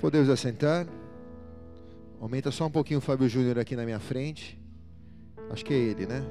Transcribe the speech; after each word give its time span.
Podemos 0.00 0.28
assentar. 0.28 0.86
Aumenta 2.20 2.50
só 2.50 2.66
um 2.66 2.70
pouquinho 2.70 2.98
o 2.98 3.02
Fábio 3.02 3.28
Júnior 3.28 3.58
aqui 3.58 3.74
na 3.76 3.84
minha 3.84 3.98
frente. 3.98 4.58
Acho 5.50 5.64
que 5.64 5.74
é 5.74 5.76
ele, 5.76 6.06
né? 6.06 6.24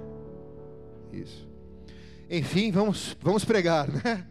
Isso. 1.11 1.47
Enfim, 2.29 2.71
vamos, 2.71 3.15
vamos 3.21 3.45
pregar, 3.45 3.87
né? 3.89 4.25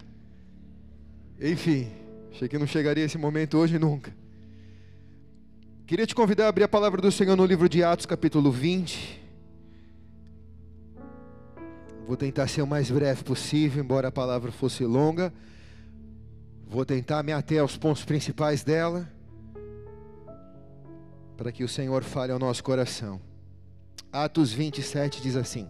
Enfim, 1.41 1.88
achei 2.30 2.49
que 2.49 2.59
não 2.59 2.67
chegaria 2.67 3.04
esse 3.04 3.19
momento 3.19 3.59
hoje 3.59 3.79
nunca. 3.79 4.14
Queria 5.87 6.07
te 6.07 6.15
convidar 6.15 6.47
a 6.47 6.49
abrir 6.49 6.65
a 6.65 6.69
palavra 6.69 7.01
do 7.01 7.13
Senhor 7.13 7.37
no 7.37 7.45
livro 7.45 7.69
de 7.69 7.83
Atos, 7.83 8.07
capítulo 8.07 8.51
20. 8.51 9.23
Vou 12.07 12.17
tentar 12.17 12.49
ser 12.49 12.63
o 12.63 12.67
mais 12.67 12.91
breve 12.91 13.23
possível, 13.23 13.83
embora 13.83 14.09
a 14.09 14.13
palavra 14.13 14.51
fosse 14.51 14.85
longa. 14.85 15.33
Vou 16.66 16.84
tentar 16.84 17.23
me 17.23 17.33
ater 17.33 17.61
aos 17.61 17.77
pontos 17.77 18.05
principais 18.05 18.65
dela, 18.65 19.09
para 21.37 21.53
que 21.53 21.63
o 21.63 21.69
Senhor 21.69 22.03
fale 22.03 22.33
ao 22.33 22.39
nosso 22.39 22.65
coração. 22.65 23.21
Atos 24.13 24.53
27 24.53 25.21
diz 25.21 25.37
assim: 25.37 25.69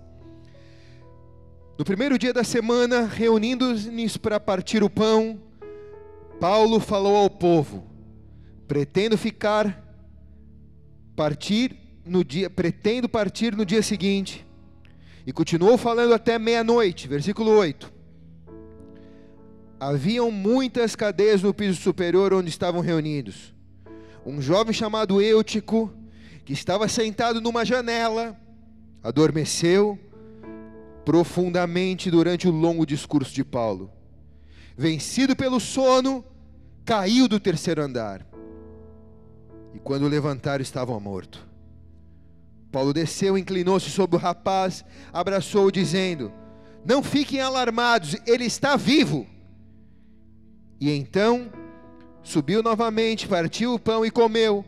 No 1.79 1.85
primeiro 1.85 2.19
dia 2.19 2.33
da 2.33 2.45
semana, 2.45 3.05
reunindo-nos 3.05 4.17
para 4.17 4.39
partir 4.39 4.83
o 4.85 4.91
pão, 4.91 5.41
Paulo 6.39 6.79
falou 6.79 7.17
ao 7.17 7.29
povo: 7.29 7.85
Pretendo 8.69 9.19
ficar 9.19 9.83
partir 11.17 11.77
no 12.05 12.23
dia, 12.23 12.49
pretendo 12.49 13.09
partir 13.09 13.57
no 13.57 13.67
dia 13.67 13.83
seguinte. 13.83 14.47
E 15.27 15.33
continuou 15.33 15.77
falando 15.77 16.15
até 16.15 16.39
meia-noite, 16.39 17.09
versículo 17.09 17.51
8. 17.51 17.93
Haviam 19.81 20.31
muitas 20.31 20.95
cadeias 20.95 21.43
no 21.43 21.53
piso 21.53 21.83
superior 21.83 22.33
onde 22.33 22.49
estavam 22.49 22.81
reunidos. 22.81 23.56
Um 24.27 24.43
jovem 24.43 24.75
chamado 24.75 25.23
Eutico, 25.23 25.89
que 26.45 26.53
estava 26.53 26.89
sentado 26.89 27.41
numa 27.41 27.65
janela, 27.65 28.37
adormeceu 29.01 29.97
profundamente 31.05 32.11
durante 32.11 32.49
o 32.49 32.51
longo 32.51 32.85
discurso 32.85 33.33
de 33.33 33.45
Paulo. 33.45 33.89
Vencido 34.77 35.37
pelo 35.37 35.61
sono, 35.61 36.25
caiu 36.85 37.29
do 37.29 37.39
terceiro 37.39 37.81
andar. 37.81 38.27
E 39.73 39.79
quando 39.79 40.09
levantaram, 40.09 40.61
estava 40.61 40.99
morto. 40.99 41.47
Paulo 42.73 42.93
desceu, 42.93 43.39
inclinou-se 43.39 43.91
sobre 43.91 44.17
o 44.17 44.19
rapaz, 44.19 44.85
abraçou-o, 45.13 45.71
dizendo: 45.71 46.33
Não 46.85 47.01
fiquem 47.01 47.41
alarmados, 47.41 48.17
ele 48.27 48.45
está 48.45 48.75
vivo. 48.75 49.25
E 50.81 50.91
então 50.91 51.49
subiu 52.27 52.63
novamente, 52.63 53.29
partiu 53.29 53.75
o 53.75 53.79
pão 53.79 54.05
e 54.05 54.11
comeu, 54.11 54.65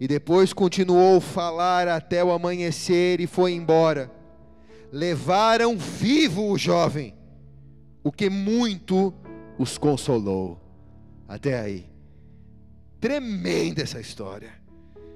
e 0.00 0.08
depois 0.08 0.52
continuou 0.52 1.18
a 1.18 1.20
falar 1.20 1.86
até 1.86 2.24
o 2.24 2.32
amanhecer 2.32 3.20
e 3.20 3.26
foi 3.26 3.52
embora. 3.52 4.10
Levaram 4.90 5.76
vivo 5.76 6.50
o 6.50 6.58
jovem, 6.58 7.14
o 8.02 8.10
que 8.10 8.28
muito 8.28 9.14
os 9.58 9.78
consolou. 9.78 10.60
Até 11.28 11.60
aí. 11.60 11.86
Tremenda 13.00 13.82
essa 13.82 14.00
história. 14.00 14.50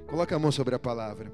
Coloca 0.06 0.36
a 0.36 0.38
mão 0.38 0.52
sobre 0.52 0.74
a 0.74 0.78
palavra. 0.78 1.32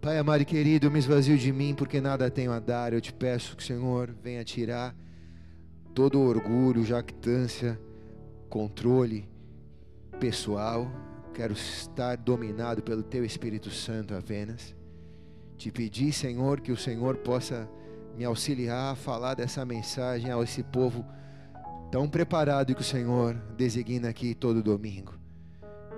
Pai 0.00 0.18
amado 0.18 0.42
e 0.42 0.44
querido, 0.44 0.86
eu 0.86 0.90
me 0.90 0.98
esvazio 0.98 1.36
de 1.36 1.50
mim 1.50 1.74
porque 1.74 2.00
nada 2.00 2.30
tenho 2.30 2.52
a 2.52 2.60
dar. 2.60 2.92
Eu 2.92 3.00
te 3.00 3.12
peço 3.12 3.56
que 3.56 3.62
o 3.62 3.66
Senhor 3.66 4.14
venha 4.22 4.44
tirar 4.44 4.94
todo 5.94 6.20
o 6.20 6.26
orgulho, 6.26 6.84
jactância, 6.84 7.78
controle 8.54 9.28
pessoal. 10.20 10.88
Quero 11.34 11.54
estar 11.54 12.16
dominado 12.16 12.84
pelo 12.84 13.02
Teu 13.02 13.24
Espírito 13.24 13.68
Santo 13.68 14.14
apenas. 14.14 14.76
Te 15.56 15.72
pedir, 15.72 16.12
Senhor, 16.12 16.60
que 16.60 16.70
o 16.70 16.76
Senhor 16.76 17.16
possa 17.16 17.68
me 18.16 18.24
auxiliar 18.24 18.92
a 18.92 18.94
falar 18.94 19.34
dessa 19.34 19.64
mensagem 19.64 20.30
a 20.30 20.40
esse 20.40 20.62
povo 20.62 21.04
tão 21.90 22.08
preparado 22.08 22.76
que 22.76 22.80
o 22.80 22.84
Senhor 22.84 23.34
designa 23.56 24.10
aqui 24.10 24.36
todo 24.36 24.62
domingo. 24.62 25.18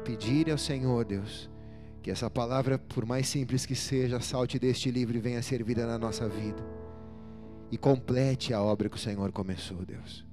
Pedir 0.02 0.50
ao 0.50 0.56
Senhor, 0.56 1.04
Deus, 1.04 1.50
que 2.02 2.10
essa 2.10 2.30
palavra, 2.30 2.78
por 2.78 3.04
mais 3.04 3.28
simples 3.28 3.66
que 3.66 3.74
seja, 3.74 4.18
salte 4.18 4.58
deste 4.58 4.90
livro 4.90 5.14
e 5.14 5.20
venha 5.20 5.42
servida 5.42 5.86
na 5.86 5.98
nossa 5.98 6.26
vida 6.26 6.64
e 7.70 7.76
complete 7.76 8.54
a 8.54 8.62
obra 8.62 8.88
que 8.88 8.96
o 8.96 9.00
Senhor 9.00 9.30
começou, 9.30 9.84
Deus. 9.84 10.25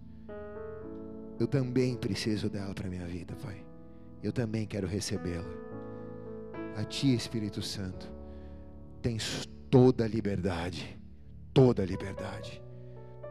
Eu 1.43 1.47
também 1.47 1.97
preciso 1.97 2.49
dela 2.49 2.73
para 2.73 2.89
minha 2.89 3.05
vida, 3.05 3.35
Pai. 3.35 3.65
Eu 4.23 4.31
também 4.31 4.65
quero 4.65 4.87
recebê-la. 4.87 5.43
A 6.77 6.85
Ti, 6.85 7.13
Espírito 7.13 7.61
Santo, 7.61 8.09
tens 9.01 9.45
toda 9.69 10.05
a 10.05 10.07
liberdade, 10.07 10.97
toda 11.53 11.83
a 11.83 11.85
liberdade, 11.85 12.63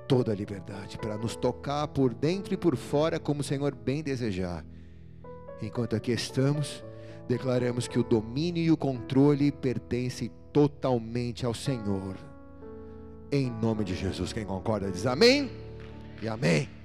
toda 0.06 0.30
a 0.30 0.34
liberdade 0.34 0.98
para 0.98 1.16
nos 1.16 1.36
tocar 1.36 1.88
por 1.88 2.12
dentro 2.12 2.52
e 2.52 2.56
por 2.58 2.76
fora 2.76 3.18
como 3.18 3.40
o 3.40 3.44
Senhor 3.44 3.74
bem 3.74 4.02
desejar. 4.02 4.62
Enquanto 5.62 5.96
aqui 5.96 6.12
estamos, 6.12 6.84
declaramos 7.26 7.88
que 7.88 7.98
o 7.98 8.04
domínio 8.04 8.62
e 8.62 8.70
o 8.70 8.76
controle 8.76 9.50
pertencem 9.50 10.30
totalmente 10.52 11.46
ao 11.46 11.54
Senhor 11.54 12.18
em 13.32 13.50
nome 13.50 13.84
de 13.84 13.94
Jesus. 13.94 14.34
Quem 14.34 14.44
concorda 14.44 14.90
diz 14.90 15.06
amém 15.06 15.50
e 16.20 16.28
amém. 16.28 16.81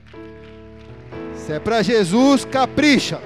Se 1.36 1.54
é 1.54 1.60
para 1.60 1.82
Jesus, 1.82 2.46
capricha. 2.46 3.22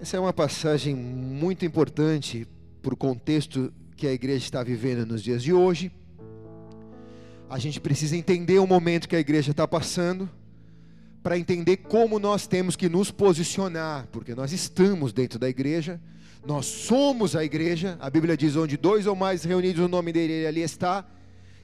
Essa 0.00 0.18
é 0.18 0.20
uma 0.20 0.32
passagem 0.32 0.94
muito 0.94 1.64
importante 1.64 2.46
para 2.82 2.92
o 2.92 2.96
contexto 2.96 3.72
que 3.96 4.06
a 4.06 4.12
igreja 4.12 4.44
está 4.44 4.62
vivendo 4.62 5.06
nos 5.06 5.22
dias 5.22 5.42
de 5.42 5.52
hoje. 5.52 5.90
A 7.48 7.58
gente 7.58 7.80
precisa 7.80 8.16
entender 8.16 8.58
o 8.58 8.66
momento 8.66 9.08
que 9.08 9.16
a 9.16 9.20
igreja 9.20 9.50
está 9.50 9.66
passando 9.66 10.28
para 11.22 11.38
entender 11.38 11.78
como 11.78 12.18
nós 12.18 12.46
temos 12.46 12.76
que 12.76 12.86
nos 12.86 13.10
posicionar, 13.10 14.06
porque 14.12 14.34
nós 14.34 14.52
estamos 14.52 15.10
dentro 15.10 15.38
da 15.38 15.48
igreja, 15.48 15.98
nós 16.46 16.66
somos 16.66 17.34
a 17.34 17.44
igreja, 17.44 17.96
a 18.00 18.10
Bíblia 18.10 18.36
diz: 18.36 18.56
onde 18.56 18.76
dois 18.76 19.06
ou 19.06 19.16
mais 19.16 19.44
reunidos 19.44 19.80
no 19.80 19.88
nome 19.88 20.12
dele, 20.12 20.32
ele 20.32 20.46
ali 20.46 20.62
está, 20.62 21.06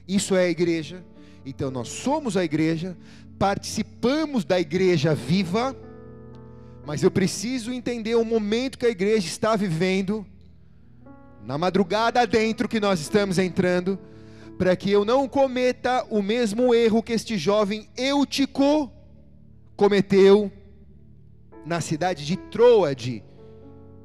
isso 0.07 0.35
é 0.35 0.45
a 0.45 0.49
igreja, 0.49 1.03
então 1.45 1.69
nós 1.69 1.87
somos 1.89 2.35
a 2.35 2.43
igreja, 2.43 2.97
participamos 3.37 4.43
da 4.43 4.59
igreja 4.59 5.13
viva, 5.13 5.75
mas 6.85 7.03
eu 7.03 7.11
preciso 7.11 7.71
entender 7.71 8.15
o 8.15 8.25
momento 8.25 8.77
que 8.77 8.85
a 8.85 8.89
igreja 8.89 9.27
está 9.27 9.55
vivendo, 9.55 10.25
na 11.45 11.57
madrugada 11.57 12.25
dentro 12.25 12.67
que 12.67 12.79
nós 12.79 12.99
estamos 12.99 13.37
entrando, 13.37 13.99
para 14.57 14.75
que 14.75 14.91
eu 14.91 15.05
não 15.05 15.27
cometa 15.27 16.05
o 16.09 16.21
mesmo 16.21 16.73
erro 16.73 17.01
que 17.01 17.13
este 17.13 17.37
jovem 17.37 17.87
Eutico 17.97 18.91
cometeu 19.75 20.51
na 21.65 21.81
cidade 21.81 22.25
de 22.25 22.37
Troade, 22.37 23.23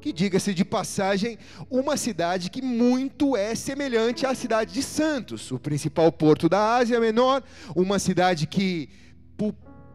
que 0.07 0.13
diga-se 0.13 0.55
de 0.55 0.65
passagem, 0.65 1.37
uma 1.69 1.97
cidade 1.97 2.49
que 2.49 2.63
muito 2.63 3.37
é 3.37 3.57
semelhante 3.57 4.25
à 4.25 4.37
cidade 4.37 4.73
de 4.73 4.81
Santos, 4.81 5.51
o 5.51 5.59
principal 5.59 6.13
porto 6.13 6.49
da 6.49 6.77
Ásia 6.77 7.01
Menor, 7.01 7.43
uma 7.75 7.99
cidade 7.99 8.47
que 8.47 8.89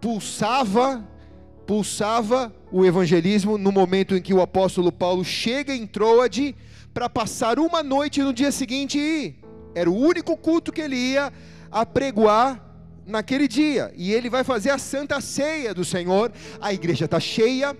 pulsava, 0.01 1.07
pulsava 1.65 2.53
o 2.73 2.83
evangelismo 2.83 3.57
no 3.57 3.71
momento 3.71 4.13
em 4.13 4.21
que 4.21 4.33
o 4.33 4.41
apóstolo 4.41 4.91
Paulo 4.91 5.23
chega 5.23 5.73
em 5.73 5.87
Troade 5.87 6.57
para 6.93 7.07
passar 7.07 7.57
uma 7.57 7.81
noite 7.81 8.21
no 8.21 8.33
dia 8.33 8.51
seguinte 8.51 8.99
e 8.99 9.35
era 9.73 9.89
o 9.89 9.95
único 9.95 10.35
culto 10.35 10.73
que 10.73 10.81
ele 10.81 10.97
ia 10.97 11.31
apregoar 11.71 12.61
naquele 13.05 13.47
dia, 13.47 13.93
e 13.95 14.11
ele 14.11 14.29
vai 14.29 14.43
fazer 14.43 14.71
a 14.71 14.77
santa 14.77 15.21
ceia 15.21 15.73
do 15.73 15.85
Senhor. 15.85 16.33
A 16.59 16.73
igreja 16.73 17.05
está 17.05 17.19
cheia, 17.19 17.75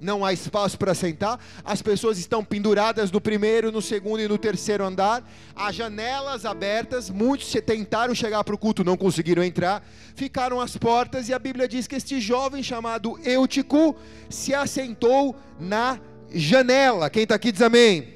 não 0.00 0.24
há 0.24 0.32
espaço 0.32 0.78
para 0.78 0.94
sentar, 0.94 1.38
as 1.64 1.82
pessoas 1.82 2.18
estão 2.18 2.42
penduradas 2.42 3.10
no 3.10 3.20
primeiro, 3.20 3.70
no 3.70 3.82
segundo 3.82 4.20
e 4.20 4.28
no 4.28 4.38
terceiro 4.38 4.84
andar, 4.84 5.22
há 5.54 5.70
janelas 5.70 6.44
abertas, 6.44 7.10
muitos 7.10 7.52
tentaram 7.64 8.14
chegar 8.14 8.42
para 8.42 8.54
o 8.54 8.58
culto, 8.58 8.82
não 8.82 8.96
conseguiram 8.96 9.44
entrar, 9.44 9.84
ficaram 10.14 10.60
as 10.60 10.76
portas, 10.76 11.28
e 11.28 11.34
a 11.34 11.38
Bíblia 11.38 11.68
diz 11.68 11.86
que 11.86 11.96
este 11.96 12.20
jovem 12.20 12.62
chamado 12.62 13.18
Eutico 13.24 13.94
se 14.28 14.54
assentou 14.54 15.36
na 15.58 16.00
janela. 16.32 17.10
Quem 17.10 17.24
está 17.24 17.34
aqui 17.34 17.52
diz 17.52 17.62
amém. 17.62 18.14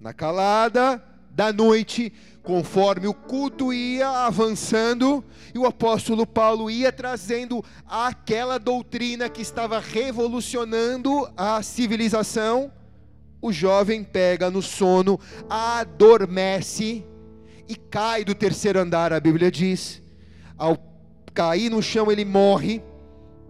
Na 0.00 0.12
calada 0.12 1.02
da 1.30 1.52
noite, 1.52 2.12
conforme 2.42 3.06
o 3.06 3.14
culto 3.14 3.72
ia 3.72 4.08
avançando 4.08 5.22
e 5.54 5.58
o 5.58 5.66
apóstolo 5.66 6.26
Paulo 6.26 6.70
ia 6.70 6.90
trazendo 6.90 7.64
aquela 7.86 8.58
doutrina 8.58 9.28
que 9.28 9.42
estava 9.42 9.78
revolucionando 9.78 11.30
a 11.36 11.62
civilização, 11.62 12.72
o 13.42 13.52
jovem 13.52 14.02
pega 14.04 14.50
no 14.50 14.62
sono, 14.62 15.18
adormece 15.48 17.04
e 17.68 17.76
cai 17.76 18.24
do 18.24 18.34
terceiro 18.34 18.80
andar, 18.80 19.12
a 19.12 19.20
Bíblia 19.20 19.50
diz. 19.50 20.02
Ao 20.58 20.76
cair 21.32 21.70
no 21.70 21.82
chão, 21.82 22.10
ele 22.10 22.24
morre 22.24 22.82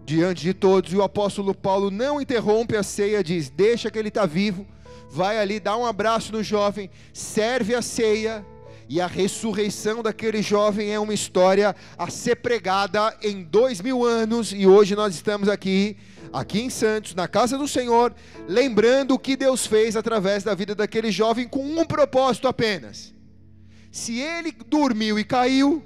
diante 0.05 0.43
de 0.43 0.53
todos, 0.53 0.93
e 0.93 0.95
o 0.95 1.03
apóstolo 1.03 1.53
Paulo 1.53 1.89
não 1.89 2.21
interrompe 2.21 2.75
a 2.75 2.83
ceia, 2.83 3.23
diz: 3.23 3.49
Deixa 3.49 3.89
que 3.89 3.97
ele 3.97 4.09
está 4.09 4.25
vivo, 4.25 4.65
vai 5.09 5.39
ali, 5.39 5.59
dá 5.59 5.75
um 5.75 5.85
abraço 5.85 6.31
no 6.31 6.43
jovem, 6.43 6.89
serve 7.13 7.75
a 7.75 7.81
ceia, 7.81 8.45
e 8.91 8.99
a 8.99 9.07
ressurreição 9.07 10.03
daquele 10.03 10.41
jovem 10.41 10.91
é 10.91 10.99
uma 10.99 11.13
história 11.13 11.73
a 11.97 12.09
ser 12.09 12.35
pregada 12.35 13.15
em 13.23 13.41
dois 13.41 13.79
mil 13.79 14.03
anos, 14.03 14.51
e 14.51 14.67
hoje 14.67 14.97
nós 14.97 15.15
estamos 15.15 15.47
aqui, 15.47 15.95
aqui 16.33 16.59
em 16.59 16.69
Santos, 16.69 17.15
na 17.15 17.25
casa 17.25 17.57
do 17.57 17.69
Senhor, 17.69 18.13
lembrando 18.49 19.13
o 19.13 19.17
que 19.17 19.37
Deus 19.37 19.65
fez 19.65 19.95
através 19.95 20.43
da 20.43 20.53
vida 20.53 20.75
daquele 20.75 21.09
jovem 21.09 21.47
com 21.47 21.63
um 21.63 21.85
propósito 21.85 22.49
apenas. 22.49 23.15
Se 23.93 24.19
ele 24.19 24.53
dormiu 24.67 25.17
e 25.17 25.23
caiu, 25.23 25.81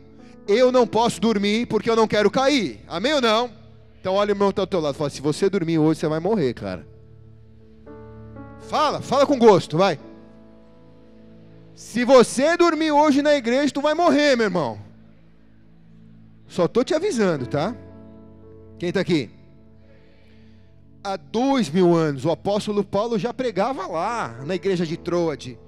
eu 0.47 0.71
não 0.71 0.87
posso 0.87 1.21
dormir 1.21 1.67
porque 1.67 1.91
eu 1.91 1.95
não 1.95 2.07
quero 2.07 2.31
cair. 2.31 2.83
Amém 2.87 3.13
ou 3.13 3.21
não? 3.21 3.51
Então 4.01 4.15
olha 4.15 4.29
o 4.29 4.35
irmão 4.35 4.47
que 4.47 4.53
está 4.53 4.63
ao 4.63 4.67
teu 4.67 4.79
lado. 4.79 4.95
Fala, 4.95 5.11
se 5.11 5.21
você 5.21 5.47
dormir 5.47 5.77
hoje, 5.77 5.99
você 5.99 6.07
vai 6.07 6.19
morrer, 6.19 6.55
cara. 6.55 6.87
Fala, 8.67 8.99
fala 8.99 9.27
com 9.27 9.37
gosto, 9.37 9.77
vai. 9.77 9.99
Se 11.75 12.06
você 12.06 12.56
dormir 12.56 12.92
hoje 12.92 13.22
na 13.22 13.36
igreja, 13.36 13.74
tu 13.74 13.81
vai 13.81 13.94
morrer, 13.94 14.38
meu 14.38 14.45
irmão. 14.45 14.80
Só 16.48 16.66
estou 16.66 16.86
te 16.86 16.95
avisando, 16.95 17.45
tá? 17.45 17.75
Quem 18.80 18.89
está 18.89 19.01
aqui? 19.01 19.30
Há 21.04 21.18
dois 21.18 21.69
mil 21.69 21.94
anos, 21.94 22.24
o 22.24 22.31
apóstolo 22.31 22.81
Paulo 22.81 23.19
já 23.19 23.33
pregava 23.33 23.86
lá, 23.88 24.39
na 24.45 24.56
igreja 24.56 24.86
de 24.86 24.95
Troade. 24.95 25.60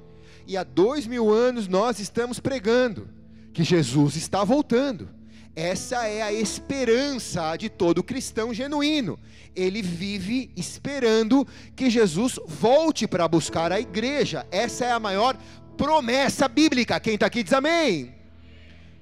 E 0.47 0.55
há 0.55 0.63
dois 0.63 1.05
mil 1.05 1.29
anos 1.29 1.67
nós 1.67 1.99
estamos 1.99 2.39
pregando 2.39 3.09
que 3.51 3.63
Jesus 3.63 4.15
está 4.15 4.45
voltando. 4.45 5.09
Essa 5.53 6.07
é 6.07 6.21
a 6.21 6.31
esperança 6.31 7.57
de 7.57 7.67
todo 7.67 8.03
cristão 8.03 8.53
genuíno. 8.53 9.19
Ele 9.55 9.81
vive 9.81 10.51
esperando 10.55 11.45
que 11.75 11.89
Jesus 11.89 12.39
volte 12.45 13.07
para 13.07 13.27
buscar 13.27 13.71
a 13.71 13.79
igreja. 13.79 14.45
Essa 14.51 14.85
é 14.85 14.91
a 14.91 14.99
maior 14.99 15.35
promessa 15.77 16.47
bíblica. 16.47 16.99
Quem 16.99 17.13
está 17.13 17.27
aqui 17.27 17.43
diz 17.43 17.53
amém. 17.53 18.15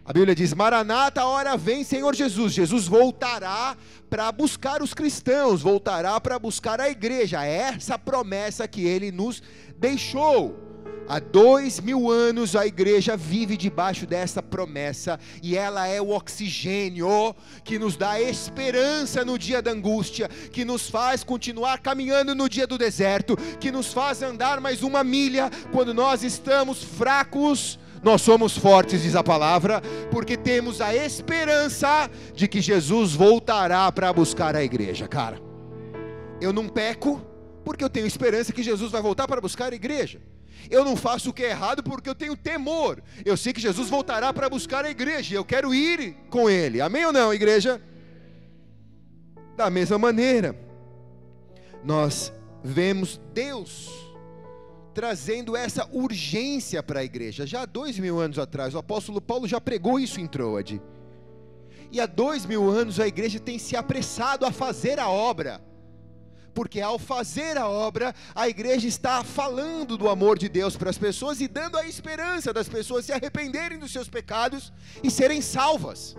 A 0.03 0.13
Bíblia 0.13 0.35
diz: 0.35 0.53
Maranata, 0.53 1.21
a 1.21 1.25
hora 1.25 1.57
vem, 1.57 1.83
Senhor 1.83 2.13
Jesus. 2.13 2.53
Jesus 2.53 2.87
voltará 2.87 3.75
para 4.07 4.31
buscar 4.31 4.83
os 4.83 4.93
cristãos, 4.93 5.63
voltará 5.63 6.21
para 6.21 6.37
buscar 6.37 6.79
a 6.79 6.89
igreja. 6.89 7.43
É 7.43 7.73
essa 7.73 7.97
promessa 7.97 8.67
que 8.67 8.85
ele 8.85 9.11
nos 9.11 9.41
deixou. 9.77 10.64
Há 11.07 11.19
dois 11.19 11.79
mil 11.79 12.09
anos 12.09 12.55
a 12.55 12.65
igreja 12.65 13.15
vive 13.15 13.55
debaixo 13.55 14.07
dessa 14.07 14.41
promessa 14.41 15.19
e 15.41 15.55
ela 15.55 15.87
é 15.87 16.01
o 16.01 16.09
oxigênio 16.09 17.35
que 17.63 17.77
nos 17.77 17.95
dá 17.95 18.19
esperança 18.19 19.23
no 19.23 19.37
dia 19.37 19.61
da 19.61 19.69
angústia, 19.69 20.27
que 20.27 20.65
nos 20.65 20.89
faz 20.89 21.23
continuar 21.23 21.79
caminhando 21.79 22.33
no 22.33 22.49
dia 22.49 22.65
do 22.65 22.75
deserto, 22.75 23.37
que 23.59 23.71
nos 23.71 23.93
faz 23.93 24.23
andar 24.23 24.59
mais 24.59 24.81
uma 24.81 25.03
milha 25.03 25.51
quando 25.71 25.93
nós 25.93 26.23
estamos 26.23 26.83
fracos. 26.83 27.77
Nós 28.01 28.21
somos 28.21 28.57
fortes, 28.57 29.03
diz 29.03 29.15
a 29.15 29.23
palavra, 29.23 29.81
porque 30.11 30.35
temos 30.35 30.81
a 30.81 30.95
esperança 30.95 32.09
de 32.33 32.47
que 32.47 32.61
Jesus 32.61 33.13
voltará 33.13 33.91
para 33.91 34.11
buscar 34.11 34.55
a 34.55 34.63
igreja, 34.63 35.07
cara. 35.07 35.39
Eu 36.41 36.51
não 36.51 36.67
peco 36.67 37.21
porque 37.63 37.83
eu 37.83 37.89
tenho 37.89 38.05
esperança 38.05 38.53
que 38.53 38.61
Jesus 38.61 38.91
vai 38.91 39.01
voltar 39.01 39.27
para 39.27 39.41
buscar 39.41 39.71
a 39.71 39.75
igreja. 39.75 40.19
Eu 40.69 40.83
não 40.83 40.95
faço 40.95 41.29
o 41.29 41.33
que 41.33 41.43
é 41.43 41.49
errado 41.49 41.83
porque 41.83 42.09
eu 42.09 42.15
tenho 42.15 42.35
temor. 42.35 43.01
Eu 43.23 43.37
sei 43.37 43.53
que 43.53 43.61
Jesus 43.61 43.89
voltará 43.89 44.33
para 44.33 44.49
buscar 44.49 44.85
a 44.85 44.89
igreja 44.89 45.33
e 45.33 45.37
eu 45.37 45.45
quero 45.45 45.73
ir 45.73 46.15
com 46.29 46.49
ele. 46.49 46.81
Amém 46.81 47.05
ou 47.05 47.13
não, 47.13 47.33
igreja? 47.33 47.81
Da 49.55 49.69
mesma 49.69 49.97
maneira, 49.97 50.55
nós 51.83 52.33
vemos 52.63 53.19
Deus 53.33 53.89
trazendo 54.93 55.55
essa 55.55 55.87
urgência 55.91 56.81
para 56.81 57.01
a 57.01 57.03
igreja. 57.03 57.45
Já 57.45 57.63
há 57.63 57.65
dois 57.65 57.99
mil 57.99 58.19
anos 58.19 58.39
atrás, 58.39 58.73
o 58.73 58.77
apóstolo 58.77 59.21
Paulo 59.21 59.47
já 59.47 59.59
pregou 59.59 59.99
isso 59.99 60.19
em 60.19 60.27
Troade. 60.27 60.81
E 61.91 61.99
há 61.99 62.05
dois 62.05 62.45
mil 62.45 62.69
anos 62.69 62.99
a 62.99 63.07
igreja 63.07 63.39
tem 63.39 63.59
se 63.59 63.75
apressado 63.75 64.45
a 64.45 64.51
fazer 64.51 64.99
a 64.99 65.09
obra 65.09 65.61
porque 66.55 66.79
ao 66.79 66.97
fazer 66.97 67.57
a 67.57 67.67
obra, 67.67 68.15
a 68.33 68.47
igreja 68.47 68.87
está 68.87 69.23
falando 69.23 69.97
do 69.97 70.07
amor 70.09 70.39
de 70.39 70.47
Deus 70.47 70.77
para 70.77 70.89
as 70.89 70.97
pessoas 70.97 71.41
e 71.41 71.47
dando 71.49 71.77
a 71.77 71.85
esperança 71.85 72.53
das 72.53 72.69
pessoas 72.69 73.05
se 73.05 73.11
arrependerem 73.11 73.77
dos 73.77 73.91
seus 73.91 74.07
pecados 74.07 74.71
e 75.03 75.11
serem 75.11 75.41
salvas. 75.41 76.15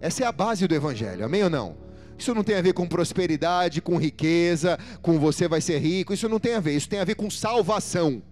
Essa 0.00 0.24
é 0.24 0.26
a 0.26 0.32
base 0.32 0.68
do 0.68 0.74
Evangelho, 0.74 1.24
amém 1.24 1.42
ou 1.42 1.50
não? 1.50 1.78
Isso 2.18 2.34
não 2.34 2.44
tem 2.44 2.56
a 2.56 2.62
ver 2.62 2.74
com 2.74 2.86
prosperidade, 2.86 3.80
com 3.80 3.96
riqueza, 3.96 4.78
com 5.00 5.18
você 5.18 5.48
vai 5.48 5.62
ser 5.62 5.78
rico, 5.78 6.12
isso 6.12 6.28
não 6.28 6.38
tem 6.38 6.54
a 6.54 6.60
ver, 6.60 6.76
isso 6.76 6.88
tem 6.88 7.00
a 7.00 7.04
ver 7.04 7.14
com 7.14 7.30
salvação. 7.30 8.22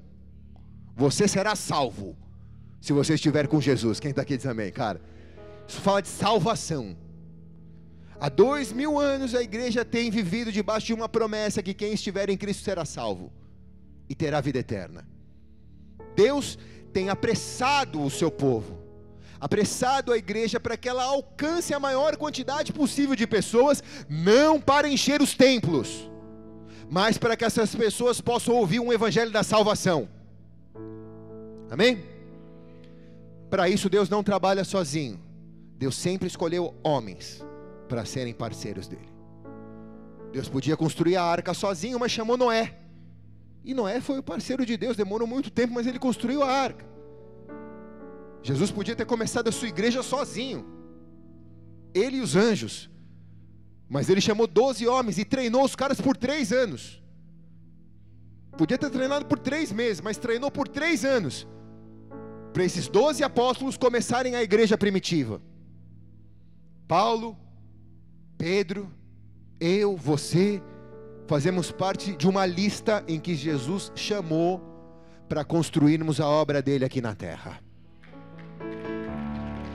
Você 0.94 1.26
será 1.26 1.56
salvo 1.56 2.14
se 2.78 2.92
você 2.92 3.14
estiver 3.14 3.48
com 3.48 3.58
Jesus. 3.58 3.98
Quem 3.98 4.10
está 4.10 4.20
aqui 4.20 4.36
diz 4.36 4.46
amém, 4.46 4.70
cara? 4.70 5.00
Isso 5.66 5.80
fala 5.80 6.02
de 6.02 6.08
salvação. 6.08 6.94
Há 8.22 8.28
dois 8.28 8.72
mil 8.72 9.00
anos 9.00 9.34
a 9.34 9.42
igreja 9.42 9.84
tem 9.84 10.08
vivido 10.08 10.52
debaixo 10.52 10.86
de 10.86 10.94
uma 10.94 11.08
promessa 11.08 11.60
que 11.60 11.74
quem 11.74 11.92
estiver 11.92 12.30
em 12.30 12.36
Cristo 12.36 12.62
será 12.62 12.84
salvo 12.84 13.32
e 14.08 14.14
terá 14.14 14.40
vida 14.40 14.60
eterna. 14.60 15.04
Deus 16.14 16.56
tem 16.92 17.08
apressado 17.08 18.00
o 18.00 18.08
seu 18.08 18.30
povo, 18.30 18.78
apressado 19.40 20.12
a 20.12 20.16
igreja 20.16 20.60
para 20.60 20.76
que 20.76 20.88
ela 20.88 21.02
alcance 21.02 21.74
a 21.74 21.80
maior 21.80 22.16
quantidade 22.16 22.72
possível 22.72 23.16
de 23.16 23.26
pessoas, 23.26 23.82
não 24.08 24.60
para 24.60 24.88
encher 24.88 25.20
os 25.20 25.34
templos, 25.34 26.08
mas 26.88 27.18
para 27.18 27.36
que 27.36 27.44
essas 27.44 27.74
pessoas 27.74 28.20
possam 28.20 28.54
ouvir 28.54 28.78
um 28.78 28.92
evangelho 28.92 29.32
da 29.32 29.42
salvação. 29.42 30.08
Amém? 31.68 32.04
Para 33.50 33.68
isso 33.68 33.90
Deus 33.90 34.08
não 34.08 34.22
trabalha 34.22 34.62
sozinho. 34.62 35.20
Deus 35.76 35.96
sempre 35.96 36.28
escolheu 36.28 36.72
homens 36.84 37.42
para 37.92 38.06
serem 38.06 38.32
parceiros 38.32 38.88
dele. 38.88 39.12
Deus 40.32 40.48
podia 40.48 40.74
construir 40.78 41.16
a 41.16 41.22
arca 41.22 41.52
sozinho, 41.52 42.00
mas 42.00 42.10
chamou 42.10 42.38
Noé. 42.38 42.78
E 43.62 43.74
Noé 43.74 44.00
foi 44.00 44.18
o 44.18 44.22
parceiro 44.22 44.64
de 44.64 44.78
Deus, 44.78 44.96
demorou 44.96 45.28
muito 45.28 45.50
tempo, 45.50 45.74
mas 45.74 45.86
ele 45.86 45.98
construiu 45.98 46.42
a 46.42 46.50
arca. 46.50 46.86
Jesus 48.42 48.70
podia 48.70 48.96
ter 48.96 49.04
começado 49.04 49.48
a 49.48 49.52
sua 49.52 49.68
igreja 49.68 50.02
sozinho, 50.02 50.64
ele 51.92 52.16
e 52.16 52.20
os 52.22 52.34
anjos, 52.34 52.88
mas 53.90 54.08
ele 54.08 54.22
chamou 54.22 54.46
doze 54.46 54.88
homens 54.88 55.18
e 55.18 55.24
treinou 55.26 55.62
os 55.62 55.76
caras 55.76 56.00
por 56.00 56.16
três 56.16 56.50
anos. 56.50 57.02
Podia 58.56 58.78
ter 58.78 58.88
treinado 58.88 59.26
por 59.26 59.38
três 59.38 59.70
meses, 59.70 60.00
mas 60.00 60.16
treinou 60.16 60.50
por 60.50 60.66
três 60.66 61.04
anos, 61.04 61.46
para 62.54 62.64
esses 62.64 62.88
doze 62.88 63.22
apóstolos 63.22 63.76
começarem 63.76 64.34
a 64.34 64.42
igreja 64.42 64.78
primitiva. 64.78 65.42
Paulo, 66.88 67.36
Pedro, 68.42 68.90
eu, 69.60 69.96
você, 69.96 70.60
fazemos 71.28 71.70
parte 71.70 72.16
de 72.16 72.26
uma 72.26 72.44
lista 72.44 73.04
em 73.06 73.20
que 73.20 73.36
Jesus 73.36 73.92
chamou 73.94 74.60
para 75.28 75.44
construirmos 75.44 76.20
a 76.20 76.26
obra 76.26 76.60
dele 76.60 76.84
aqui 76.84 77.00
na 77.00 77.14
terra. 77.14 77.60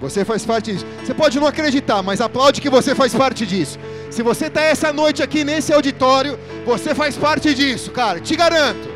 Você 0.01 0.25
faz 0.25 0.45
parte 0.45 0.73
disso. 0.73 0.85
Você 1.01 1.13
pode 1.13 1.39
não 1.39 1.47
acreditar, 1.47 2.03
mas 2.03 2.19
aplaude 2.19 2.59
que 2.59 2.69
você 2.69 2.93
faz 2.93 3.15
parte 3.15 3.45
disso. 3.45 3.79
Se 4.11 4.21
você 4.21 4.47
está 4.47 4.59
essa 4.59 4.91
noite 4.91 5.23
aqui 5.23 5.45
nesse 5.45 5.71
auditório, 5.71 6.37
você 6.65 6.93
faz 6.93 7.15
parte 7.15 7.55
disso, 7.55 7.89
cara, 7.91 8.19
te 8.19 8.35
garanto. 8.35 8.89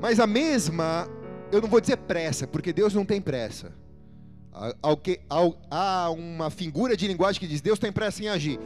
Mas 0.00 0.20
a 0.20 0.26
mesma, 0.28 1.08
eu 1.50 1.60
não 1.60 1.68
vou 1.68 1.80
dizer 1.80 1.96
pressa, 1.96 2.46
porque 2.46 2.72
Deus 2.72 2.94
não 2.94 3.04
tem 3.04 3.20
pressa 3.20 3.72
há 5.70 6.10
uma 6.10 6.50
figura 6.50 6.96
de 6.96 7.06
linguagem 7.06 7.40
que 7.40 7.46
diz 7.46 7.60
Deus 7.60 7.78
tem 7.78 7.92
pressa 7.92 8.22
em 8.22 8.28
agir. 8.28 8.58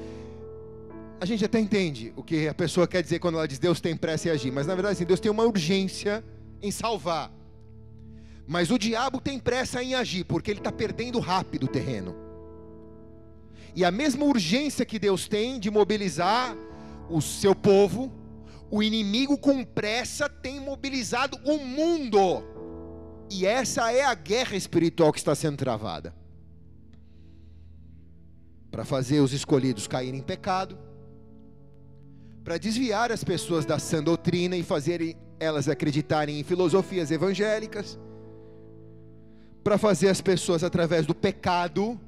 A 1.20 1.24
gente 1.24 1.44
até 1.44 1.60
entende 1.60 2.12
o 2.16 2.22
que 2.22 2.48
a 2.48 2.54
pessoa 2.54 2.88
quer 2.88 3.02
dizer 3.02 3.18
quando 3.18 3.36
ela 3.36 3.46
diz 3.46 3.58
Deus 3.58 3.80
tem 3.80 3.96
pressa 3.96 4.28
em 4.28 4.32
agir, 4.32 4.50
mas 4.50 4.66
na 4.66 4.74
verdade 4.74 4.94
assim, 4.94 5.04
Deus 5.04 5.20
tem 5.20 5.30
uma 5.30 5.44
urgência 5.44 6.24
em 6.60 6.70
salvar. 6.70 7.30
Mas 8.46 8.70
o 8.70 8.78
diabo 8.78 9.20
tem 9.20 9.38
pressa 9.38 9.82
em 9.82 9.94
agir, 9.94 10.24
porque 10.24 10.50
ele 10.50 10.60
está 10.60 10.72
perdendo 10.72 11.20
rápido 11.20 11.64
o 11.64 11.68
terreno. 11.68 12.16
E 13.74 13.84
a 13.84 13.90
mesma 13.90 14.24
urgência 14.24 14.84
que 14.84 14.98
Deus 14.98 15.28
tem 15.28 15.60
de 15.60 15.70
mobilizar 15.70 16.56
o 17.08 17.20
seu 17.20 17.54
povo, 17.54 18.12
o 18.70 18.82
inimigo 18.82 19.38
com 19.38 19.64
pressa 19.64 20.28
tem 20.28 20.60
mobilizado 20.60 21.38
o 21.44 21.58
mundo 21.58 22.42
e 23.32 23.46
essa 23.46 23.90
é 23.90 24.04
a 24.04 24.14
guerra 24.14 24.56
espiritual 24.56 25.10
que 25.10 25.18
está 25.18 25.34
sendo 25.34 25.56
travada. 25.56 26.14
Para 28.70 28.84
fazer 28.84 29.20
os 29.20 29.32
escolhidos 29.32 29.86
caírem 29.86 30.20
em 30.20 30.22
pecado, 30.22 30.78
para 32.44 32.58
desviar 32.58 33.10
as 33.10 33.24
pessoas 33.24 33.64
da 33.64 33.78
sã 33.78 34.02
doutrina 34.02 34.56
e 34.56 34.62
fazerem 34.62 35.16
elas 35.40 35.68
acreditarem 35.68 36.38
em 36.38 36.44
filosofias 36.44 37.10
evangélicas, 37.10 37.98
para 39.64 39.78
fazer 39.78 40.08
as 40.08 40.20
pessoas 40.20 40.62
através 40.62 41.06
do 41.06 41.14
pecado 41.14 41.98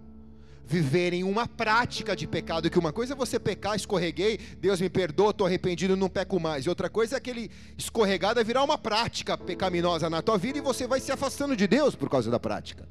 viverem 0.66 1.22
uma 1.24 1.46
prática 1.46 2.16
de 2.16 2.26
pecado, 2.26 2.70
que 2.70 2.78
uma 2.78 2.92
coisa 2.92 3.12
é 3.12 3.16
você 3.16 3.38
pecar, 3.38 3.76
escorreguei, 3.76 4.38
Deus 4.58 4.80
me 4.80 4.88
perdoa, 4.88 5.30
estou 5.30 5.46
arrependido, 5.46 5.96
não 5.96 6.08
peco 6.08 6.40
mais. 6.40 6.64
E 6.64 6.68
outra 6.68 6.88
coisa 6.88 7.16
é 7.16 7.18
aquele 7.18 7.50
escorregado 7.76 8.42
virar 8.44 8.64
uma 8.64 8.78
prática 8.78 9.36
pecaminosa 9.36 10.08
na 10.08 10.22
tua 10.22 10.38
vida 10.38 10.58
e 10.58 10.62
você 10.62 10.86
vai 10.86 11.00
se 11.00 11.12
afastando 11.12 11.56
de 11.56 11.66
Deus 11.66 11.94
por 11.94 12.08
causa 12.08 12.30
da 12.30 12.40
prática. 12.40 12.88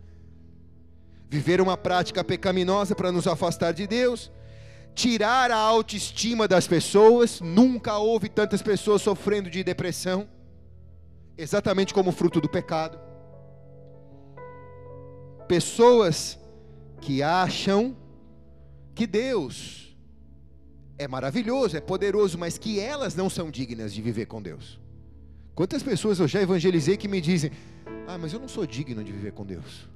Viver 1.29 1.59
uma 1.59 1.75
prática 1.75 2.23
pecaminosa 2.23 2.95
para 2.95 3.11
nos 3.11 3.27
afastar 3.27 3.73
de 3.73 3.87
Deus, 3.87 4.31
tirar 4.93 5.49
a 5.49 5.57
autoestima 5.57 6.47
das 6.47 6.67
pessoas, 6.67 7.41
nunca 7.41 7.97
houve 7.97 8.29
tantas 8.29 8.61
pessoas 8.61 9.01
sofrendo 9.01 9.49
de 9.49 9.63
depressão, 9.63 10.27
exatamente 11.35 11.93
como 11.93 12.11
fruto 12.11 12.39
do 12.39 12.47
pecado. 12.47 12.99
Pessoas 15.47 16.37
que 17.03 17.21
acham 17.21 17.95
que 18.95 19.05
Deus 19.05 19.93
é 20.97 21.05
maravilhoso, 21.05 21.75
é 21.75 21.81
poderoso, 21.81 22.37
mas 22.37 22.57
que 22.57 22.79
elas 22.79 23.13
não 23.13 23.29
são 23.29 23.51
dignas 23.51 23.93
de 23.93 24.01
viver 24.01 24.25
com 24.25 24.41
Deus. 24.41 24.79
Quantas 25.53 25.83
pessoas 25.83 26.19
eu 26.19 26.27
já 26.29 26.41
evangelizei 26.41 26.95
que 26.95 27.09
me 27.09 27.19
dizem: 27.19 27.51
Ah, 28.07 28.17
mas 28.17 28.31
eu 28.31 28.39
não 28.39 28.47
sou 28.47 28.65
digno 28.65 29.03
de 29.03 29.11
viver 29.11 29.33
com 29.33 29.45
Deus. 29.45 29.87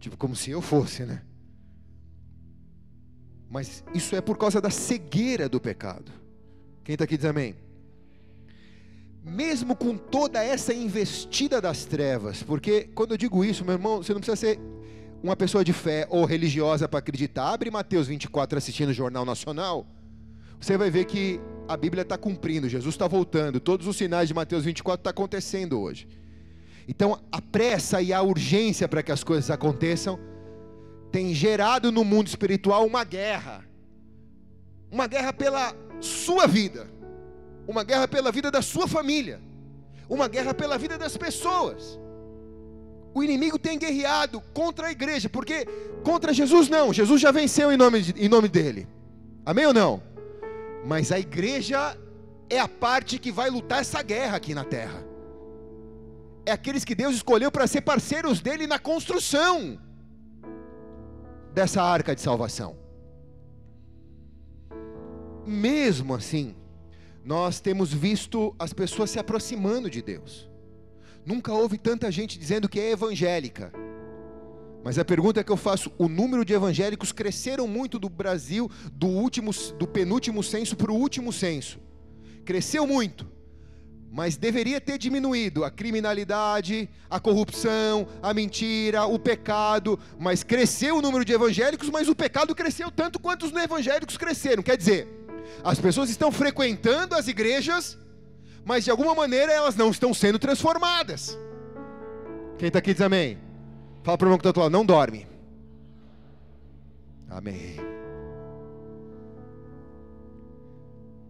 Tipo, 0.00 0.16
como 0.16 0.34
se 0.34 0.50
eu 0.50 0.62
fosse, 0.62 1.04
né? 1.04 1.22
Mas 3.50 3.84
isso 3.94 4.16
é 4.16 4.20
por 4.22 4.38
causa 4.38 4.60
da 4.60 4.70
cegueira 4.70 5.46
do 5.46 5.60
pecado. 5.60 6.10
Quem 6.82 6.94
está 6.94 7.04
aqui 7.04 7.18
diz 7.18 7.26
amém? 7.26 7.54
Mesmo 9.22 9.76
com 9.76 9.96
toda 9.96 10.42
essa 10.42 10.72
investida 10.72 11.60
das 11.60 11.84
trevas, 11.84 12.42
porque 12.42 12.84
quando 12.94 13.10
eu 13.10 13.16
digo 13.18 13.44
isso, 13.44 13.64
meu 13.64 13.74
irmão, 13.74 14.02
você 14.02 14.14
não 14.14 14.20
precisa 14.20 14.36
ser 14.36 14.58
uma 15.22 15.36
pessoa 15.36 15.64
de 15.64 15.72
fé 15.72 16.06
ou 16.10 16.24
religiosa 16.24 16.88
para 16.88 16.98
acreditar, 16.98 17.52
abre 17.52 17.70
Mateus 17.70 18.06
24 18.06 18.58
assistindo 18.58 18.90
o 18.90 18.94
Jornal 18.94 19.24
Nacional, 19.24 19.86
você 20.60 20.76
vai 20.76 20.90
ver 20.90 21.04
que 21.04 21.40
a 21.68 21.76
Bíblia 21.76 22.02
está 22.02 22.16
cumprindo, 22.16 22.68
Jesus 22.68 22.94
está 22.94 23.06
voltando, 23.06 23.58
todos 23.60 23.86
os 23.86 23.96
sinais 23.96 24.28
de 24.28 24.34
Mateus 24.34 24.64
24 24.64 25.00
estão 25.00 25.04
tá 25.04 25.10
acontecendo 25.10 25.80
hoje. 25.80 26.08
Então, 26.88 27.20
a 27.32 27.40
pressa 27.40 28.00
e 28.00 28.12
a 28.12 28.22
urgência 28.22 28.86
para 28.88 29.02
que 29.02 29.10
as 29.10 29.24
coisas 29.24 29.50
aconteçam 29.50 30.18
tem 31.10 31.34
gerado 31.34 31.90
no 31.90 32.04
mundo 32.04 32.28
espiritual 32.28 32.86
uma 32.86 33.02
guerra. 33.02 33.64
Uma 34.90 35.06
guerra 35.06 35.32
pela 35.32 35.74
sua 36.00 36.46
vida, 36.46 36.86
uma 37.66 37.82
guerra 37.82 38.06
pela 38.06 38.30
vida 38.30 38.50
da 38.50 38.62
sua 38.62 38.86
família, 38.86 39.40
uma 40.08 40.28
guerra 40.28 40.54
pela 40.54 40.78
vida 40.78 40.96
das 40.96 41.16
pessoas 41.16 41.98
o 43.16 43.24
inimigo 43.24 43.58
tem 43.58 43.78
guerreado 43.78 44.42
contra 44.52 44.88
a 44.88 44.92
igreja, 44.92 45.26
porque 45.26 45.64
contra 46.04 46.34
Jesus 46.34 46.68
não, 46.68 46.92
Jesus 46.92 47.18
já 47.18 47.30
venceu 47.30 47.72
em 47.72 47.76
nome, 47.76 48.02
de, 48.02 48.22
em 48.22 48.28
nome 48.28 48.46
dele. 48.46 48.86
Amém 49.42 49.64
ou 49.64 49.72
não? 49.72 50.02
Mas 50.84 51.10
a 51.10 51.18
igreja 51.18 51.96
é 52.50 52.60
a 52.60 52.68
parte 52.68 53.18
que 53.18 53.32
vai 53.32 53.48
lutar 53.48 53.80
essa 53.80 54.02
guerra 54.02 54.36
aqui 54.36 54.54
na 54.54 54.64
terra. 54.64 55.02
É 56.44 56.52
aqueles 56.52 56.84
que 56.84 56.94
Deus 56.94 57.14
escolheu 57.14 57.50
para 57.50 57.66
ser 57.66 57.80
parceiros 57.80 58.42
dele 58.42 58.66
na 58.66 58.78
construção 58.78 59.80
dessa 61.54 61.82
arca 61.82 62.14
de 62.14 62.20
salvação. 62.20 62.76
Mesmo 65.46 66.14
assim, 66.14 66.54
nós 67.24 67.60
temos 67.60 67.90
visto 67.94 68.54
as 68.58 68.74
pessoas 68.74 69.08
se 69.08 69.18
aproximando 69.18 69.88
de 69.88 70.02
Deus. 70.02 70.50
Nunca 71.26 71.52
houve 71.52 71.76
tanta 71.76 72.08
gente 72.12 72.38
dizendo 72.38 72.68
que 72.68 72.78
é 72.78 72.92
evangélica. 72.92 73.72
Mas 74.84 74.96
a 74.96 75.04
pergunta 75.04 75.42
que 75.42 75.50
eu 75.50 75.56
faço, 75.56 75.90
o 75.98 76.08
número 76.08 76.44
de 76.44 76.52
evangélicos 76.52 77.10
cresceram 77.10 77.66
muito 77.66 77.98
do 77.98 78.08
Brasil 78.08 78.70
do 78.92 79.08
último 79.08 79.50
do 79.76 79.88
penúltimo 79.88 80.40
censo 80.44 80.76
para 80.76 80.92
o 80.92 80.94
último 80.94 81.32
censo. 81.32 81.80
Cresceu 82.44 82.86
muito. 82.86 83.26
Mas 84.08 84.36
deveria 84.36 84.80
ter 84.80 84.98
diminuído 84.98 85.64
a 85.64 85.70
criminalidade, 85.70 86.88
a 87.10 87.18
corrupção, 87.18 88.06
a 88.22 88.32
mentira, 88.32 89.04
o 89.06 89.18
pecado, 89.18 89.98
mas 90.20 90.44
cresceu 90.44 90.98
o 90.98 91.02
número 91.02 91.24
de 91.24 91.32
evangélicos, 91.32 91.90
mas 91.90 92.08
o 92.08 92.14
pecado 92.14 92.54
cresceu 92.54 92.88
tanto 92.88 93.18
quanto 93.18 93.46
os 93.46 93.52
evangélicos 93.52 94.16
cresceram. 94.16 94.62
Quer 94.62 94.76
dizer, 94.76 95.08
as 95.64 95.80
pessoas 95.80 96.08
estão 96.08 96.30
frequentando 96.30 97.16
as 97.16 97.26
igrejas, 97.26 97.98
mas 98.66 98.82
de 98.82 98.90
alguma 98.90 99.14
maneira 99.14 99.52
elas 99.52 99.76
não 99.76 99.90
estão 99.90 100.12
sendo 100.12 100.40
transformadas. 100.40 101.38
Quem 102.58 102.66
está 102.66 102.80
aqui 102.80 102.92
diz 102.92 103.00
amém. 103.00 103.38
Fala 104.02 104.18
para 104.18 104.24
o 104.24 104.26
irmão 104.26 104.38
que 104.38 104.48
está 104.48 104.60
lá, 104.60 104.68
não 104.68 104.84
dorme. 104.84 105.24
Amém. 107.30 107.76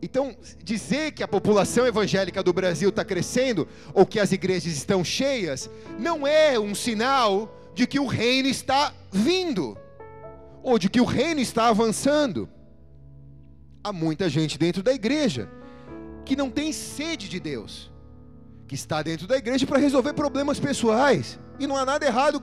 Então, 0.01 0.35
dizer 0.65 1.13
que 1.13 1.23
a 1.23 1.29
população 1.29 1.87
evangélica 1.87 2.43
do 2.43 2.55
Brasil 2.55 2.89
está 2.89 3.05
crescendo, 3.05 3.69
ou 3.93 4.07
que 4.07 4.19
as 4.19 4.33
igrejas 4.33 4.73
estão 4.73 5.05
cheias, 5.05 5.69
não 5.99 6.27
é 6.27 6.59
um 6.59 6.75
sinal 6.75 7.55
de 7.75 7.87
que 7.87 8.01
o 8.01 8.07
reino 8.07 8.49
está 8.49 8.95
vindo, 9.13 9.77
ou 10.63 10.79
de 10.79 10.89
que 10.89 11.03
o 11.03 11.05
reino 11.05 11.41
está 11.41 11.69
avançando. 11.69 12.49
Há 13.85 13.93
muita 13.93 14.27
gente 14.27 14.57
dentro 14.57 14.83
da 14.83 14.95
igreja 14.95 15.51
que 16.27 16.37
não 16.37 16.51
tem 16.51 16.73
sede 16.73 17.29
de 17.29 17.39
Deus, 17.39 17.91
que 18.67 18.75
está 18.75 19.01
dentro 19.01 19.27
da 19.29 19.37
igreja 19.37 19.65
para 19.65 19.79
resolver 19.79 20.13
problemas 20.13 20.59
pessoais. 20.59 21.39
E 21.59 21.67
não 21.67 21.77
há 21.77 21.87
nada 21.87 22.05
errado 22.05 22.43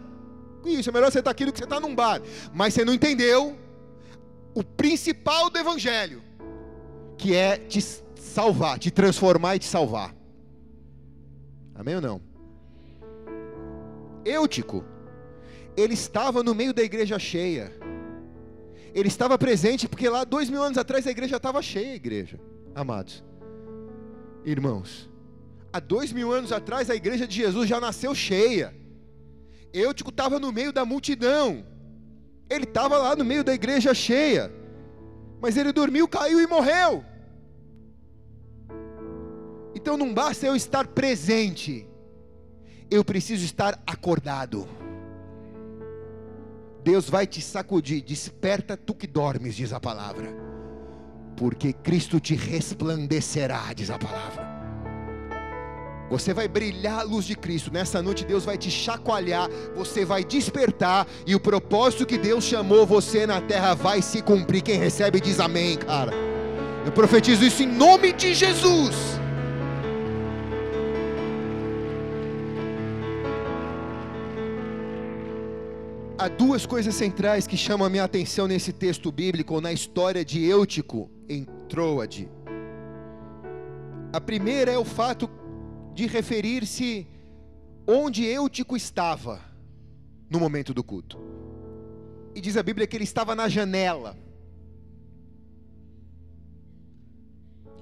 com 0.61 0.69
isso. 0.69 0.89
É 0.89 0.93
melhor 0.93 1.11
você 1.11 1.19
estar 1.19 1.29
aqui 1.29 1.45
do 1.45 1.51
que 1.51 1.59
você 1.59 1.65
estar 1.65 1.81
num 1.81 1.93
bar. 1.93 2.21
Mas 2.53 2.73
você 2.73 2.85
não 2.85 2.93
entendeu 2.93 3.55
o 4.55 4.63
principal 4.63 5.49
do 5.49 5.59
evangelho, 5.59 6.23
que 7.17 7.35
é 7.35 7.57
te 7.57 7.81
salvar, 8.15 8.79
te 8.79 8.89
transformar 8.89 9.57
e 9.57 9.59
te 9.59 9.65
salvar. 9.65 10.15
Amém 11.75 11.95
ou 11.95 12.01
não? 12.01 12.21
Eutico, 14.23 14.85
ele 15.75 15.93
estava 15.93 16.41
no 16.41 16.55
meio 16.55 16.73
da 16.73 16.81
igreja 16.81 17.19
cheia. 17.19 17.73
Ele 18.95 19.09
estava 19.09 19.37
presente 19.37 19.89
porque 19.89 20.07
lá 20.07 20.23
dois 20.23 20.49
mil 20.49 20.63
anos 20.63 20.77
atrás 20.77 21.05
a 21.05 21.11
igreja 21.11 21.35
estava 21.35 21.61
cheia, 21.61 21.91
a 21.91 21.95
igreja, 21.95 22.39
amados 22.73 23.23
irmãos. 24.45 25.09
Há 25.71 25.79
dois 25.79 26.11
mil 26.11 26.31
anos 26.31 26.51
atrás 26.51 26.89
a 26.89 26.95
igreja 26.95 27.27
de 27.27 27.35
Jesus 27.35 27.67
já 27.67 27.79
nasceu 27.79 28.13
cheia. 28.13 28.73
Eutico 29.73 30.09
estava 30.09 30.39
no 30.39 30.51
meio 30.51 30.71
da 30.71 30.85
multidão. 30.85 31.65
Ele 32.49 32.65
estava 32.65 32.97
lá 32.97 33.15
no 33.15 33.25
meio 33.25 33.43
da 33.43 33.53
igreja 33.53 33.93
cheia. 33.93 34.51
Mas 35.41 35.57
ele 35.57 35.71
dormiu, 35.71 36.07
caiu 36.07 36.39
e 36.39 36.47
morreu. 36.47 37.03
Então 39.75 39.97
não 39.97 40.13
basta 40.13 40.45
eu 40.45 40.55
estar 40.55 40.87
presente, 40.87 41.87
eu 42.89 43.03
preciso 43.03 43.43
estar 43.43 43.81
acordado. 43.87 44.67
Deus 46.83 47.09
vai 47.09 47.25
te 47.25 47.41
sacudir, 47.41 48.03
desperta 48.03 48.77
tu 48.77 48.93
que 48.93 49.07
dormes, 49.07 49.55
diz 49.55 49.73
a 49.73 49.79
palavra 49.79 50.52
porque 51.35 51.73
Cristo 51.73 52.19
te 52.19 52.35
resplandecerá, 52.35 53.71
diz 53.75 53.89
a 53.89 53.97
palavra. 53.97 54.63
Você 56.09 56.33
vai 56.33 56.47
brilhar 56.47 56.99
a 56.99 57.03
luz 57.03 57.25
de 57.25 57.35
Cristo. 57.35 57.71
Nessa 57.73 58.01
noite 58.01 58.23
Deus 58.23 58.45
vai 58.45 58.57
te 58.57 58.69
chacoalhar, 58.69 59.49
você 59.75 60.05
vai 60.05 60.23
despertar 60.23 61.07
e 61.25 61.33
o 61.33 61.39
propósito 61.39 62.05
que 62.05 62.17
Deus 62.17 62.43
chamou 62.43 62.85
você 62.85 63.25
na 63.25 63.41
terra 63.41 63.73
vai 63.73 64.01
se 64.01 64.21
cumprir. 64.21 64.61
Quem 64.61 64.77
recebe 64.77 65.19
diz 65.19 65.39
amém, 65.39 65.77
cara. 65.77 66.13
Eu 66.85 66.91
profetizo 66.91 67.43
isso 67.43 67.63
em 67.63 67.67
nome 67.67 68.13
de 68.13 68.33
Jesus. 68.33 69.22
Há 76.23 76.29
duas 76.29 76.65
coisas 76.65 76.95
centrais 76.95 77.45
que 77.45 77.57
chamam 77.57 77.85
a 77.85 77.89
minha 77.89 78.05
atenção 78.05 78.47
nesse 78.47 78.71
texto 78.71 79.11
bíblico, 79.11 79.59
na 79.59 79.73
história 79.73 80.23
de 80.23 80.41
Eutico 80.41 81.11
em 81.27 81.43
Troade. 81.67 82.31
A 84.13 84.21
primeira 84.21 84.71
é 84.71 84.77
o 84.77 84.85
fato 84.85 85.29
de 85.93 86.07
referir-se 86.07 87.05
onde 87.85 88.23
Eutico 88.23 88.77
estava 88.77 89.41
no 90.29 90.39
momento 90.39 90.73
do 90.73 90.81
culto. 90.81 91.19
E 92.33 92.39
diz 92.39 92.55
a 92.55 92.63
Bíblia 92.63 92.87
que 92.87 92.95
ele 92.95 93.03
estava 93.03 93.35
na 93.35 93.49
janela. 93.49 94.15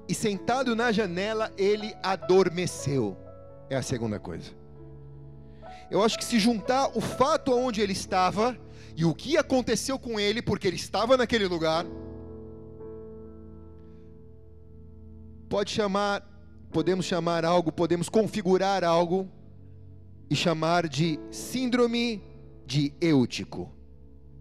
E 0.08 0.14
sentado 0.16 0.74
na 0.74 0.90
janela, 0.90 1.52
ele 1.56 1.94
adormeceu. 2.02 3.16
É 3.70 3.76
a 3.76 3.82
segunda 3.82 4.18
coisa. 4.18 4.61
Eu 5.92 6.02
acho 6.02 6.16
que 6.16 6.24
se 6.24 6.38
juntar 6.38 6.96
o 6.96 7.02
fato 7.02 7.52
onde 7.52 7.82
ele 7.82 7.92
estava 7.92 8.58
e 8.96 9.04
o 9.04 9.14
que 9.14 9.36
aconteceu 9.36 9.98
com 9.98 10.18
ele, 10.18 10.40
porque 10.40 10.66
ele 10.66 10.76
estava 10.76 11.18
naquele 11.18 11.46
lugar, 11.46 11.84
pode 15.50 15.70
chamar, 15.70 16.26
podemos 16.70 17.04
chamar 17.04 17.44
algo, 17.44 17.70
podemos 17.70 18.08
configurar 18.08 18.82
algo 18.82 19.30
e 20.30 20.34
chamar 20.34 20.88
de 20.88 21.20
síndrome 21.30 22.22
de 22.64 22.94
Eutico. 22.98 23.70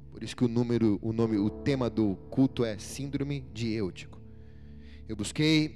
Por 0.09 0.23
isso 0.23 0.37
que 0.37 0.45
o 0.45 0.47
número, 0.47 0.99
o 1.01 1.11
nome, 1.11 1.37
o 1.37 1.49
tema 1.49 1.89
do 1.89 2.15
culto 2.29 2.63
é 2.63 2.77
síndrome 2.77 3.41
de 3.53 3.73
Eutico. 3.73 4.21
Eu 5.05 5.17
busquei 5.17 5.75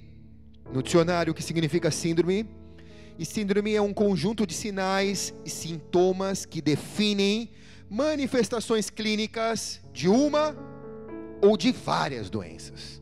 no 0.74 0.82
dicionário 0.82 1.34
o 1.34 1.36
que 1.36 1.44
significa 1.44 1.92
síndrome, 1.92 2.48
e 3.18 3.26
síndrome 3.26 3.74
é 3.74 3.82
um 3.82 3.94
conjunto 3.94 4.46
de 4.46 4.54
sinais 4.54 5.34
e 5.46 5.50
sintomas 5.50 6.46
que 6.46 6.62
definem 6.62 7.50
manifestações 7.90 8.90
clínicas 8.90 9.80
de 9.94 10.10
uma 10.10 10.56
ou 11.42 11.56
de 11.56 11.72
várias 11.72 12.30
doenças. 12.30 13.02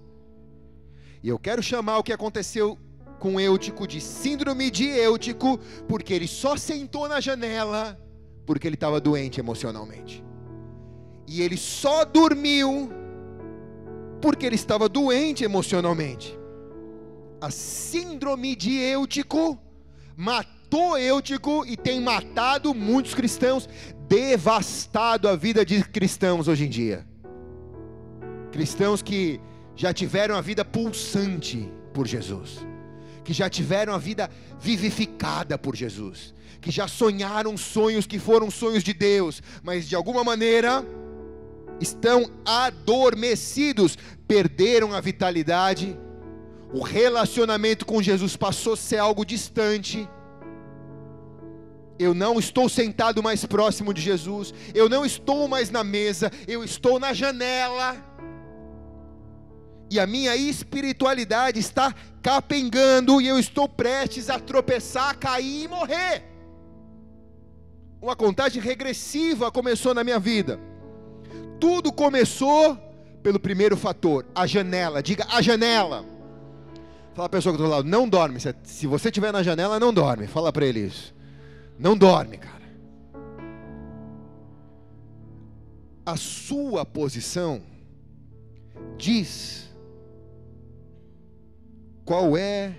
E 1.24 1.30
eu 1.30 1.40
quero 1.40 1.64
chamar 1.64 1.98
o 1.98 2.04
que 2.04 2.14
aconteceu 2.14 2.78
com 3.20 3.40
Eutico 3.40 3.88
de 3.88 4.02
síndrome 4.02 4.70
de 4.70 4.86
Eutico, 4.86 5.58
porque 5.88 6.14
ele 6.14 6.28
só 6.28 6.58
sentou 6.58 7.08
na 7.08 7.22
janela 7.22 7.98
porque 8.46 8.68
ele 8.68 8.76
estava 8.76 9.00
doente 9.00 9.40
emocionalmente. 9.40 10.24
E 11.26 11.42
ele 11.42 11.56
só 11.56 12.04
dormiu 12.04 12.92
porque 14.22 14.46
ele 14.46 14.56
estava 14.56 14.90
doente 14.90 15.44
emocionalmente. 15.44 16.38
A 17.40 17.50
síndrome 17.50 18.56
de 18.56 18.78
Eutico 18.78 19.58
matou 20.16 20.98
Eutico 20.98 21.66
e 21.66 21.78
tem 21.78 22.02
matado 22.02 22.74
muitos 22.74 23.14
cristãos, 23.14 23.68
devastado 24.08 25.28
a 25.28 25.36
vida 25.36 25.66
de 25.66 25.84
cristãos 25.84 26.48
hoje 26.48 26.66
em 26.66 26.70
dia. 26.70 27.06
Cristãos 28.52 29.02
que 29.02 29.40
já 29.76 29.94
tiveram 29.94 30.36
a 30.36 30.42
vida 30.42 30.64
pulsante 30.64 31.72
por 31.94 32.08
Jesus, 32.08 32.66
que 33.24 33.34
já 33.34 33.50
tiveram 33.50 33.94
a 33.94 33.98
vida 33.98 34.30
vivificada 34.60 35.58
por 35.58 35.76
Jesus, 35.76 36.34
que 36.62 36.72
já 36.72 36.88
sonharam 36.88 37.58
sonhos 37.58 38.06
que 38.06 38.20
foram 38.20 38.50
sonhos 38.52 38.84
de 38.84 38.94
Deus, 38.94 39.42
mas 39.64 39.88
de 39.88 39.96
alguma 39.96 40.24
maneira 40.24 40.86
estão 41.80 42.30
adormecidos, 42.46 43.98
perderam 44.28 44.94
a 44.94 45.02
vitalidade, 45.02 45.98
o 46.74 46.82
relacionamento 46.82 47.86
com 47.86 48.02
Jesus 48.02 48.36
passou 48.36 48.74
a 48.74 48.78
ser 48.78 48.98
algo 48.98 49.24
distante. 49.24 50.10
Eu 52.00 52.16
não 52.16 52.40
estou 52.40 52.68
sentado 52.68 53.22
mais 53.22 53.46
próximo 53.46 53.94
de 53.94 54.02
Jesus, 54.02 54.52
eu 54.74 54.90
não 54.90 55.06
estou 55.06 55.48
mais 55.48 55.70
na 55.70 55.84
mesa, 55.84 56.32
eu 56.48 56.64
estou 56.64 57.00
na 57.00 57.14
janela. 57.14 57.96
E 59.92 60.00
a 60.00 60.08
minha 60.08 60.36
espiritualidade 60.36 61.60
está 61.60 61.94
capengando 62.24 63.22
e 63.22 63.28
eu 63.28 63.38
estou 63.38 63.70
prestes 63.70 64.28
a 64.28 64.40
tropeçar, 64.40 65.16
cair 65.20 65.66
e 65.66 65.68
morrer. 65.68 66.24
Uma 68.02 68.16
contagem 68.16 68.60
regressiva 68.60 69.52
começou 69.52 69.94
na 69.94 70.04
minha 70.04 70.20
vida. 70.20 70.60
Tudo 71.60 71.94
começou 71.94 72.76
pelo 73.22 73.40
primeiro 73.40 73.78
fator, 73.78 74.26
a 74.34 74.48
janela. 74.48 75.04
Diga 75.04 75.28
a 75.30 75.42
janela. 75.42 76.13
Fala 77.14 77.28
a 77.28 77.30
pessoa 77.30 77.54
que 77.54 77.62
está 77.62 77.68
do 77.68 77.76
lado, 77.76 77.88
não 77.88 78.10
dorme. 78.10 78.40
Se 78.64 78.88
você 78.88 79.10
estiver 79.10 79.32
na 79.32 79.44
janela, 79.44 79.80
não 79.80 79.94
dorme. 79.94 80.26
Fala 80.26 80.52
para 80.52 80.66
ele 80.66 80.80
isso. 80.80 81.14
Não 81.78 81.96
dorme, 81.96 82.38
cara. 82.38 82.64
A 86.06 86.18
sua 86.18 86.86
posição 86.86 87.62
diz 88.98 89.72
qual 92.04 92.36
é 92.36 92.76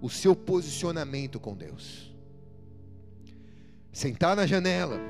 o 0.00 0.10
seu 0.10 0.34
posicionamento 0.34 1.38
com 1.38 1.56
Deus. 1.56 2.14
Sentar 3.92 4.36
na 4.36 4.46
janela 4.46 5.00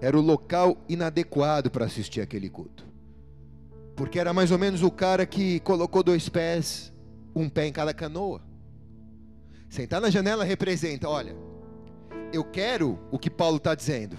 era 0.00 0.16
o 0.16 0.20
local 0.20 0.76
inadequado 0.88 1.70
para 1.70 1.86
assistir 1.86 2.20
aquele 2.20 2.48
culto. 2.48 2.86
Porque 3.96 4.20
era 4.20 4.32
mais 4.32 4.50
ou 4.50 4.58
menos 4.58 4.82
o 4.82 4.90
cara 4.90 5.24
que 5.24 5.58
colocou 5.60 6.02
dois 6.02 6.28
pés, 6.28 6.92
um 7.36 7.48
pé 7.48 7.66
em 7.66 7.72
cada 7.72 7.94
canoa. 7.94 8.42
Sentar 9.68 10.00
na 10.00 10.10
janela 10.10 10.44
representa, 10.44 11.08
olha, 11.08 11.36
eu 12.32 12.42
quero 12.42 12.98
o 13.10 13.18
que 13.18 13.30
Paulo 13.30 13.58
está 13.58 13.74
dizendo, 13.74 14.16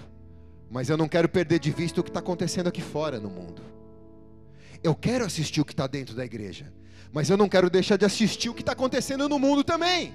mas 0.70 0.88
eu 0.88 0.96
não 0.96 1.08
quero 1.08 1.28
perder 1.28 1.58
de 1.58 1.70
vista 1.70 2.00
o 2.00 2.04
que 2.04 2.10
está 2.10 2.20
acontecendo 2.20 2.68
aqui 2.68 2.80
fora 2.80 3.18
no 3.18 3.28
mundo. 3.28 3.62
Eu 4.82 4.94
quero 4.94 5.24
assistir 5.24 5.60
o 5.60 5.64
que 5.64 5.72
está 5.72 5.86
dentro 5.86 6.14
da 6.14 6.24
igreja, 6.24 6.72
mas 7.12 7.28
eu 7.28 7.36
não 7.36 7.48
quero 7.48 7.68
deixar 7.68 7.96
de 7.96 8.04
assistir 8.04 8.48
o 8.48 8.54
que 8.54 8.62
está 8.62 8.72
acontecendo 8.72 9.28
no 9.28 9.38
mundo 9.38 9.64
também 9.64 10.14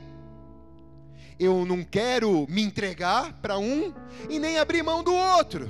eu 1.40 1.66
não 1.66 1.84
quero 1.84 2.46
me 2.50 2.62
entregar 2.62 3.34
para 3.42 3.58
um 3.58 3.94
e 4.30 4.40
nem 4.40 4.58
abrir 4.58 4.84
mão 4.84 5.04
do 5.04 5.14
outro. 5.14 5.70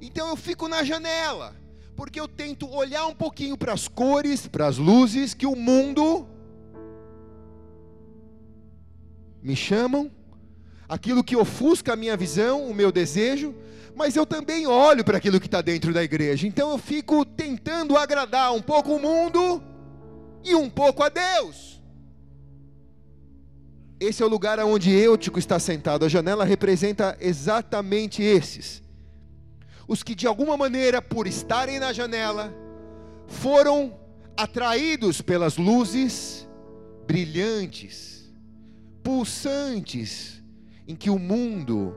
Então 0.00 0.28
eu 0.28 0.36
fico 0.36 0.68
na 0.68 0.82
janela, 0.82 1.54
porque 1.96 2.20
eu 2.20 2.28
tento 2.28 2.68
olhar 2.70 3.06
um 3.06 3.14
pouquinho 3.14 3.56
para 3.56 3.72
as 3.72 3.88
cores, 3.88 4.46
para 4.46 4.66
as 4.66 4.78
luzes 4.78 5.34
que 5.34 5.46
o 5.46 5.56
mundo 5.56 6.26
me 9.42 9.56
chamam, 9.56 10.10
aquilo 10.88 11.24
que 11.24 11.36
ofusca 11.36 11.92
a 11.92 11.96
minha 11.96 12.16
visão, 12.16 12.68
o 12.68 12.74
meu 12.74 12.90
desejo, 12.90 13.54
mas 13.94 14.16
eu 14.16 14.24
também 14.24 14.66
olho 14.66 15.04
para 15.04 15.18
aquilo 15.18 15.40
que 15.40 15.46
está 15.46 15.60
dentro 15.60 15.92
da 15.92 16.02
igreja. 16.02 16.46
Então 16.46 16.70
eu 16.70 16.78
fico 16.78 17.24
tentando 17.24 17.96
agradar 17.96 18.52
um 18.52 18.62
pouco 18.62 18.94
o 18.94 19.00
mundo 19.00 19.62
e 20.44 20.54
um 20.54 20.68
pouco 20.68 21.02
a 21.02 21.08
Deus. 21.08 21.80
Esse 24.00 24.22
é 24.22 24.26
o 24.26 24.28
lugar 24.28 24.58
onde 24.60 24.90
Eutico 24.90 25.38
está 25.38 25.58
sentado. 25.58 26.06
A 26.06 26.08
janela 26.08 26.44
representa 26.44 27.16
exatamente 27.20 28.22
esses. 28.22 28.82
Os 29.86 30.02
que 30.02 30.14
de 30.14 30.26
alguma 30.26 30.56
maneira, 30.56 31.02
por 31.02 31.26
estarem 31.26 31.78
na 31.78 31.92
janela, 31.92 32.54
foram 33.26 34.00
atraídos 34.36 35.20
pelas 35.20 35.58
luzes 35.58 36.48
brilhantes, 37.06 38.09
pulsantes, 39.02 40.42
em 40.86 40.94
que 40.94 41.10
o 41.10 41.18
mundo 41.18 41.94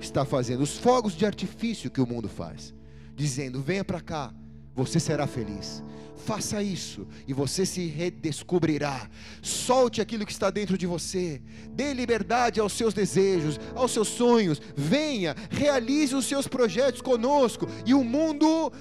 está 0.00 0.24
fazendo, 0.24 0.62
os 0.62 0.76
fogos 0.76 1.14
de 1.14 1.26
artifício 1.26 1.90
que 1.90 2.00
o 2.00 2.06
mundo 2.06 2.28
faz, 2.28 2.74
dizendo: 3.14 3.60
venha 3.60 3.84
para 3.84 4.00
cá, 4.00 4.32
você 4.74 5.00
será 5.00 5.26
feliz. 5.26 5.82
Faça 6.16 6.62
isso 6.62 7.06
e 7.26 7.32
você 7.32 7.66
se 7.66 7.86
redescobrirá. 7.86 9.08
Solte 9.42 10.00
aquilo 10.00 10.24
que 10.24 10.32
está 10.32 10.50
dentro 10.50 10.76
de 10.76 10.86
você. 10.86 11.42
Dê 11.70 11.92
liberdade 11.92 12.58
aos 12.58 12.72
seus 12.72 12.94
desejos, 12.94 13.60
aos 13.74 13.92
seus 13.92 14.08
sonhos. 14.08 14.60
Venha, 14.74 15.36
realize 15.50 16.14
os 16.14 16.26
seus 16.26 16.48
projetos 16.48 17.00
conosco 17.00 17.66
e 17.84 17.94
o 17.94 18.02
mundo 18.02 18.72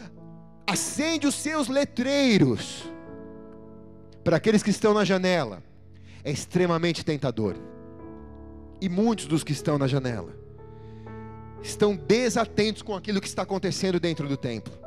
acende 0.66 1.28
os 1.28 1.36
seus 1.36 1.68
letreiros. 1.68 2.90
Para 4.24 4.38
aqueles 4.38 4.64
que 4.64 4.72
estão 4.72 4.94
na 4.94 5.04
janela, 5.04 5.62
é 6.26 6.32
extremamente 6.32 7.06
tentador. 7.06 7.56
E 8.82 8.90
muitos 8.90 9.28
dos 9.28 9.44
que 9.44 9.54
estão 9.54 9.78
na 9.78 9.88
janela 9.88 10.36
estão 11.64 11.96
desatentos 11.96 12.82
com 12.82 12.94
aquilo 12.94 13.22
que 13.22 13.28
está 13.28 13.44
acontecendo 13.44 14.00
dentro 14.00 14.28
do 14.28 14.36
templo 14.36 14.86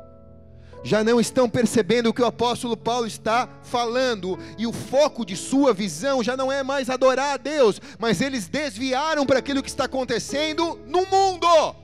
já 0.83 1.03
não 1.03 1.19
estão 1.19 1.49
percebendo 1.49 2.09
o 2.09 2.13
que 2.13 2.21
o 2.21 2.25
apóstolo 2.25 2.75
Paulo 2.77 3.07
está 3.07 3.49
falando, 3.63 4.37
e 4.57 4.65
o 4.65 4.73
foco 4.73 5.25
de 5.25 5.35
sua 5.35 5.73
visão 5.73 6.23
já 6.23 6.37
não 6.37 6.51
é 6.51 6.63
mais 6.63 6.89
adorar 6.89 7.33
a 7.33 7.37
Deus, 7.37 7.81
mas 7.97 8.21
eles 8.21 8.47
desviaram 8.47 9.25
para 9.25 9.39
aquilo 9.39 9.61
que 9.61 9.69
está 9.69 9.85
acontecendo 9.85 10.79
no 10.87 11.05
mundo. 11.05 11.75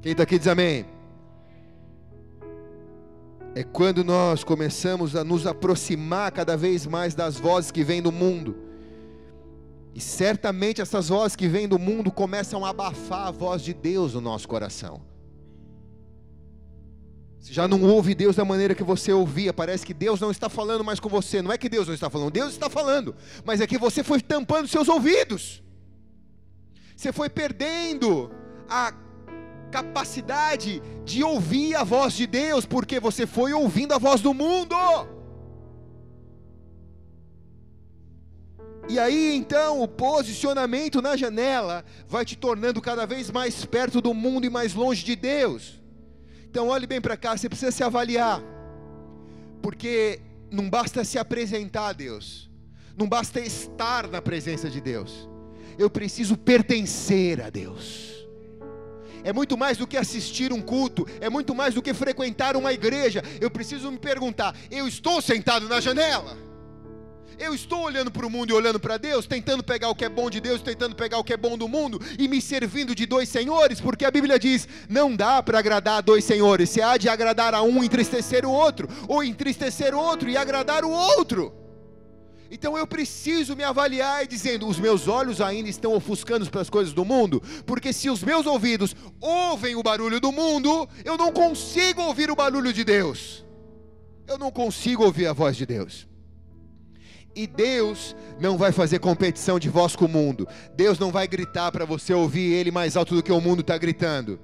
Quem 0.00 0.12
está 0.12 0.24
aqui 0.24 0.38
diz 0.38 0.48
amém. 0.48 0.91
É 3.54 3.62
quando 3.62 4.02
nós 4.02 4.42
começamos 4.42 5.14
a 5.14 5.22
nos 5.22 5.46
aproximar 5.46 6.32
cada 6.32 6.56
vez 6.56 6.86
mais 6.86 7.14
das 7.14 7.36
vozes 7.36 7.70
que 7.70 7.84
vêm 7.84 8.00
do 8.00 8.10
mundo. 8.10 8.56
E 9.94 10.00
certamente 10.00 10.80
essas 10.80 11.08
vozes 11.08 11.36
que 11.36 11.46
vêm 11.48 11.68
do 11.68 11.78
mundo 11.78 12.10
começam 12.10 12.64
a 12.64 12.70
abafar 12.70 13.26
a 13.26 13.30
voz 13.30 13.62
de 13.62 13.74
Deus 13.74 14.14
no 14.14 14.22
nosso 14.22 14.48
coração. 14.48 15.02
Você 17.38 17.52
já 17.52 17.68
não 17.68 17.82
ouve 17.82 18.14
Deus 18.14 18.36
da 18.36 18.44
maneira 18.44 18.74
que 18.74 18.84
você 18.84 19.12
ouvia, 19.12 19.52
parece 19.52 19.84
que 19.84 19.92
Deus 19.92 20.20
não 20.20 20.30
está 20.30 20.48
falando 20.48 20.84
mais 20.84 21.00
com 21.00 21.08
você. 21.08 21.42
Não 21.42 21.52
é 21.52 21.58
que 21.58 21.68
Deus 21.68 21.88
não 21.88 21.94
está 21.94 22.08
falando, 22.08 22.30
Deus 22.30 22.52
está 22.52 22.70
falando, 22.70 23.14
mas 23.44 23.60
é 23.60 23.66
que 23.66 23.76
você 23.76 24.02
foi 24.02 24.20
tampando 24.20 24.68
seus 24.68 24.88
ouvidos. 24.88 25.62
Você 26.96 27.12
foi 27.12 27.28
perdendo 27.28 28.30
a 28.68 28.92
capacidade 29.72 30.82
de 31.02 31.24
ouvir 31.24 31.74
a 31.74 31.82
voz 31.82 32.12
de 32.12 32.26
Deus, 32.26 32.66
porque 32.66 33.00
você 33.00 33.26
foi 33.26 33.54
ouvindo 33.54 33.94
a 33.94 33.98
voz 33.98 34.20
do 34.20 34.34
mundo. 34.34 34.76
E 38.88 38.98
aí 38.98 39.34
então 39.34 39.80
o 39.80 39.88
posicionamento 39.88 41.00
na 41.00 41.16
janela 41.16 41.84
vai 42.06 42.24
te 42.24 42.36
tornando 42.36 42.80
cada 42.80 43.06
vez 43.06 43.30
mais 43.30 43.64
perto 43.64 44.02
do 44.02 44.12
mundo 44.12 44.44
e 44.44 44.50
mais 44.50 44.74
longe 44.74 45.02
de 45.02 45.16
Deus. 45.16 45.80
Então 46.44 46.68
olhe 46.68 46.86
bem 46.86 47.00
para 47.00 47.16
cá, 47.16 47.34
você 47.34 47.48
precisa 47.48 47.72
se 47.72 47.82
avaliar. 47.82 48.42
Porque 49.62 50.20
não 50.50 50.68
basta 50.68 51.02
se 51.04 51.18
apresentar 51.18 51.88
a 51.88 51.92
Deus. 51.94 52.50
Não 52.94 53.08
basta 53.08 53.40
estar 53.40 54.06
na 54.06 54.20
presença 54.20 54.68
de 54.68 54.80
Deus. 54.82 55.26
Eu 55.78 55.88
preciso 55.88 56.36
pertencer 56.36 57.40
a 57.40 57.48
Deus. 57.48 58.11
É 59.24 59.32
muito 59.32 59.56
mais 59.56 59.78
do 59.78 59.86
que 59.86 59.96
assistir 59.96 60.52
um 60.52 60.60
culto, 60.60 61.06
é 61.20 61.30
muito 61.30 61.54
mais 61.54 61.74
do 61.74 61.82
que 61.82 61.94
frequentar 61.94 62.56
uma 62.56 62.72
igreja. 62.72 63.22
Eu 63.40 63.50
preciso 63.50 63.90
me 63.90 63.98
perguntar: 63.98 64.56
eu 64.70 64.86
estou 64.88 65.20
sentado 65.20 65.68
na 65.68 65.80
janela? 65.80 66.36
Eu 67.38 67.54
estou 67.54 67.80
olhando 67.80 68.10
para 68.10 68.26
o 68.26 68.30
mundo 68.30 68.50
e 68.50 68.52
olhando 68.52 68.78
para 68.78 68.96
Deus, 68.96 69.26
tentando 69.26 69.64
pegar 69.64 69.88
o 69.88 69.94
que 69.94 70.04
é 70.04 70.08
bom 70.08 70.30
de 70.30 70.40
Deus, 70.40 70.60
tentando 70.60 70.94
pegar 70.94 71.18
o 71.18 71.24
que 71.24 71.32
é 71.32 71.36
bom 71.36 71.56
do 71.58 71.66
mundo 71.66 72.00
e 72.18 72.28
me 72.28 72.40
servindo 72.40 72.94
de 72.94 73.06
dois 73.06 73.28
senhores, 73.28 73.80
porque 73.80 74.04
a 74.04 74.10
Bíblia 74.10 74.38
diz: 74.38 74.68
não 74.88 75.14
dá 75.14 75.42
para 75.42 75.58
agradar 75.58 75.98
a 75.98 76.00
dois 76.00 76.24
senhores, 76.24 76.70
se 76.70 76.80
há 76.80 76.96
de 76.96 77.08
agradar 77.08 77.54
a 77.54 77.62
um, 77.62 77.82
entristecer 77.82 78.44
o 78.44 78.50
outro, 78.50 78.88
ou 79.08 79.24
entristecer 79.24 79.94
o 79.94 79.98
outro 79.98 80.28
e 80.28 80.36
agradar 80.36 80.84
o 80.84 80.90
outro. 80.90 81.61
Então 82.54 82.76
eu 82.76 82.86
preciso 82.86 83.56
me 83.56 83.64
avaliar 83.64 84.22
e 84.22 84.26
dizendo: 84.26 84.68
os 84.68 84.78
meus 84.78 85.08
olhos 85.08 85.40
ainda 85.40 85.70
estão 85.70 85.94
ofuscando 85.94 86.48
para 86.50 86.60
as 86.60 86.68
coisas 86.68 86.92
do 86.92 87.02
mundo, 87.02 87.42
porque 87.64 87.94
se 87.94 88.10
os 88.10 88.22
meus 88.22 88.44
ouvidos 88.44 88.94
ouvem 89.18 89.74
o 89.74 89.82
barulho 89.82 90.20
do 90.20 90.30
mundo, 90.30 90.86
eu 91.02 91.16
não 91.16 91.32
consigo 91.32 92.02
ouvir 92.02 92.30
o 92.30 92.36
barulho 92.36 92.70
de 92.70 92.84
Deus. 92.84 93.42
Eu 94.28 94.36
não 94.36 94.50
consigo 94.50 95.02
ouvir 95.02 95.26
a 95.26 95.32
voz 95.32 95.56
de 95.56 95.64
Deus. 95.64 96.06
E 97.34 97.46
Deus 97.46 98.14
não 98.38 98.58
vai 98.58 98.70
fazer 98.70 98.98
competição 98.98 99.58
de 99.58 99.70
voz 99.70 99.96
com 99.96 100.04
o 100.04 100.08
mundo. 100.08 100.46
Deus 100.76 100.98
não 100.98 101.10
vai 101.10 101.26
gritar 101.26 101.72
para 101.72 101.86
você 101.86 102.12
ouvir 102.12 102.52
Ele 102.52 102.70
mais 102.70 102.98
alto 102.98 103.14
do 103.14 103.22
que 103.22 103.32
o 103.32 103.40
mundo 103.40 103.62
está 103.62 103.78
gritando. 103.78 104.38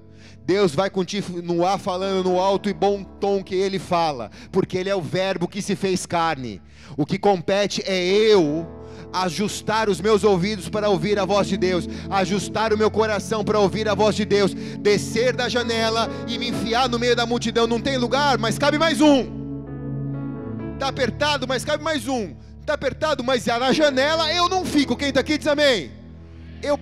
Deus 0.48 0.74
vai 0.74 0.88
continuar 0.88 1.76
falando 1.76 2.30
no 2.30 2.40
alto 2.40 2.70
e 2.70 2.72
bom 2.72 3.04
tom 3.04 3.44
que 3.44 3.54
Ele 3.54 3.78
fala, 3.78 4.30
porque 4.50 4.78
Ele 4.78 4.88
é 4.88 4.96
o 4.96 5.02
Verbo 5.02 5.46
que 5.46 5.60
se 5.60 5.76
fez 5.76 6.06
carne. 6.06 6.62
O 6.96 7.04
que 7.04 7.18
compete 7.18 7.82
é 7.84 8.02
eu 8.02 8.66
ajustar 9.12 9.90
os 9.90 10.00
meus 10.00 10.24
ouvidos 10.24 10.70
para 10.70 10.88
ouvir 10.88 11.18
a 11.18 11.26
voz 11.26 11.48
de 11.48 11.58
Deus, 11.58 11.86
ajustar 12.08 12.72
o 12.72 12.78
meu 12.78 12.90
coração 12.90 13.44
para 13.44 13.58
ouvir 13.58 13.90
a 13.90 13.94
voz 13.94 14.16
de 14.16 14.24
Deus, 14.24 14.54
descer 14.54 15.36
da 15.36 15.50
janela 15.50 16.08
e 16.26 16.38
me 16.38 16.48
enfiar 16.48 16.88
no 16.88 16.98
meio 16.98 17.14
da 17.14 17.26
multidão. 17.26 17.66
Não 17.66 17.78
tem 17.78 17.98
lugar, 17.98 18.38
mas 18.38 18.58
cabe 18.58 18.78
mais 18.78 19.02
um. 19.02 19.26
Está 20.72 20.88
apertado, 20.88 21.46
mas 21.46 21.62
cabe 21.62 21.84
mais 21.84 22.08
um. 22.08 22.34
Está 22.62 22.72
apertado, 22.72 23.22
mas 23.22 23.44
na 23.44 23.70
janela 23.70 24.32
eu 24.32 24.48
não 24.48 24.64
fico. 24.64 24.96
Quem 24.96 25.10
está 25.10 25.20
aqui 25.20 25.36
diz 25.36 25.46
amém. 25.46 25.90
Eu 26.62 26.78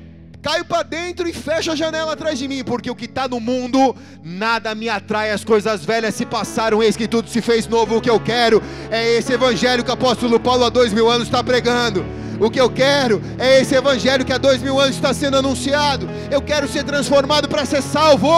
caio 0.46 0.64
para 0.64 0.85
dentro 0.85 1.28
e 1.28 1.32
fecho 1.32 1.72
a 1.72 1.74
janela 1.74 2.12
atrás 2.12 2.38
de 2.38 2.46
mim, 2.46 2.62
porque 2.62 2.88
o 2.88 2.94
que 2.94 3.06
está 3.06 3.26
no 3.26 3.40
mundo, 3.40 3.96
nada 4.22 4.76
me 4.76 4.88
atrai, 4.88 5.32
as 5.32 5.42
coisas 5.42 5.85
velhas 5.85 6.14
se 6.14 6.24
passaram, 6.24 6.80
eis 6.80 6.96
que 6.96 7.09
tudo 7.09 7.28
se 7.28 7.42
fez 7.42 7.66
novo. 7.66 7.96
O 7.96 8.00
que 8.00 8.09
eu 8.09 8.20
quero 8.20 8.62
é 8.88 9.16
esse 9.16 9.32
evangelho 9.32 9.82
que 9.82 9.90
o 9.90 9.94
apóstolo 9.94 10.38
Paulo 10.38 10.64
há 10.64 10.68
dois 10.68 10.92
mil 10.92 11.11
anos 11.11 11.26
está 11.26 11.42
pregando. 11.42 12.04
O 12.38 12.48
que 12.48 12.61
eu 12.61 12.70
quero 12.70 13.20
é 13.37 13.61
esse 13.61 13.74
evangelho 13.74 14.24
que 14.24 14.32
há 14.32 14.38
dois 14.38 14.62
mil 14.62 14.78
anos 14.78 14.94
está 14.94 15.12
sendo 15.12 15.37
anunciado. 15.37 16.09
Eu 16.30 16.40
quero 16.40 16.68
ser 16.68 16.85
transformado 16.85 17.48
para 17.48 17.64
ser 17.64 17.82
salvo. 17.82 18.30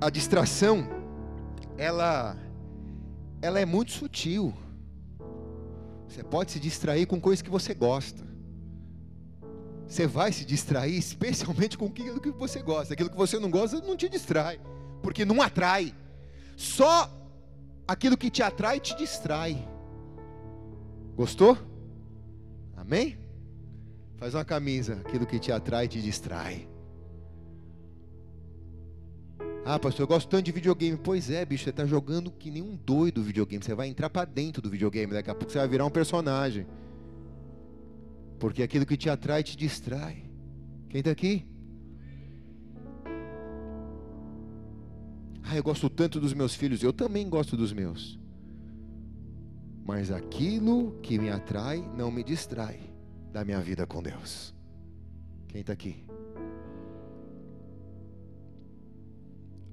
A 0.00 0.08
distração, 0.08 0.88
ela, 1.76 2.34
ela 3.42 3.60
é 3.60 3.66
muito 3.66 3.92
sutil. 3.92 4.54
Você 6.08 6.24
pode 6.24 6.50
se 6.52 6.58
distrair 6.58 7.06
com 7.06 7.20
coisas 7.20 7.42
que 7.42 7.50
você 7.50 7.74
gosta. 7.74 8.26
Você 9.86 10.06
vai 10.06 10.32
se 10.32 10.44
distrair 10.44 10.96
especialmente 10.96 11.76
com 11.76 11.86
aquilo 11.86 12.20
que 12.20 12.30
você 12.30 12.62
gosta. 12.62 12.94
Aquilo 12.94 13.10
que 13.10 13.16
você 13.16 13.38
não 13.38 13.50
gosta 13.50 13.80
não 13.80 13.96
te 13.96 14.08
distrai, 14.08 14.60
porque 15.02 15.24
não 15.24 15.40
atrai. 15.40 15.94
Só 16.56 17.10
aquilo 17.86 18.16
que 18.16 18.30
te 18.30 18.42
atrai 18.42 18.80
te 18.80 18.96
distrai. 18.96 19.66
Gostou? 21.16 21.56
Amém? 22.76 23.18
Faz 24.16 24.34
uma 24.34 24.44
camisa, 24.44 24.94
aquilo 25.04 25.26
que 25.26 25.38
te 25.38 25.52
atrai 25.52 25.88
te 25.88 26.00
distrai. 26.02 26.68
Ah, 29.64 29.78
pastor, 29.78 30.04
eu 30.04 30.06
gosto 30.08 30.28
tanto 30.28 30.44
de 30.44 30.52
videogame. 30.52 30.96
Pois 30.96 31.30
é, 31.30 31.44
bicho, 31.44 31.64
você 31.64 31.70
está 31.70 31.84
jogando 31.84 32.30
que 32.30 32.50
nem 32.50 32.62
um 32.62 32.76
doido 32.76 33.22
videogame. 33.22 33.62
Você 33.62 33.74
vai 33.74 33.88
entrar 33.88 34.08
para 34.08 34.24
dentro 34.24 34.62
do 34.62 34.70
videogame. 34.70 35.12
Daqui 35.12 35.30
a 35.30 35.34
pouco 35.34 35.52
você 35.52 35.58
vai 35.58 35.68
virar 35.68 35.84
um 35.84 35.90
personagem. 35.90 36.66
Porque 38.38 38.62
aquilo 38.62 38.86
que 38.86 38.96
te 38.96 39.10
atrai 39.10 39.42
te 39.42 39.56
distrai. 39.56 40.24
Quem 40.88 41.00
está 41.00 41.10
aqui? 41.10 41.46
Ah, 45.42 45.56
eu 45.56 45.62
gosto 45.62 45.88
tanto 45.90 46.20
dos 46.20 46.32
meus 46.32 46.54
filhos. 46.54 46.82
Eu 46.82 46.92
também 46.92 47.28
gosto 47.28 47.56
dos 47.56 47.72
meus. 47.72 48.18
Mas 49.84 50.10
aquilo 50.10 50.98
que 51.02 51.18
me 51.18 51.30
atrai 51.30 51.82
não 51.96 52.10
me 52.10 52.22
distrai 52.22 52.80
da 53.32 53.44
minha 53.44 53.60
vida 53.60 53.86
com 53.86 54.02
Deus. 54.02 54.54
Quem 55.48 55.62
está 55.62 55.72
aqui? 55.72 56.07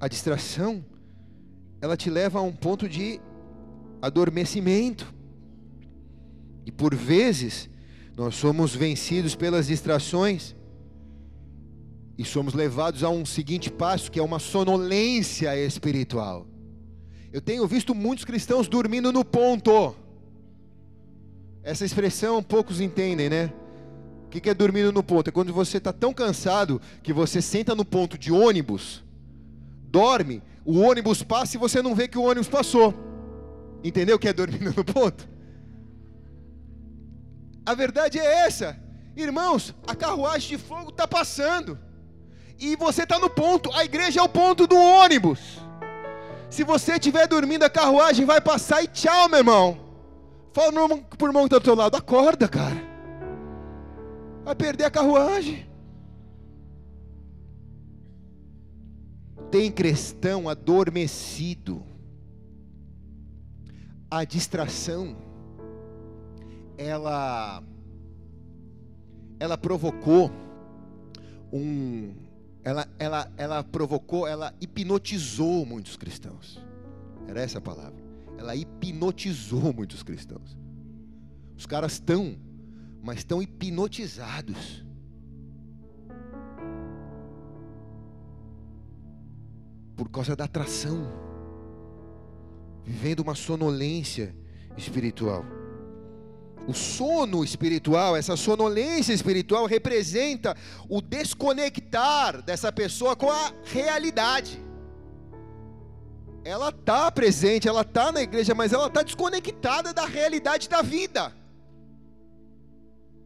A 0.06 0.08
distração, 0.08 0.86
ela 1.82 1.98
te 1.98 2.12
leva 2.12 2.38
a 2.38 2.42
um 2.44 2.52
ponto 2.52 2.88
de 2.88 3.20
adormecimento. 4.00 5.12
E 6.64 6.72
por 6.72 6.94
vezes, 6.94 7.68
nós 8.16 8.36
somos 8.36 8.76
vencidos 8.76 9.34
pelas 9.34 9.66
distrações 9.66 10.56
e 12.20 12.24
somos 12.24 12.54
levados 12.54 13.04
a 13.04 13.10
um 13.10 13.26
seguinte 13.26 13.72
passo, 13.72 14.12
que 14.12 14.20
é 14.20 14.24
uma 14.24 14.38
sonolência 14.38 15.58
espiritual. 15.58 16.46
Eu 17.34 17.42
tenho 17.42 17.68
visto 17.68 17.96
muitos 17.96 18.26
cristãos 18.26 18.68
dormindo 18.68 19.12
no 19.12 19.26
ponto. 19.26 19.96
Essa 21.64 21.84
expressão 21.84 22.44
poucos 22.44 22.80
entendem, 22.80 23.28
né? 23.28 23.52
O 24.28 24.30
que 24.30 24.48
é 24.52 24.54
dormindo 24.54 24.92
no 24.92 25.02
ponto? 25.02 25.30
É 25.30 25.32
quando 25.32 25.52
você 25.52 25.78
está 25.78 25.92
tão 25.92 26.14
cansado 26.14 26.80
que 27.02 27.12
você 27.12 27.42
senta 27.42 27.74
no 27.74 27.84
ponto 27.84 28.20
de 28.20 28.32
ônibus 28.32 29.04
dorme, 29.90 30.42
o 30.64 30.80
ônibus 30.80 31.24
passa 31.24 31.56
e 31.56 31.60
você 31.60 31.82
não 31.82 31.96
vê 31.96 32.08
que 32.08 32.18
o 32.18 32.24
ônibus 32.24 32.48
passou. 32.48 32.94
Entendeu 33.84 34.16
o 34.16 34.20
que 34.20 34.28
é 34.28 34.34
dormindo 34.34 34.74
no 34.76 34.84
ponto? 34.84 35.28
A 37.66 37.74
verdade 37.74 38.20
é 38.20 38.46
essa, 38.46 38.80
irmãos, 39.16 39.74
a 39.88 39.96
carruagem 39.96 40.58
de 40.58 40.64
fogo 40.64 40.90
está 40.90 41.08
passando, 41.08 41.80
e 42.60 42.76
você 42.76 43.04
está 43.04 43.20
no 43.20 43.30
ponto, 43.30 43.72
a 43.74 43.84
igreja 43.84 44.20
é 44.20 44.24
o 44.24 44.30
ponto 44.30 44.68
do 44.68 44.76
ônibus. 44.76 45.60
Se 46.50 46.64
você 46.64 46.94
estiver 46.94 47.28
dormindo, 47.28 47.64
a 47.64 47.70
carruagem 47.70 48.26
vai 48.26 48.40
passar 48.40 48.84
e 48.84 48.88
tchau, 48.88 49.28
meu 49.28 49.40
irmão. 49.40 49.78
Fala 50.54 50.72
para 50.72 51.26
o 51.26 51.28
irmão 51.28 51.44
que 51.44 51.48
está 51.48 51.58
do 51.60 51.64
teu 51.64 51.76
lado, 51.76 51.98
acorda, 51.98 52.48
cara. 52.48 52.82
Vai 54.44 54.56
perder 54.56 54.86
a 54.86 54.92
carruagem. 54.92 55.68
Tem 59.52 59.72
cristão 59.72 60.48
adormecido. 60.50 61.84
A 64.10 64.24
distração, 64.24 65.18
ela, 66.78 67.64
ela 69.40 69.58
provocou 69.58 70.32
um, 71.52 72.14
ela, 72.64 72.88
ela, 72.98 73.32
ela 73.38 73.64
provocou, 73.64 74.28
ela 74.28 74.54
hipnotizou 74.60 75.66
muitos 75.66 75.96
cristãos. 75.96 76.60
Era 77.28 77.42
essa 77.42 77.60
a 77.60 77.62
palavra. 77.62 78.04
Ela 78.38 78.56
hipnotizou 78.56 79.74
muitos 79.74 80.04
cristãos. 80.04 80.58
Os 81.58 81.66
caras 81.66 81.94
estão, 81.94 82.36
mas 83.02 83.20
estão 83.20 83.42
hipnotizados. 83.42 84.85
Por 89.96 90.10
causa 90.10 90.36
da 90.36 90.44
atração, 90.44 91.08
vivendo 92.84 93.22
uma 93.22 93.36
sonolência 93.36 94.36
espiritual. 94.78 95.46
O 96.68 96.74
sono 96.74 97.44
espiritual, 97.44 98.16
essa 98.16 98.36
sonolência 98.36 99.14
espiritual, 99.14 99.66
representa 99.66 100.56
o 100.90 101.00
desconectar 101.02 102.42
dessa 102.42 102.72
pessoa 102.72 103.16
com 103.16 103.30
a 103.30 103.54
realidade. 103.64 104.60
Ela 106.44 106.70
está 106.70 107.12
presente, 107.12 107.68
ela 107.68 107.82
está 107.82 108.12
na 108.12 108.22
igreja, 108.22 108.54
mas 108.54 108.74
ela 108.74 108.88
está 108.88 109.04
desconectada 109.04 109.94
da 109.94 110.06
realidade 110.06 110.68
da 110.68 110.82
vida. 110.82 111.34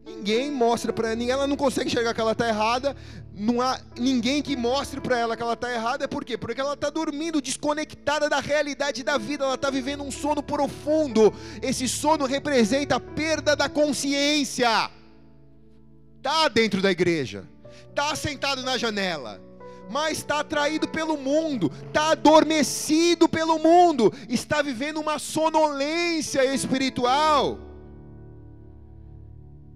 Ninguém 0.04 0.50
mostra 0.50 0.92
para 0.92 1.12
ela, 1.12 1.22
ela 1.22 1.46
não 1.46 1.56
consegue 1.56 1.88
enxergar 1.88 2.14
que 2.14 2.20
ela 2.20 2.32
está 2.32 2.48
errada. 2.48 2.96
Não 3.32 3.60
há 3.60 3.78
ninguém 3.98 4.42
que 4.42 4.56
mostre 4.56 5.00
para 5.00 5.18
ela 5.18 5.36
que 5.36 5.42
ela 5.42 5.54
está 5.54 5.72
errada. 5.72 6.08
Por 6.08 6.24
quê? 6.24 6.36
Porque 6.36 6.60
ela 6.60 6.74
está 6.74 6.90
dormindo, 6.90 7.40
desconectada 7.40 8.28
da 8.28 8.40
realidade 8.40 9.02
da 9.02 9.16
vida. 9.16 9.44
Ela 9.44 9.54
está 9.54 9.70
vivendo 9.70 10.02
um 10.02 10.10
sono 10.10 10.42
profundo. 10.42 11.32
Esse 11.62 11.88
sono 11.88 12.26
representa 12.26 12.96
a 12.96 13.00
perda 13.00 13.54
da 13.54 13.68
consciência. 13.68 14.90
Está 16.20 16.48
dentro 16.48 16.82
da 16.82 16.90
igreja, 16.90 17.48
está 17.88 18.14
sentado 18.14 18.62
na 18.62 18.76
janela, 18.76 19.40
mas 19.88 20.18
está 20.18 20.40
atraído 20.40 20.86
pelo 20.86 21.16
mundo, 21.16 21.72
está 21.86 22.10
adormecido 22.10 23.26
pelo 23.26 23.58
mundo, 23.58 24.12
está 24.28 24.60
vivendo 24.60 25.00
uma 25.00 25.18
sonolência 25.18 26.44
espiritual. 26.44 27.58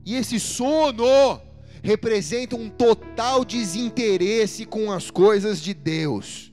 E 0.04 0.14
esse 0.14 0.38
sono 0.38 1.40
representa 1.82 2.56
um 2.56 2.68
total 2.68 3.44
desinteresse 3.44 4.64
com 4.64 4.90
as 4.90 5.10
coisas 5.10 5.60
de 5.60 5.74
Deus. 5.74 6.52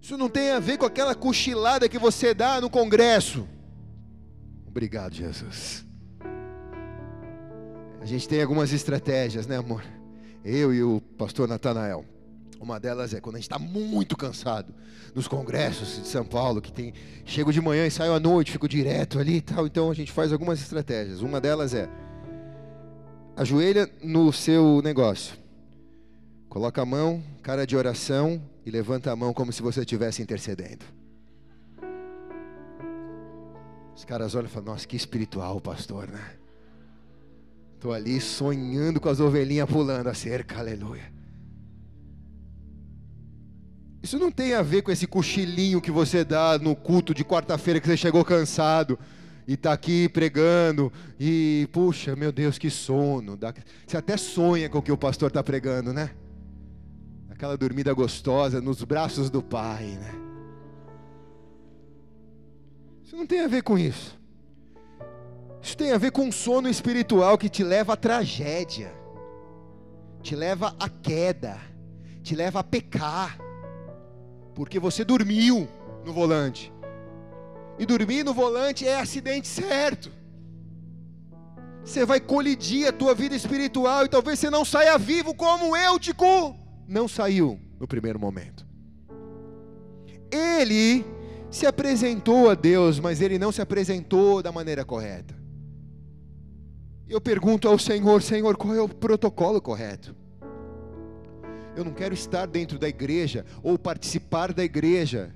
Isso 0.00 0.16
não 0.16 0.28
tem 0.28 0.50
a 0.50 0.58
ver 0.58 0.78
com 0.78 0.86
aquela 0.86 1.14
cochilada 1.14 1.88
que 1.88 1.98
você 1.98 2.34
dá 2.34 2.60
no 2.60 2.68
congresso. 2.68 3.46
Obrigado, 4.66 5.14
Jesus. 5.14 5.84
A 8.00 8.04
gente 8.04 8.28
tem 8.28 8.42
algumas 8.42 8.72
estratégias, 8.72 9.46
né, 9.46 9.58
amor? 9.58 9.84
Eu 10.44 10.74
e 10.74 10.82
o 10.82 11.00
pastor 11.16 11.46
Natanael. 11.46 12.04
Uma 12.62 12.78
delas 12.78 13.12
é 13.12 13.20
quando 13.20 13.34
a 13.34 13.38
gente 13.38 13.50
está 13.50 13.58
muito 13.58 14.16
cansado 14.16 14.72
nos 15.16 15.26
congressos 15.26 16.00
de 16.00 16.06
São 16.06 16.24
Paulo, 16.24 16.62
que 16.62 16.72
tem 16.72 16.94
chego 17.24 17.52
de 17.52 17.60
manhã 17.60 17.84
e 17.84 17.90
saio 17.90 18.14
à 18.14 18.20
noite, 18.20 18.52
fico 18.52 18.68
direto 18.68 19.18
ali 19.18 19.38
e 19.38 19.40
tal. 19.40 19.66
Então 19.66 19.90
a 19.90 19.94
gente 19.94 20.12
faz 20.12 20.32
algumas 20.32 20.60
estratégias. 20.60 21.22
Uma 21.22 21.40
delas 21.40 21.74
é 21.74 21.90
ajoelha 23.36 23.90
no 24.00 24.32
seu 24.32 24.80
negócio, 24.80 25.34
coloca 26.48 26.80
a 26.80 26.86
mão, 26.86 27.20
cara 27.42 27.66
de 27.66 27.76
oração 27.76 28.40
e 28.64 28.70
levanta 28.70 29.10
a 29.10 29.16
mão 29.16 29.34
como 29.34 29.52
se 29.52 29.60
você 29.60 29.80
estivesse 29.80 30.22
intercedendo. 30.22 30.84
Os 33.96 34.04
caras 34.04 34.36
olham 34.36 34.46
e 34.46 34.50
falam: 34.50 34.72
Nossa, 34.72 34.86
que 34.86 34.94
espiritual, 34.94 35.60
pastor, 35.60 36.06
né? 36.06 36.36
Estou 37.74 37.92
ali 37.92 38.20
sonhando 38.20 39.00
com 39.00 39.08
as 39.08 39.18
ovelhinhas 39.18 39.68
pulando 39.68 40.06
a 40.06 40.14
cerca, 40.14 40.60
aleluia. 40.60 41.21
Isso 44.02 44.18
não 44.18 44.32
tem 44.32 44.54
a 44.54 44.62
ver 44.62 44.82
com 44.82 44.90
esse 44.90 45.06
cochilinho 45.06 45.80
que 45.80 45.90
você 45.90 46.24
dá 46.24 46.58
no 46.58 46.74
culto 46.74 47.14
de 47.14 47.24
quarta-feira 47.24 47.80
que 47.80 47.86
você 47.86 47.96
chegou 47.96 48.24
cansado 48.24 48.98
e 49.46 49.54
está 49.54 49.72
aqui 49.72 50.08
pregando 50.08 50.92
e, 51.20 51.68
puxa, 51.72 52.16
meu 52.16 52.32
Deus, 52.32 52.58
que 52.58 52.68
sono. 52.68 53.38
Você 53.86 53.96
até 53.96 54.16
sonha 54.16 54.68
com 54.68 54.78
o 54.78 54.82
que 54.82 54.90
o 54.90 54.96
pastor 54.96 55.28
está 55.28 55.42
pregando, 55.42 55.92
né? 55.92 56.10
Aquela 57.30 57.56
dormida 57.56 57.92
gostosa 57.92 58.60
nos 58.60 58.82
braços 58.82 59.30
do 59.30 59.40
Pai, 59.40 59.84
né? 59.84 60.14
Isso 63.04 63.16
não 63.16 63.26
tem 63.26 63.40
a 63.40 63.48
ver 63.48 63.62
com 63.62 63.78
isso. 63.78 64.18
Isso 65.60 65.76
tem 65.76 65.92
a 65.92 65.98
ver 65.98 66.10
com 66.10 66.22
um 66.22 66.32
sono 66.32 66.68
espiritual 66.68 67.38
que 67.38 67.48
te 67.48 67.62
leva 67.62 67.92
à 67.92 67.96
tragédia, 67.96 68.92
te 70.20 70.34
leva 70.34 70.74
à 70.80 70.88
queda, 70.88 71.56
te 72.20 72.34
leva 72.34 72.60
a 72.60 72.64
pecar, 72.64 73.38
porque 74.54 74.78
você 74.78 75.04
dormiu 75.04 75.68
no 76.04 76.12
volante. 76.12 76.72
E 77.78 77.86
dormir 77.86 78.24
no 78.24 78.34
volante 78.34 78.86
é 78.86 79.00
acidente 79.00 79.48
certo. 79.48 80.10
Você 81.84 82.04
vai 82.04 82.20
colidir 82.20 82.86
a 82.86 82.92
tua 82.92 83.14
vida 83.14 83.34
espiritual 83.34 84.04
e 84.04 84.08
talvez 84.08 84.38
você 84.38 84.50
não 84.50 84.64
saia 84.64 84.96
vivo 84.98 85.34
como 85.34 85.76
Eutico 85.76 86.56
não 86.86 87.08
saiu 87.08 87.58
no 87.80 87.88
primeiro 87.88 88.18
momento. 88.18 88.66
Ele 90.30 91.04
se 91.50 91.66
apresentou 91.66 92.50
a 92.50 92.54
Deus, 92.54 92.98
mas 93.00 93.20
ele 93.20 93.38
não 93.38 93.52
se 93.52 93.60
apresentou 93.60 94.42
da 94.42 94.52
maneira 94.52 94.84
correta. 94.84 95.34
Eu 97.08 97.20
pergunto 97.20 97.68
ao 97.68 97.78
Senhor, 97.78 98.22
Senhor, 98.22 98.56
qual 98.56 98.74
é 98.74 98.80
o 98.80 98.88
protocolo 98.88 99.60
correto? 99.60 100.14
Eu 101.76 101.84
não 101.84 101.92
quero 101.92 102.14
estar 102.14 102.46
dentro 102.46 102.78
da 102.78 102.88
igreja 102.88 103.44
ou 103.62 103.78
participar 103.78 104.52
da 104.52 104.62
igreja 104.62 105.34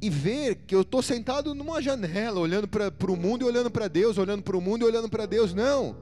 e 0.00 0.10
ver 0.10 0.56
que 0.66 0.74
eu 0.74 0.82
estou 0.82 1.02
sentado 1.02 1.54
numa 1.54 1.80
janela, 1.80 2.38
olhando 2.38 2.68
para 2.68 3.10
o 3.10 3.16
mundo 3.16 3.42
e 3.42 3.48
olhando 3.48 3.70
para 3.70 3.88
Deus, 3.88 4.18
olhando 4.18 4.42
para 4.42 4.56
o 4.56 4.60
mundo 4.60 4.82
e 4.82 4.84
olhando 4.84 5.08
para 5.08 5.26
Deus. 5.26 5.54
Não. 5.54 5.96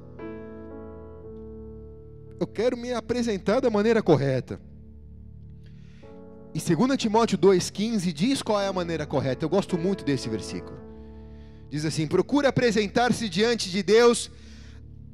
Eu 2.40 2.46
quero 2.46 2.76
me 2.76 2.92
apresentar 2.92 3.60
da 3.60 3.70
maneira 3.70 4.02
correta. 4.02 4.60
E 6.52 6.58
2 6.58 6.96
Timóteo 6.96 7.36
2,15 7.36 8.12
diz 8.12 8.42
qual 8.42 8.60
é 8.60 8.66
a 8.66 8.72
maneira 8.72 9.06
correta. 9.06 9.44
Eu 9.44 9.48
gosto 9.48 9.76
muito 9.76 10.04
desse 10.04 10.28
versículo. 10.28 10.78
Diz 11.68 11.84
assim: 11.84 12.06
procura 12.06 12.48
apresentar-se 12.48 13.28
diante 13.28 13.70
de 13.70 13.82
Deus 13.82 14.30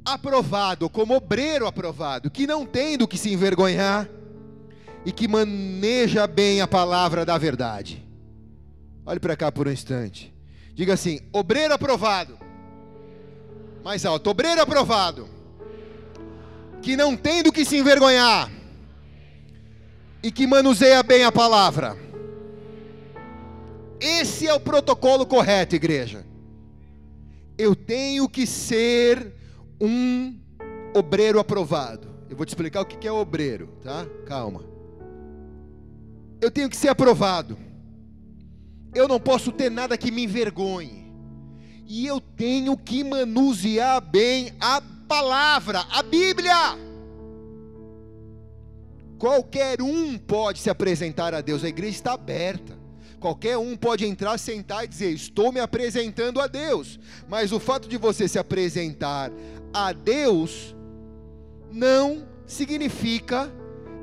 aprovado, 0.05 0.89
como 0.89 1.15
obreiro 1.15 1.67
aprovado, 1.67 2.31
que 2.31 2.47
não 2.47 2.65
tem 2.67 2.97
do 2.97 3.07
que 3.07 3.19
se 3.19 3.33
envergonhar 3.33 4.09
e 5.05 5.13
que 5.13 5.29
maneja 5.29 6.27
bem 6.27 6.61
a 6.61 6.67
palavra 6.67 7.25
da 7.25 7.39
verdade. 7.39 8.05
Olhe 9.05 9.21
para 9.21 9.37
cá 9.37 9.51
por 9.51 9.67
um 9.67 9.73
instante. 9.73 10.35
Diga 10.75 10.95
assim: 10.95 11.21
obreiro 11.33 11.75
aprovado. 11.75 12.39
Mais 13.83 14.05
alto: 14.05 14.31
obreiro 14.31 14.61
aprovado. 14.61 15.29
Que 16.83 16.97
não 16.97 17.17
tem 17.17 17.43
do 17.43 17.53
que 17.53 17.65
se 17.65 17.77
envergonhar 17.77 18.51
e 20.23 20.31
que 20.31 20.47
manuseia 20.47 21.03
bem 21.03 21.25
a 21.25 21.33
palavra. 21.33 21.97
Esse 24.01 24.47
é 24.47 24.55
o 24.55 24.61
protocolo 24.61 25.27
correto, 25.27 25.77
igreja. 25.77 26.25
Eu 27.59 27.77
tenho 27.77 28.27
que 28.29 28.47
ser 28.47 29.35
um 29.81 30.39
obreiro 30.95 31.39
aprovado. 31.39 32.09
Eu 32.29 32.37
vou 32.37 32.45
te 32.45 32.51
explicar 32.51 32.83
o 32.83 32.87
que 32.87 33.09
é 33.09 33.13
obreiro, 33.13 33.69
tá? 33.83 34.07
Calma. 34.27 34.65
Eu 36.41 36.51
tenho 36.51 36.69
que 36.69 36.77
ser 36.77 36.89
aprovado. 36.89 37.57
Eu 38.95 39.07
não 39.07 39.21
posso 39.21 39.53
ter 39.53 39.71
nada 39.71 39.97
que 39.97 40.11
me 40.11 40.25
envergonhe. 40.25 41.11
E 41.87 42.07
eu 42.07 42.21
tenho 42.21 42.77
que 42.77 43.03
manusear 43.03 44.01
bem 44.01 44.53
a 44.61 44.81
palavra, 45.09 45.85
a 45.91 46.03
Bíblia. 46.03 46.55
Qualquer 49.19 49.83
um 49.83 50.17
pode 50.17 50.61
se 50.61 50.71
apresentar 50.71 51.35
a 51.35 51.41
Deus, 51.41 51.65
a 51.65 51.69
igreja 51.69 51.97
está 51.97 52.13
aberta. 52.13 52.79
Qualquer 53.21 53.59
um 53.59 53.77
pode 53.77 54.07
entrar, 54.07 54.39
sentar 54.39 54.85
e 54.85 54.89
dizer: 54.89 55.13
Estou 55.13 55.53
me 55.53 55.61
apresentando 55.61 56.41
a 56.41 56.47
Deus. 56.47 56.99
Mas 57.29 57.53
o 57.53 57.61
fato 57.61 57.87
de 57.87 57.99
você 57.99 58.27
se 58.27 58.39
apresentar 58.39 59.31
a 59.73 59.93
Deus 59.93 60.75
não 61.73 62.27
significa 62.47 63.53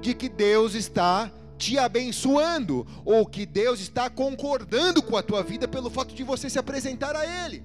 de 0.02 0.14
que 0.14 0.30
Deus 0.30 0.74
está 0.74 1.32
te 1.58 1.78
abençoando 1.78 2.86
ou 3.04 3.26
que 3.26 3.46
Deus 3.46 3.80
está 3.80 4.10
concordando 4.10 5.02
com 5.02 5.18
a 5.18 5.24
tua 5.24 5.44
vida 5.44 5.68
pelo 5.68 5.90
fato 5.90 6.14
de 6.14 6.24
você 6.24 6.50
se 6.50 6.60
apresentar 6.60 7.16
a 7.16 7.46
Ele. 7.46 7.64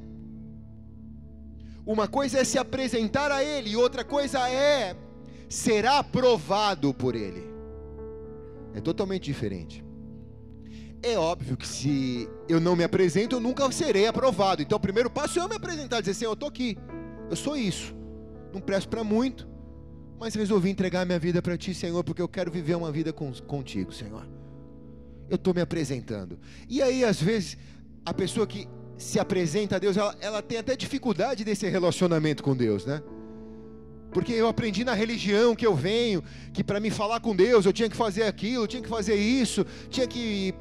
Uma 1.84 2.08
coisa 2.08 2.38
é 2.38 2.44
se 2.44 2.58
apresentar 2.58 3.30
a 3.32 3.42
Ele, 3.42 3.70
e 3.70 3.76
outra 3.76 4.04
coisa 4.04 4.48
é 4.48 4.96
ser 5.48 5.84
aprovado 5.84 6.94
por 6.94 7.14
Ele. 7.14 7.44
É 8.74 8.80
totalmente 8.80 9.24
diferente. 9.24 9.84
É 11.02 11.18
óbvio 11.18 11.56
que 11.56 11.66
se 11.66 12.28
eu 12.48 12.60
não 12.60 12.76
me 12.76 12.84
apresento, 12.84 13.36
eu 13.36 13.40
nunca 13.40 13.70
serei 13.72 14.06
aprovado. 14.06 14.62
Então, 14.62 14.76
o 14.76 14.80
primeiro 14.80 15.10
passo 15.10 15.38
é 15.38 15.42
eu 15.42 15.48
me 15.48 15.56
apresentar, 15.56 15.98
dizer 16.00 16.12
assim: 16.12 16.24
eu 16.24 16.34
estou 16.34 16.48
aqui, 16.48 16.78
eu 17.32 17.36
sou 17.36 17.56
isso. 17.56 17.94
Não 18.52 18.60
presto 18.60 18.88
para 18.90 19.02
muito, 19.02 19.48
mas 20.20 20.34
resolvi 20.34 20.68
entregar 20.68 21.06
minha 21.06 21.18
vida 21.18 21.40
para 21.40 21.56
Ti, 21.56 21.72
Senhor, 21.72 22.04
porque 22.04 22.20
eu 22.20 22.28
quero 22.28 22.50
viver 22.50 22.74
uma 22.74 22.92
vida 22.92 23.10
com, 23.10 23.32
contigo, 23.32 23.90
Senhor. 23.90 24.28
Eu 25.30 25.36
estou 25.36 25.54
me 25.54 25.62
apresentando. 25.62 26.38
E 26.68 26.82
aí, 26.82 27.02
às 27.02 27.20
vezes, 27.20 27.56
a 28.04 28.12
pessoa 28.12 28.46
que 28.46 28.68
se 28.98 29.18
apresenta 29.18 29.76
a 29.76 29.78
Deus, 29.78 29.96
ela, 29.96 30.14
ela 30.20 30.42
tem 30.42 30.58
até 30.58 30.76
dificuldade 30.76 31.42
desse 31.42 31.66
relacionamento 31.70 32.42
com 32.42 32.54
Deus, 32.54 32.84
né? 32.84 33.02
Porque 34.12 34.32
eu 34.34 34.46
aprendi 34.46 34.84
na 34.84 34.92
religião 34.92 35.56
que 35.56 35.66
eu 35.66 35.74
venho, 35.74 36.22
que 36.52 36.62
para 36.62 36.78
me 36.78 36.90
falar 36.90 37.20
com 37.20 37.34
Deus 37.34 37.64
eu 37.64 37.72
tinha 37.72 37.88
que 37.88 37.96
fazer 37.96 38.24
aquilo, 38.24 38.66
tinha 38.66 38.82
que 38.82 38.90
fazer 38.90 39.14
isso, 39.14 39.64
tinha 39.88 40.06
que 40.06 40.54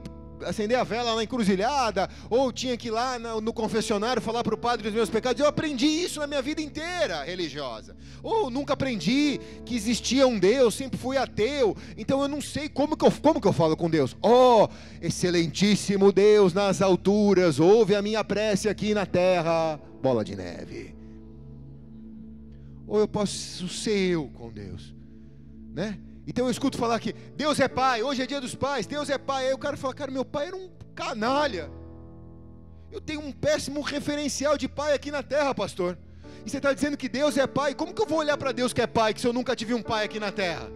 acender 0.46 0.78
a 0.78 0.84
vela 0.84 1.16
na 1.16 1.24
encruzilhada, 1.24 2.10
ou 2.30 2.52
tinha 2.52 2.78
que 2.78 2.88
ir 2.88 2.92
lá 2.92 3.18
no, 3.20 3.42
no 3.42 3.54
confessionário 3.54 4.22
falar 4.22 4.44
para 4.44 4.56
o 4.56 4.58
padre 4.58 4.84
dos 4.84 4.94
meus 4.94 5.10
pecados. 5.10 5.40
Eu 5.40 5.48
aprendi 5.48 5.86
isso 5.86 6.20
na 6.20 6.28
minha 6.28 6.42
vida 6.42 6.62
inteira 6.62 7.24
religiosa. 7.24 7.96
Ou 8.24 8.50
nunca 8.50 8.74
aprendi 8.74 9.40
que 9.66 9.76
existia 9.76 10.28
um 10.28 10.38
Deus, 10.38 10.76
sempre 10.76 11.00
fui 11.00 11.18
ateu. 11.18 11.76
Então 11.98 12.22
eu 12.22 12.28
não 12.28 12.42
sei 12.42 12.70
como 12.70 12.96
que 12.96 13.06
eu, 13.06 13.12
como 13.12 13.42
que 13.42 13.48
eu 13.48 13.54
falo 13.54 13.76
com 13.76 13.90
Deus. 13.90 14.16
Oh, 14.22 14.68
excelentíssimo 15.02 16.12
Deus 16.12 16.54
nas 16.54 16.82
alturas, 16.82 17.60
ouve 17.60 17.96
a 17.96 18.02
minha 18.02 18.24
prece 18.24 18.70
aqui 18.70 18.94
na 18.94 19.06
terra. 19.06 19.80
Bola 20.02 20.24
de 20.24 20.36
neve. 20.36 20.96
Ou 22.88 23.00
eu 23.00 23.08
posso 23.08 23.70
ser 23.70 24.12
eu 24.12 24.30
com 24.34 24.52
Deus, 24.52 24.94
né? 25.74 25.98
Então 26.26 26.46
eu 26.46 26.52
escuto 26.52 26.78
falar 26.78 27.00
que 27.00 27.14
Deus 27.36 27.60
é 27.60 27.68
pai, 27.68 28.04
hoje 28.04 28.22
é 28.22 28.28
dia 28.28 28.40
dos 28.40 28.56
pais, 28.56 28.86
Deus 28.86 29.10
é 29.10 29.18
pai. 29.18 29.48
Aí 29.48 29.54
o 29.54 29.58
cara 29.58 29.76
fala, 29.76 29.94
cara, 29.94 30.12
meu 30.12 30.24
pai 30.24 30.48
era 30.48 30.56
um 30.56 30.70
canalha. 30.94 31.70
Eu 32.92 33.02
tenho 33.02 33.22
um 33.22 33.32
péssimo 33.32 33.82
referencial 33.82 34.58
de 34.58 34.68
pai 34.68 34.94
aqui 34.94 35.10
na 35.10 35.24
terra, 35.24 35.56
pastor. 35.56 35.98
E 36.46 36.50
você 36.50 36.58
está 36.58 36.74
dizendo 36.74 36.98
que 36.98 37.08
Deus 37.08 37.38
é 37.38 37.48
pai, 37.48 37.74
como 37.74 37.94
que 37.94 38.02
eu 38.02 38.06
vou 38.06 38.20
olhar 38.20 38.38
para 38.38 38.52
Deus 38.52 38.74
que 38.74 38.82
é 38.82 38.88
pai, 38.88 39.14
que 39.14 39.22
se 39.22 39.28
eu 39.28 39.34
nunca 39.34 39.56
tive 39.56 39.74
um 39.74 39.82
pai 39.82 40.06
aqui 40.06 40.20
na 40.20 40.32
terra? 40.32 40.70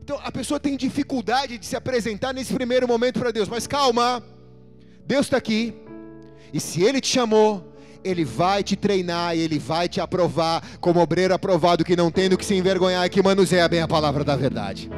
Então 0.00 0.20
a 0.22 0.30
pessoa 0.30 0.60
tem 0.60 0.76
dificuldade 0.76 1.58
de 1.58 1.66
se 1.66 1.74
apresentar 1.74 2.32
nesse 2.32 2.54
primeiro 2.54 2.86
momento 2.86 3.18
para 3.18 3.32
Deus, 3.32 3.48
mas 3.48 3.66
calma, 3.66 4.22
Deus 5.04 5.26
está 5.26 5.36
aqui, 5.36 5.74
e 6.52 6.60
se 6.60 6.82
Ele 6.82 7.00
te 7.00 7.08
chamou, 7.08 7.72
Ele 8.04 8.24
vai 8.24 8.62
te 8.62 8.76
treinar 8.76 9.36
e 9.36 9.40
Ele 9.40 9.58
vai 9.58 9.88
te 9.88 10.00
aprovar 10.00 10.62
como 10.80 11.00
obreiro 11.00 11.34
aprovado 11.34 11.84
que 11.84 11.96
não 11.96 12.10
tem 12.10 12.28
do 12.28 12.36
que 12.36 12.44
se 12.44 12.54
envergonhar 12.54 13.04
e 13.06 13.10
que 13.10 13.22
manuseia 13.22 13.68
bem 13.68 13.80
a 13.80 13.88
palavra 13.88 14.24
da 14.24 14.36
verdade. 14.36 14.90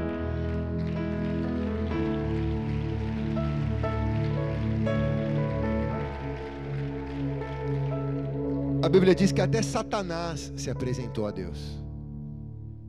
A 8.83 8.89
Bíblia 8.89 9.15
diz 9.15 9.33
que 9.33 9.41
até 9.41 9.61
Satanás 9.61 10.53
se 10.57 10.71
apresentou 10.71 11.27
a 11.27 11.31
Deus. 11.31 11.79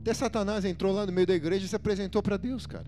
Até 0.00 0.14
Satanás 0.14 0.64
entrou 0.64 0.94
lá 0.94 1.04
no 1.04 1.12
meio 1.12 1.26
da 1.26 1.34
igreja 1.34 1.66
e 1.66 1.68
se 1.68 1.76
apresentou 1.76 2.22
para 2.22 2.36
Deus, 2.36 2.66
cara. 2.66 2.86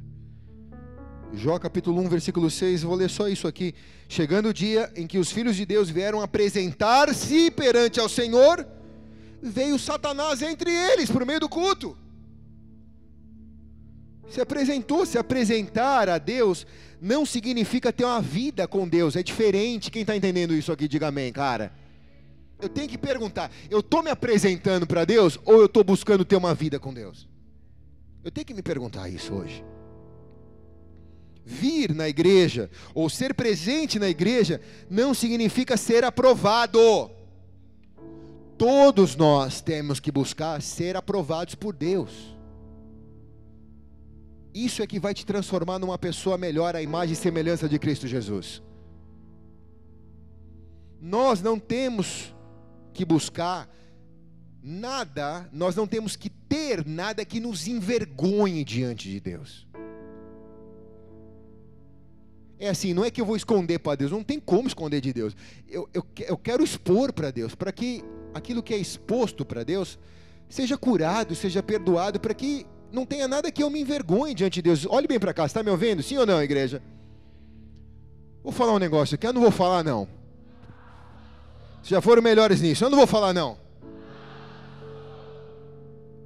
Jó 1.35 1.59
capítulo 1.59 2.01
1, 2.03 2.09
versículo 2.09 2.51
6, 2.51 2.83
vou 2.83 2.95
ler 2.95 3.09
só 3.09 3.29
isso 3.29 3.49
aqui. 3.49 3.75
Chegando 4.09 4.51
o 4.51 4.55
dia 4.55 4.93
em 4.95 5.07
que 5.07 5.19
os 5.19 5.33
filhos 5.33 5.57
de 5.57 5.65
Deus 5.65 5.89
vieram 5.89 6.21
apresentar-se 6.21 7.51
perante 7.51 7.99
ao 7.99 8.09
Senhor, 8.09 8.67
veio 9.41 9.79
Satanás 9.79 10.43
entre 10.43 10.71
eles 10.71 11.11
por 11.11 11.25
meio 11.25 11.41
do 11.41 11.49
culto. 11.49 11.97
Se 14.29 14.41
apresentou, 14.41 15.05
se 15.05 15.19
apresentar 15.19 16.09
a 16.09 16.19
Deus 16.19 16.67
não 17.01 17.27
significa 17.27 17.93
ter 17.93 18.05
uma 18.05 18.21
vida 18.21 18.69
com 18.69 18.87
Deus, 18.87 19.17
é 19.17 19.23
diferente. 19.23 19.91
Quem 19.91 20.03
está 20.03 20.17
entendendo 20.17 20.55
isso 20.55 20.71
aqui, 20.71 20.87
diga 20.87 21.09
amém, 21.09 21.33
cara 21.33 21.73
eu 22.63 22.69
tenho 22.69 22.89
que 22.89 22.97
perguntar: 22.97 23.51
eu 23.69 23.81
estou 23.81 24.03
me 24.03 24.11
apresentando 24.11 24.87
para 24.87 25.05
Deus 25.05 25.39
ou 25.45 25.59
eu 25.59 25.67
estou 25.67 25.83
buscando 25.83 26.25
ter 26.25 26.37
uma 26.37 26.55
vida 26.55 26.79
com 26.79 26.95
Deus? 26.95 27.29
Eu 28.25 28.31
tenho 28.31 28.47
que 28.47 28.55
me 28.55 28.63
perguntar 28.63 29.09
isso 29.09 29.35
hoje. 29.35 29.65
Vir 31.45 31.95
na 31.95 32.09
igreja 32.09 32.71
ou 32.95 33.11
ser 33.11 33.35
presente 33.35 33.99
na 33.99 34.09
igreja 34.09 34.61
não 34.89 35.13
significa 35.13 35.77
ser 35.77 36.05
aprovado. 36.05 37.11
Todos 38.57 39.17
nós 39.17 39.61
temos 39.61 39.99
que 39.99 40.13
buscar 40.13 40.63
ser 40.63 40.97
aprovados 40.97 41.55
por 41.55 41.75
Deus. 41.75 42.37
Isso 44.55 44.83
é 44.83 44.87
que 44.87 45.01
vai 45.01 45.15
te 45.15 45.25
transformar 45.25 45.79
numa 45.79 45.99
pessoa 45.99 46.37
melhor 46.37 46.77
à 46.77 46.83
imagem 46.83 47.15
e 47.15 47.17
semelhança 47.17 47.69
de 47.69 47.79
Cristo 47.79 48.07
Jesus. 48.07 48.63
Nós 51.01 51.41
não 51.41 51.59
temos 51.59 52.33
que 52.93 53.05
buscar 53.05 53.69
nada, 54.63 55.49
nós 55.53 55.75
não 55.75 55.87
temos 55.87 56.15
que 56.15 56.31
ter 56.31 56.87
nada 56.87 57.25
que 57.25 57.41
nos 57.41 57.67
envergonhe 57.67 58.63
diante 58.63 59.11
de 59.11 59.19
Deus. 59.19 59.67
É 62.63 62.69
assim, 62.69 62.95
não 62.95 63.05
é 63.05 63.11
que 63.11 63.21
eu 63.21 63.27
vou 63.27 63.35
esconder 63.35 63.81
para 63.81 63.97
Deus, 63.97 64.13
não 64.13 64.23
tem 64.23 64.39
como 64.39 64.69
esconder 64.69 65.01
de 65.01 65.13
Deus. 65.13 65.35
Eu, 65.69 65.89
eu, 65.93 66.07
eu 66.29 66.37
quero 66.37 66.63
expor 66.63 67.13
para 67.13 67.33
Deus, 67.33 67.57
para 67.57 67.73
que 67.73 68.05
aquilo 68.33 68.63
que 68.63 68.73
é 68.73 68.79
exposto 68.79 69.45
para 69.45 69.65
Deus 69.65 69.99
seja 70.49 70.79
curado, 70.79 71.35
seja 71.35 71.61
perdoado, 71.61 72.21
para 72.21 72.33
que 72.33 72.65
não 72.93 73.05
tenha 73.05 73.27
nada 73.27 73.51
que 73.51 73.65
eu 73.65 73.69
me 73.69 73.81
envergonhe 73.81 74.33
diante 74.33 74.55
de 74.55 74.63
Deus. 74.63 74.87
Olhe 74.89 75.09
bem 75.09 75.19
para 75.19 75.35
cá, 75.35 75.45
está 75.45 75.61
me 75.61 75.71
ouvindo? 75.71 76.05
Sim 76.05 76.19
ou 76.19 76.25
não, 76.25 76.41
igreja? 76.41 76.81
Vou 78.45 78.53
falar 78.53 78.75
um 78.75 78.79
negócio 78.79 79.17
aqui, 79.17 79.27
eu 79.27 79.33
não 79.33 79.41
vou 79.41 79.51
falar 79.51 79.83
não. 79.83 80.07
Já 81.83 82.01
foram 82.01 82.23
melhores 82.23 82.61
nisso. 82.61 82.85
Eu 82.85 82.91
não 82.91 82.97
vou 82.99 83.09
falar 83.09 83.33
não. 83.33 83.59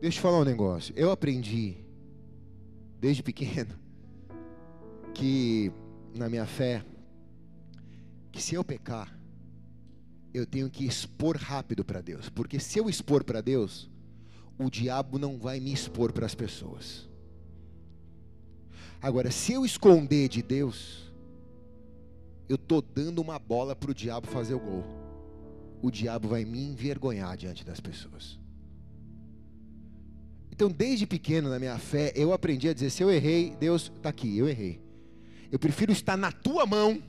Deixa 0.03 0.19
eu 0.19 0.23
falar 0.23 0.41
um 0.41 0.45
negócio. 0.45 0.93
Eu 0.99 1.11
aprendi 1.11 1.79
desde 3.01 3.23
pequeno 3.23 3.75
que 5.15 5.73
na 6.19 6.29
minha 6.29 6.47
fé 6.47 6.85
que 8.33 8.43
se 8.43 8.55
eu 8.55 8.65
pecar 8.65 9.17
eu 10.35 10.45
tenho 10.45 10.69
que 10.69 10.85
expor 10.85 11.37
rápido 11.37 11.83
para 11.83 12.03
Deus, 12.03 12.29
porque 12.29 12.61
se 12.61 12.79
eu 12.79 12.91
expor 12.91 13.25
para 13.25 13.41
Deus, 13.41 13.89
o 14.59 14.69
diabo 14.69 15.19
não 15.19 15.39
vai 15.39 15.59
me 15.59 15.73
expor 15.73 16.13
para 16.13 16.27
as 16.27 16.35
pessoas. 16.35 17.09
Agora, 19.01 19.31
se 19.31 19.55
eu 19.55 19.65
esconder 19.65 20.29
de 20.29 20.43
Deus, 20.43 21.11
eu 22.51 22.59
tô 22.59 22.83
dando 22.83 23.21
uma 23.21 23.39
bola 23.39 23.75
para 23.75 23.91
o 23.91 23.95
diabo 23.95 24.27
fazer 24.27 24.53
o 24.53 24.61
gol 24.61 24.85
o 25.83 25.91
diabo 25.91 26.29
vai 26.29 26.45
me 26.45 26.61
envergonhar 26.61 27.37
diante 27.37 27.65
das 27.65 27.81
pessoas. 27.81 28.39
Então, 30.51 30.71
desde 30.71 31.07
pequeno 31.07 31.51
na 31.51 31.59
minha 31.59 31.79
fé, 31.79 32.13
eu 32.15 32.33
aprendi 32.33 32.69
a 32.69 32.75
dizer: 32.75 32.91
se 32.91 33.03
eu 33.03 33.11
errei, 33.11 33.55
Deus 33.61 33.93
está 33.95 34.09
aqui, 34.09 34.39
eu 34.39 34.49
errei. 34.49 34.81
Eu 35.51 35.59
prefiro 35.59 35.93
estar 35.93 36.17
na 36.17 36.33
tua 36.33 36.67
mão, 36.67 37.03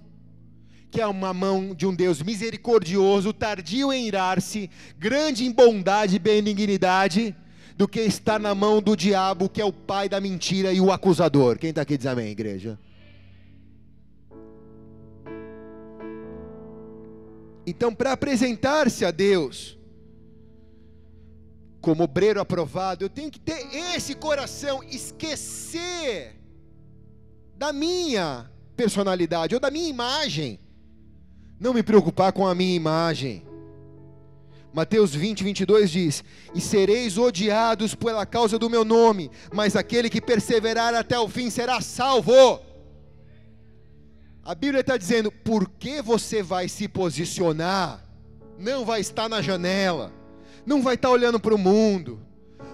que 0.92 1.02
é 1.02 1.08
uma 1.08 1.34
mão 1.34 1.74
de 1.76 1.86
um 1.86 1.94
Deus 1.94 2.22
misericordioso, 2.22 3.34
tardio 3.34 3.92
em 3.92 4.08
irar-se, 4.08 4.70
grande 4.98 5.46
em 5.46 5.52
bondade 5.52 6.16
e 6.16 6.20
benignidade, 6.20 7.36
do 7.76 7.88
que 7.88 8.00
estar 8.02 8.40
na 8.40 8.56
mão 8.56 8.82
do 8.82 8.96
diabo, 8.96 9.48
que 9.48 9.62
é 9.62 9.66
o 9.66 9.72
pai 9.72 10.10
da 10.10 10.20
mentira 10.20 10.74
e 10.74 10.82
o 10.82 10.92
acusador. 10.92 11.60
Quem 11.60 11.70
está 11.70 11.84
aqui 11.84 11.98
diz 11.98 12.08
amém, 12.08 12.30
igreja? 12.30 12.80
Então, 17.66 17.94
para 17.94 18.14
apresentar-se 18.14 19.04
a 19.04 19.12
Deus 19.12 19.78
como 21.82 22.04
obreiro 22.04 22.40
aprovado, 22.40 23.06
eu 23.06 23.10
tenho 23.10 23.30
que 23.30 23.40
ter 23.40 23.60
esse 23.96 24.16
coração, 24.16 24.82
esquecer 24.84 26.36
da 27.58 27.74
minha 27.74 28.50
personalidade 28.76 29.56
ou 29.56 29.60
da 29.60 29.72
minha 29.72 29.90
imagem, 29.90 30.60
não 31.60 31.74
me 31.74 31.82
preocupar 31.82 32.32
com 32.32 32.46
a 32.46 32.54
minha 32.54 32.76
imagem. 32.76 33.44
Mateus 34.72 35.16
20, 35.16 35.44
22 35.44 35.90
diz: 35.90 36.24
E 36.54 36.62
sereis 36.62 37.18
odiados 37.18 37.96
pela 37.96 38.28
causa 38.28 38.60
do 38.60 38.70
meu 38.70 38.86
nome, 38.86 39.32
mas 39.52 39.76
aquele 39.76 40.10
que 40.10 40.22
perseverar 40.22 40.94
até 40.94 41.18
o 41.18 41.28
fim 41.28 41.50
será 41.50 41.82
salvo. 41.82 42.62
A 44.44 44.54
Bíblia 44.54 44.82
está 44.82 44.96
dizendo: 44.96 45.32
por 45.32 45.68
que 45.68 46.00
você 46.00 46.44
vai 46.44 46.70
se 46.70 46.88
posicionar? 46.88 48.04
Não 48.60 48.86
vai 48.86 49.02
estar 49.02 49.28
na 49.28 49.42
janela, 49.42 50.14
não 50.64 50.84
vai 50.84 50.94
estar 50.94 51.10
olhando 51.10 51.40
para 51.40 51.56
o 51.56 51.58
mundo, 51.58 52.20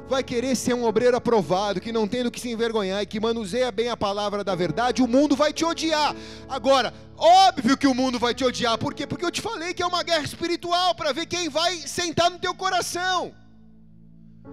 vai 0.08 0.24
querer 0.24 0.56
ser 0.56 0.74
um 0.74 0.86
obreiro 0.86 1.18
aprovado, 1.18 1.82
que 1.82 1.92
não 1.92 2.08
tem 2.08 2.24
do 2.24 2.32
que 2.32 2.40
se 2.40 2.50
envergonhar 2.50 3.02
e 3.02 3.06
que 3.06 3.20
manuseia 3.20 3.72
bem 3.72 3.90
a 3.90 3.98
palavra 3.98 4.44
da 4.44 4.56
verdade, 4.56 5.02
o 5.02 5.08
mundo 5.08 5.36
vai 5.36 5.52
te 5.52 5.66
odiar. 5.66 6.16
Agora, 6.48 6.94
óbvio 7.18 7.78
que 7.78 7.88
o 7.88 7.94
mundo 7.94 8.20
vai 8.20 8.34
te 8.34 8.44
odiar, 8.44 8.78
por 8.78 8.94
quê? 8.94 9.08
Porque 9.08 9.26
eu 9.26 9.32
te 9.32 9.42
falei 9.42 9.74
que 9.74 9.82
é 9.84 9.88
uma 9.88 10.04
guerra 10.04 10.24
espiritual 10.24 10.94
para 10.96 11.12
ver 11.12 11.26
quem 11.26 11.50
vai 11.50 11.76
sentar 11.78 12.30
no 12.30 12.40
teu 12.40 12.54
coração. 12.54 13.34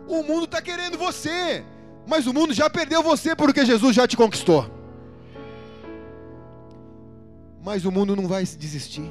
O 0.06 0.22
mundo 0.22 0.44
está 0.44 0.62
querendo 0.62 0.96
você, 0.96 1.64
mas 2.06 2.26
o 2.26 2.32
mundo 2.32 2.54
já 2.54 2.70
perdeu 2.70 3.02
você 3.02 3.34
porque 3.34 3.66
Jesus 3.66 3.94
já 3.94 4.06
te 4.06 4.16
conquistou 4.16 4.80
mas 7.62 7.84
o 7.84 7.92
mundo 7.92 8.16
não 8.16 8.26
vai 8.26 8.44
desistir. 8.44 9.08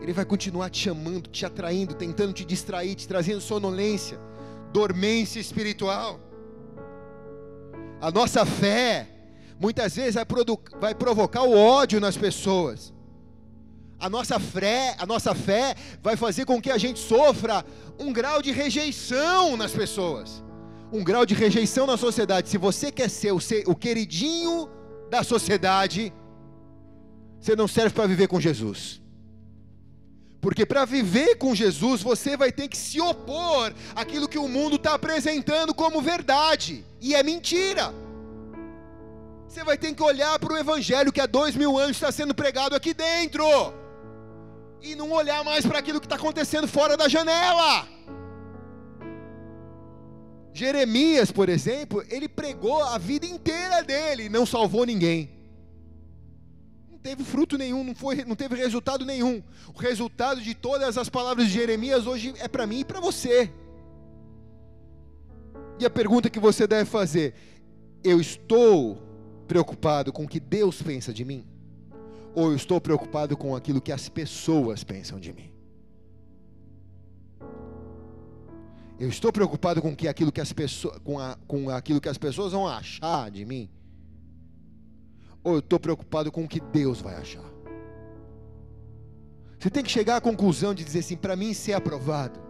Ele 0.00 0.12
vai 0.12 0.24
continuar 0.24 0.70
te 0.70 0.78
chamando, 0.78 1.28
te 1.28 1.44
atraindo, 1.44 1.94
tentando 1.94 2.32
te 2.32 2.44
distrair, 2.44 2.94
te 2.94 3.06
trazendo 3.06 3.40
sonolência, 3.40 4.18
dormência 4.72 5.40
espiritual. 5.40 6.20
A 8.00 8.10
nossa 8.10 8.46
fé, 8.46 9.06
muitas 9.58 9.94
vezes, 9.94 10.14
vai, 10.14 10.24
vai 10.80 10.94
provocar 10.94 11.42
o 11.42 11.56
ódio 11.56 12.00
nas 12.00 12.16
pessoas. 12.16 12.92
A 13.98 14.08
nossa 14.08 14.40
fé, 14.40 14.96
a 14.98 15.04
nossa 15.04 15.34
fé 15.34 15.74
vai 16.02 16.16
fazer 16.16 16.46
com 16.46 16.60
que 16.60 16.70
a 16.70 16.78
gente 16.78 16.98
sofra 16.98 17.64
um 17.98 18.12
grau 18.12 18.40
de 18.40 18.50
rejeição 18.50 19.58
nas 19.58 19.72
pessoas, 19.72 20.42
um 20.90 21.04
grau 21.04 21.26
de 21.26 21.34
rejeição 21.34 21.86
na 21.86 21.98
sociedade. 21.98 22.48
Se 22.48 22.56
você 22.56 22.90
quer 22.90 23.10
ser 23.10 23.32
o, 23.32 23.40
ser, 23.40 23.64
o 23.66 23.76
queridinho 23.76 24.70
da 25.10 25.22
sociedade, 25.22 26.10
você 27.38 27.54
não 27.54 27.68
serve 27.68 27.94
para 27.94 28.06
viver 28.06 28.26
com 28.26 28.40
Jesus. 28.40 28.99
Porque 30.40 30.64
para 30.64 30.84
viver 30.86 31.36
com 31.36 31.54
Jesus, 31.54 32.02
você 32.02 32.36
vai 32.36 32.50
ter 32.50 32.66
que 32.68 32.76
se 32.76 33.00
opor 33.00 33.74
àquilo 33.94 34.28
que 34.28 34.38
o 34.38 34.48
mundo 34.48 34.76
está 34.76 34.94
apresentando 34.94 35.74
como 35.74 36.00
verdade, 36.00 36.84
e 37.00 37.14
é 37.14 37.22
mentira. 37.22 37.92
Você 39.46 39.62
vai 39.62 39.76
ter 39.76 39.94
que 39.94 40.02
olhar 40.02 40.38
para 40.38 40.54
o 40.54 40.56
Evangelho 40.56 41.12
que 41.12 41.20
há 41.20 41.26
dois 41.26 41.54
mil 41.54 41.78
anos 41.78 41.96
está 41.96 42.10
sendo 42.10 42.34
pregado 42.34 42.74
aqui 42.74 42.94
dentro, 42.94 43.44
e 44.80 44.94
não 44.94 45.12
olhar 45.12 45.44
mais 45.44 45.66
para 45.66 45.78
aquilo 45.78 46.00
que 46.00 46.06
está 46.06 46.16
acontecendo 46.16 46.66
fora 46.66 46.96
da 46.96 47.06
janela. 47.06 47.86
Jeremias, 50.54 51.30
por 51.30 51.48
exemplo, 51.48 52.02
ele 52.08 52.28
pregou 52.28 52.82
a 52.82 52.96
vida 52.96 53.26
inteira 53.26 53.82
dele, 53.82 54.28
não 54.28 54.46
salvou 54.46 54.86
ninguém 54.86 55.39
teve 57.02 57.24
fruto 57.24 57.56
nenhum, 57.56 57.82
não, 57.82 57.94
foi, 57.94 58.24
não 58.24 58.36
teve 58.36 58.56
resultado 58.56 59.04
nenhum. 59.04 59.42
O 59.74 59.78
resultado 59.78 60.40
de 60.40 60.54
todas 60.54 60.96
as 60.98 61.08
palavras 61.08 61.46
de 61.46 61.52
Jeremias 61.52 62.06
hoje 62.06 62.34
é 62.38 62.48
para 62.48 62.66
mim 62.66 62.80
e 62.80 62.84
para 62.84 63.00
você. 63.00 63.52
E 65.78 65.86
a 65.86 65.90
pergunta 65.90 66.28
que 66.28 66.38
você 66.38 66.66
deve 66.66 66.88
fazer: 66.88 67.34
Eu 68.04 68.20
estou 68.20 68.98
preocupado 69.48 70.12
com 70.12 70.24
o 70.24 70.28
que 70.28 70.38
Deus 70.38 70.82
pensa 70.82 71.12
de 71.12 71.24
mim? 71.24 71.46
Ou 72.34 72.50
eu 72.50 72.56
estou 72.56 72.80
preocupado 72.80 73.36
com 73.36 73.56
aquilo 73.56 73.80
que 73.80 73.90
as 73.90 74.08
pessoas 74.08 74.84
pensam 74.84 75.18
de 75.18 75.32
mim? 75.32 75.50
Eu 78.98 79.08
estou 79.08 79.32
preocupado 79.32 79.80
com 79.80 79.96
que 79.96 80.06
aquilo 80.06 80.30
que 80.30 80.42
as 80.42 80.52
pessoas, 80.52 80.98
com, 80.98 81.18
a, 81.18 81.36
com 81.48 81.70
aquilo 81.70 82.00
que 82.00 82.08
as 82.08 82.18
pessoas 82.18 82.52
vão 82.52 82.68
achar 82.68 83.30
de 83.30 83.46
mim? 83.46 83.70
Ou 85.42 85.54
eu 85.54 85.58
estou 85.60 85.80
preocupado 85.80 86.30
com 86.30 86.44
o 86.44 86.48
que 86.48 86.60
Deus 86.60 87.00
vai 87.00 87.14
achar? 87.14 87.50
Você 89.58 89.68
tem 89.68 89.82
que 89.82 89.90
chegar 89.90 90.16
à 90.16 90.20
conclusão 90.20 90.74
de 90.74 90.84
dizer 90.84 91.00
assim: 91.00 91.16
para 91.16 91.36
mim 91.36 91.52
ser 91.52 91.74
aprovado, 91.74 92.40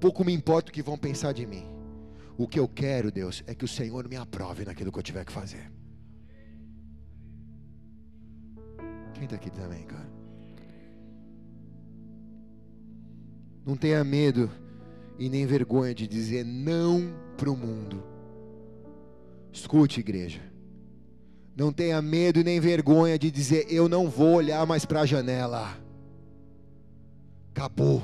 pouco 0.00 0.24
me 0.24 0.32
importa 0.32 0.70
o 0.70 0.72
que 0.72 0.82
vão 0.82 0.98
pensar 0.98 1.32
de 1.32 1.46
mim. 1.46 1.66
O 2.36 2.46
que 2.46 2.58
eu 2.58 2.68
quero, 2.68 3.10
Deus, 3.10 3.42
é 3.46 3.54
que 3.54 3.64
o 3.64 3.68
Senhor 3.68 4.08
me 4.08 4.16
aprove 4.16 4.64
naquilo 4.64 4.92
que 4.92 4.98
eu 4.98 5.02
tiver 5.02 5.24
que 5.24 5.32
fazer. 5.32 5.72
Quem 9.14 9.24
está 9.24 9.34
aqui 9.34 9.50
também, 9.50 9.84
cara? 9.84 10.08
Não 13.66 13.76
tenha 13.76 14.02
medo 14.04 14.48
e 15.18 15.28
nem 15.28 15.44
vergonha 15.44 15.94
de 15.94 16.06
dizer 16.06 16.44
não 16.44 17.12
para 17.36 17.50
o 17.50 17.56
mundo. 17.56 18.02
Escute, 19.52 19.98
igreja. 19.98 20.40
Não 21.58 21.72
tenha 21.72 22.00
medo 22.00 22.44
nem 22.44 22.60
vergonha 22.60 23.18
de 23.18 23.32
dizer 23.32 23.66
eu 23.68 23.88
não 23.88 24.08
vou 24.08 24.34
olhar 24.36 24.64
mais 24.64 24.84
para 24.84 25.00
a 25.00 25.06
janela. 25.06 25.76
Acabou. 27.50 28.00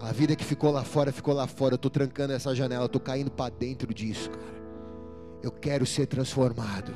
A 0.00 0.10
vida 0.10 0.34
que 0.34 0.44
ficou 0.44 0.72
lá 0.72 0.82
fora, 0.82 1.12
ficou 1.12 1.32
lá 1.32 1.46
fora. 1.46 1.74
Eu 1.74 1.76
estou 1.76 1.88
trancando 1.88 2.32
essa 2.32 2.52
janela, 2.56 2.86
estou 2.86 3.00
caindo 3.00 3.30
para 3.30 3.54
dentro 3.54 3.94
disso, 3.94 4.30
cara. 4.30 4.58
Eu 5.44 5.52
quero 5.52 5.86
ser 5.86 6.06
transformado. 6.06 6.92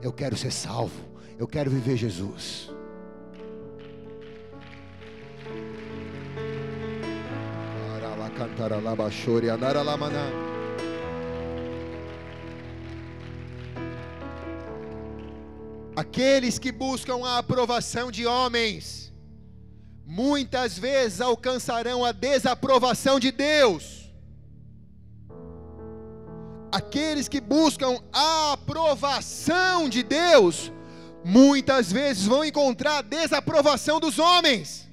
Eu 0.00 0.12
quero 0.12 0.36
ser 0.36 0.52
salvo. 0.52 1.08
Eu 1.36 1.48
quero 1.48 1.68
viver 1.68 1.96
Jesus. 1.96 2.70
Aqueles 15.94 16.58
que 16.58 16.72
buscam 16.72 17.22
a 17.24 17.38
aprovação 17.38 18.10
de 18.10 18.26
homens, 18.26 19.12
muitas 20.06 20.78
vezes 20.78 21.20
alcançarão 21.20 22.02
a 22.02 22.12
desaprovação 22.12 23.20
de 23.20 23.30
Deus. 23.30 24.10
Aqueles 26.70 27.28
que 27.28 27.40
buscam 27.42 27.98
a 28.10 28.52
aprovação 28.52 29.86
de 29.86 30.02
Deus, 30.02 30.72
muitas 31.22 31.92
vezes 31.92 32.24
vão 32.24 32.42
encontrar 32.42 32.98
a 32.98 33.02
desaprovação 33.02 34.00
dos 34.00 34.18
homens. 34.18 34.88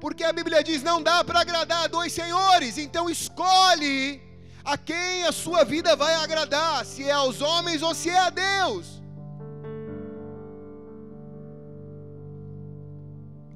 Porque 0.00 0.24
a 0.24 0.32
Bíblia 0.32 0.64
diz: 0.64 0.82
não 0.82 1.00
dá 1.00 1.22
para 1.22 1.40
agradar 1.40 1.84
a 1.84 1.86
dois 1.86 2.12
senhores, 2.12 2.76
então 2.76 3.08
escolhe 3.08 4.20
a 4.64 4.76
quem 4.76 5.22
a 5.24 5.30
sua 5.30 5.64
vida 5.64 5.94
vai 5.94 6.14
agradar, 6.16 6.84
se 6.84 7.04
é 7.04 7.12
aos 7.12 7.40
homens 7.40 7.82
ou 7.82 7.94
se 7.94 8.10
é 8.10 8.18
a 8.18 8.30
Deus. 8.30 8.95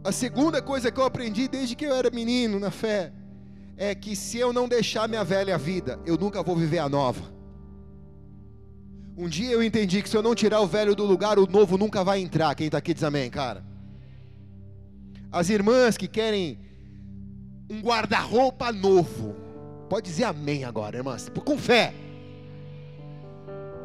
A 0.03 0.13
segunda 0.13 0.63
coisa 0.63 0.91
que 0.91 0.99
eu 0.99 1.05
aprendi 1.05 1.47
desde 1.47 1.77
que 1.77 1.85
eu 1.85 1.95
era 1.95 2.11
menino 2.11 2.59
na 2.59 2.71
fé 2.71 3.13
é 3.77 3.95
que 3.95 4.17
se 4.17 4.39
eu 4.39 4.53
não 4.53 4.67
deixar 4.67 5.07
minha 5.07 5.23
velha 5.23 5.59
vida, 5.59 6.01
eu 6.07 6.17
nunca 6.17 6.43
vou 6.43 6.57
viver 6.57 6.79
a 6.79 6.89
nova. 6.89 7.23
Um 9.17 9.29
dia 9.29 9.51
eu 9.51 9.63
entendi 9.63 10.03
que 10.03 10.09
se 10.09 10.17
eu 10.17 10.23
não 10.23 10.35
tirar 10.35 10.61
o 10.61 10.67
velho 10.67 10.95
do 10.95 11.05
lugar, 11.05 11.39
o 11.39 11.47
novo 11.47 11.77
nunca 11.77 12.03
vai 12.03 12.21
entrar. 12.21 12.55
Quem 12.55 12.67
está 12.67 12.79
aqui 12.79 12.95
diz 12.95 13.05
amém, 13.05 13.29
cara. 13.29 13.63
As 15.31 15.51
irmãs 15.51 15.99
que 15.99 16.09
querem 16.09 16.59
um 17.71 17.83
guarda-roupa 17.83 18.73
novo, 18.73 19.37
pode 19.89 20.07
dizer 20.07 20.25
amém 20.25 20.65
agora, 20.65 20.97
irmãs, 20.97 21.31
com 21.45 21.59
fé. 21.59 21.93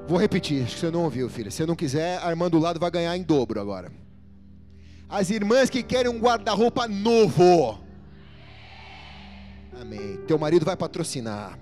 Vou 0.08 0.18
repetir, 0.18 0.64
acho 0.64 0.76
que 0.76 0.80
você 0.80 0.92
não 0.92 1.04
ouviu, 1.04 1.30
filha. 1.30 1.52
Se 1.52 1.58
você 1.58 1.66
não 1.66 1.76
quiser, 1.76 2.20
a 2.24 2.30
irmã 2.30 2.50
do 2.50 2.58
lado 2.58 2.80
vai 2.80 2.90
ganhar 2.90 3.18
em 3.18 3.24
dobro 3.24 3.60
agora. 3.60 4.05
As 5.10 5.30
irmãs 5.30 5.70
que 5.70 5.84
querem 5.84 6.12
um 6.12 6.20
guarda-roupa 6.20 6.88
novo. 6.88 7.80
Amém. 9.80 10.18
Teu 10.28 10.38
marido 10.38 10.66
vai 10.66 10.76
patrocinar. 10.76 11.58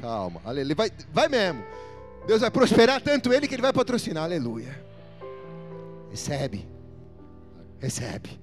Calma. 0.00 0.40
Aleluia. 0.44 0.74
Vai, 0.74 0.90
vai 1.12 1.28
mesmo. 1.28 1.62
Deus 2.26 2.40
vai 2.40 2.50
prosperar 2.50 3.00
tanto 3.00 3.32
ele 3.32 3.46
que 3.46 3.54
ele 3.54 3.62
vai 3.62 3.72
patrocinar. 3.72 4.24
Aleluia. 4.24 4.84
Recebe. 6.10 6.68
Recebe. 7.78 8.40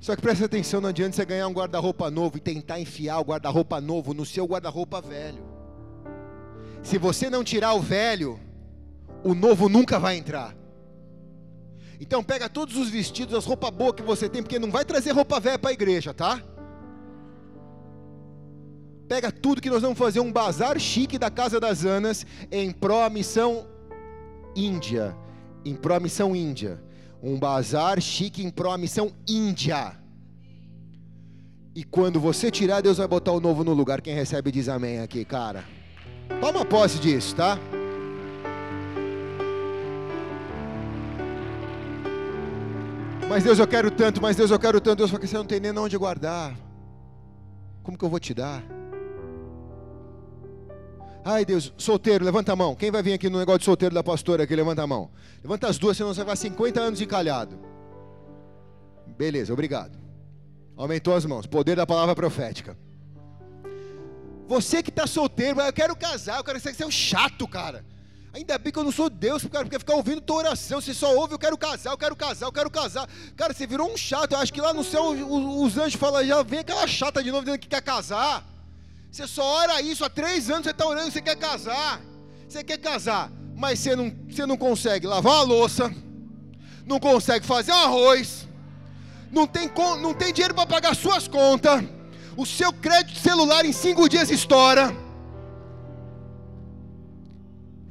Só 0.00 0.14
que 0.14 0.20
presta 0.20 0.44
atenção, 0.44 0.82
não 0.82 0.90
adianta 0.90 1.16
você 1.16 1.24
ganhar 1.24 1.48
um 1.48 1.52
guarda-roupa 1.52 2.10
novo 2.10 2.36
e 2.36 2.40
tentar 2.40 2.78
enfiar 2.78 3.18
o 3.20 3.24
guarda-roupa 3.24 3.80
novo 3.80 4.12
no 4.12 4.26
seu 4.26 4.44
guarda-roupa 4.44 5.00
velho. 5.00 5.42
Se 6.82 6.98
você 6.98 7.30
não 7.30 7.42
tirar 7.42 7.72
o 7.72 7.80
velho, 7.80 8.38
o 9.22 9.34
novo 9.34 9.66
nunca 9.66 9.98
vai 9.98 10.18
entrar. 10.18 10.54
Então 12.04 12.22
pega 12.22 12.50
todos 12.50 12.76
os 12.76 12.90
vestidos, 12.90 13.34
as 13.34 13.46
roupas 13.46 13.70
boas 13.70 13.94
que 13.94 14.02
você 14.02 14.28
tem, 14.28 14.42
porque 14.42 14.58
não 14.58 14.70
vai 14.70 14.84
trazer 14.84 15.12
roupa 15.12 15.40
velha 15.40 15.58
para 15.58 15.70
a 15.70 15.72
igreja, 15.72 16.12
tá? 16.12 16.38
Pega 19.08 19.32
tudo 19.32 19.62
que 19.62 19.70
nós 19.70 19.80
vamos 19.80 19.96
fazer 19.96 20.20
um 20.20 20.30
bazar 20.30 20.78
chique 20.78 21.18
da 21.18 21.30
casa 21.30 21.58
das 21.58 21.82
Anas 21.82 22.26
em 22.52 22.70
pró 22.70 23.08
missão 23.08 23.66
Índia, 24.54 25.16
em 25.64 25.74
pró 25.74 25.98
missão 25.98 26.36
Índia, 26.36 26.78
um 27.22 27.38
bazar 27.38 27.98
chique 28.02 28.44
em 28.44 28.50
pró 28.50 28.76
missão 28.76 29.10
Índia. 29.26 29.98
E 31.74 31.84
quando 31.84 32.20
você 32.20 32.50
tirar, 32.50 32.82
Deus 32.82 32.98
vai 32.98 33.08
botar 33.08 33.32
o 33.32 33.40
novo 33.40 33.64
no 33.64 33.72
lugar. 33.72 34.02
Quem 34.02 34.14
recebe 34.14 34.52
diz 34.52 34.68
amém 34.68 35.00
aqui, 35.00 35.24
cara. 35.24 35.64
Toma 36.38 36.66
posse 36.66 36.98
disso, 36.98 37.34
tá? 37.34 37.58
Mas 43.28 43.42
Deus, 43.42 43.58
eu 43.58 43.66
quero 43.66 43.90
tanto, 43.90 44.20
mas 44.20 44.36
Deus, 44.36 44.50
eu 44.50 44.58
quero 44.58 44.80
tanto. 44.80 44.98
Deus, 44.98 45.10
porque 45.10 45.26
você 45.26 45.36
não 45.36 45.44
tem 45.44 45.58
nem 45.58 45.76
onde 45.76 45.96
guardar. 45.96 46.54
Como 47.82 47.98
que 47.98 48.04
eu 48.04 48.08
vou 48.08 48.20
te 48.20 48.32
dar? 48.34 48.62
Ai 51.24 51.44
Deus, 51.44 51.72
solteiro, 51.78 52.22
levanta 52.24 52.52
a 52.52 52.56
mão. 52.56 52.74
Quem 52.74 52.90
vai 52.90 53.02
vir 53.02 53.14
aqui 53.14 53.30
no 53.30 53.38
negócio 53.38 53.60
de 53.60 53.64
solteiro 53.64 53.94
da 53.94 54.04
pastora 54.04 54.44
aqui? 54.44 54.54
Levanta 54.54 54.82
a 54.82 54.86
mão. 54.86 55.10
Levanta 55.42 55.68
as 55.68 55.78
duas, 55.78 55.96
senão 55.96 56.12
você 56.12 56.22
vai 56.22 56.36
50 56.36 56.80
anos 56.80 57.00
encalhado. 57.00 57.58
Beleza, 59.16 59.52
obrigado. 59.52 59.98
Aumentou 60.76 61.14
as 61.14 61.24
mãos. 61.24 61.46
Poder 61.46 61.76
da 61.76 61.86
palavra 61.86 62.14
profética. 62.14 62.76
Você 64.46 64.82
que 64.82 64.90
está 64.90 65.06
solteiro, 65.06 65.60
eu 65.60 65.72
quero 65.72 65.96
casar, 65.96 66.38
eu 66.38 66.44
quero 66.44 66.60
ser 66.60 66.84
um 66.84 66.90
chato, 66.90 67.48
cara. 67.48 67.84
Ainda 68.34 68.58
bem 68.58 68.72
que 68.72 68.78
eu 68.80 68.82
não 68.82 68.90
sou 68.90 69.08
Deus, 69.08 69.44
porque 69.44 69.78
ficar 69.78 69.94
ouvindo 69.94 70.20
tua 70.20 70.38
oração. 70.38 70.80
Você 70.80 70.92
só 70.92 71.14
ouve, 71.14 71.34
eu 71.34 71.38
quero 71.38 71.56
casar, 71.56 71.92
eu 71.92 71.96
quero 71.96 72.16
casar, 72.16 72.46
eu 72.46 72.52
quero 72.52 72.68
casar. 72.68 73.08
Cara, 73.36 73.54
você 73.54 73.64
virou 73.64 73.92
um 73.92 73.96
chato. 73.96 74.32
Eu 74.32 74.38
acho 74.38 74.52
que 74.52 74.60
lá 74.60 74.74
no 74.74 74.82
céu 74.82 75.10
os 75.10 75.78
anjos 75.78 75.94
falam, 75.94 76.26
já 76.26 76.42
vem 76.42 76.58
aquela 76.58 76.84
chata 76.88 77.22
de 77.22 77.30
novo 77.30 77.44
dizendo 77.44 77.60
que 77.60 77.68
quer 77.68 77.80
casar. 77.80 78.44
Você 79.08 79.28
só 79.28 79.44
ora 79.44 79.80
isso, 79.80 80.04
há 80.04 80.10
três 80.10 80.50
anos 80.50 80.64
você 80.64 80.72
está 80.72 80.84
orando, 80.84 81.12
você 81.12 81.22
quer 81.22 81.36
casar. 81.36 82.00
Você 82.48 82.64
quer 82.64 82.78
casar, 82.78 83.30
mas 83.56 83.78
você 83.78 83.94
não, 83.94 84.12
você 84.28 84.44
não 84.44 84.56
consegue 84.56 85.06
lavar 85.06 85.38
a 85.38 85.42
louça, 85.42 85.94
não 86.84 86.98
consegue 86.98 87.46
fazer 87.46 87.72
arroz, 87.72 88.48
não 89.30 89.46
tem, 89.46 89.70
não 90.00 90.12
tem 90.12 90.32
dinheiro 90.32 90.54
para 90.54 90.66
pagar 90.66 90.94
suas 90.94 91.26
contas, 91.26 91.82
o 92.36 92.44
seu 92.44 92.72
crédito 92.72 93.18
celular 93.18 93.64
em 93.64 93.72
cinco 93.72 94.08
dias 94.08 94.30
estoura 94.30 95.03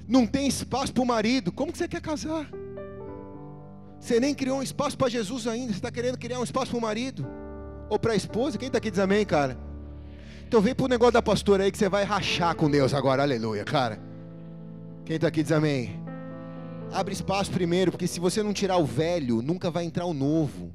não 0.08 0.26
tem 0.26 0.48
espaço 0.48 0.94
para 0.94 1.04
o 1.04 1.06
marido, 1.06 1.52
como 1.52 1.72
que 1.72 1.78
você 1.78 1.88
quer 1.88 2.02
casar? 2.02 2.50
Você 4.00 4.20
nem 4.20 4.34
criou 4.34 4.60
um 4.60 4.64
espaço 4.64 4.98
para 4.98 5.10
Jesus 5.10 5.48
ainda, 5.48 5.72
você 5.72 5.78
está 5.78 5.92
querendo 5.92 6.18
criar 6.18 6.40
um 6.40 6.44
espaço 6.44 6.72
para 6.72 6.78
o 6.78 6.82
marido? 6.82 7.26
Ou 7.90 7.98
para 7.98 8.14
a 8.14 8.16
esposa? 8.16 8.58
Quem 8.58 8.68
está 8.68 8.78
aqui 8.78 8.92
diz 8.92 9.00
amém, 9.00 9.26
cara? 9.26 9.58
Então 10.46 10.62
vem 10.62 10.76
para 10.76 10.86
o 10.86 10.90
negócio 10.90 11.14
da 11.14 11.22
pastora 11.22 11.64
aí 11.64 11.72
que 11.72 11.78
você 11.78 11.88
vai 11.88 12.04
rachar 12.04 12.56
com 12.56 12.70
Deus 12.70 12.94
agora, 12.94 13.24
aleluia, 13.24 13.64
cara. 13.64 14.00
Quem 15.06 15.16
está 15.16 15.30
aqui 15.30 15.42
diz 15.42 15.52
amém? 15.52 16.00
Abre 16.92 17.14
espaço 17.14 17.50
primeiro, 17.52 17.92
porque 17.92 18.08
se 18.08 18.20
você 18.20 18.44
não 18.44 18.54
tirar 18.54 18.78
o 18.78 18.86
velho, 18.86 19.42
nunca 19.42 19.72
vai 19.72 19.84
entrar 19.86 20.06
o 20.06 20.14
novo. 20.14 20.74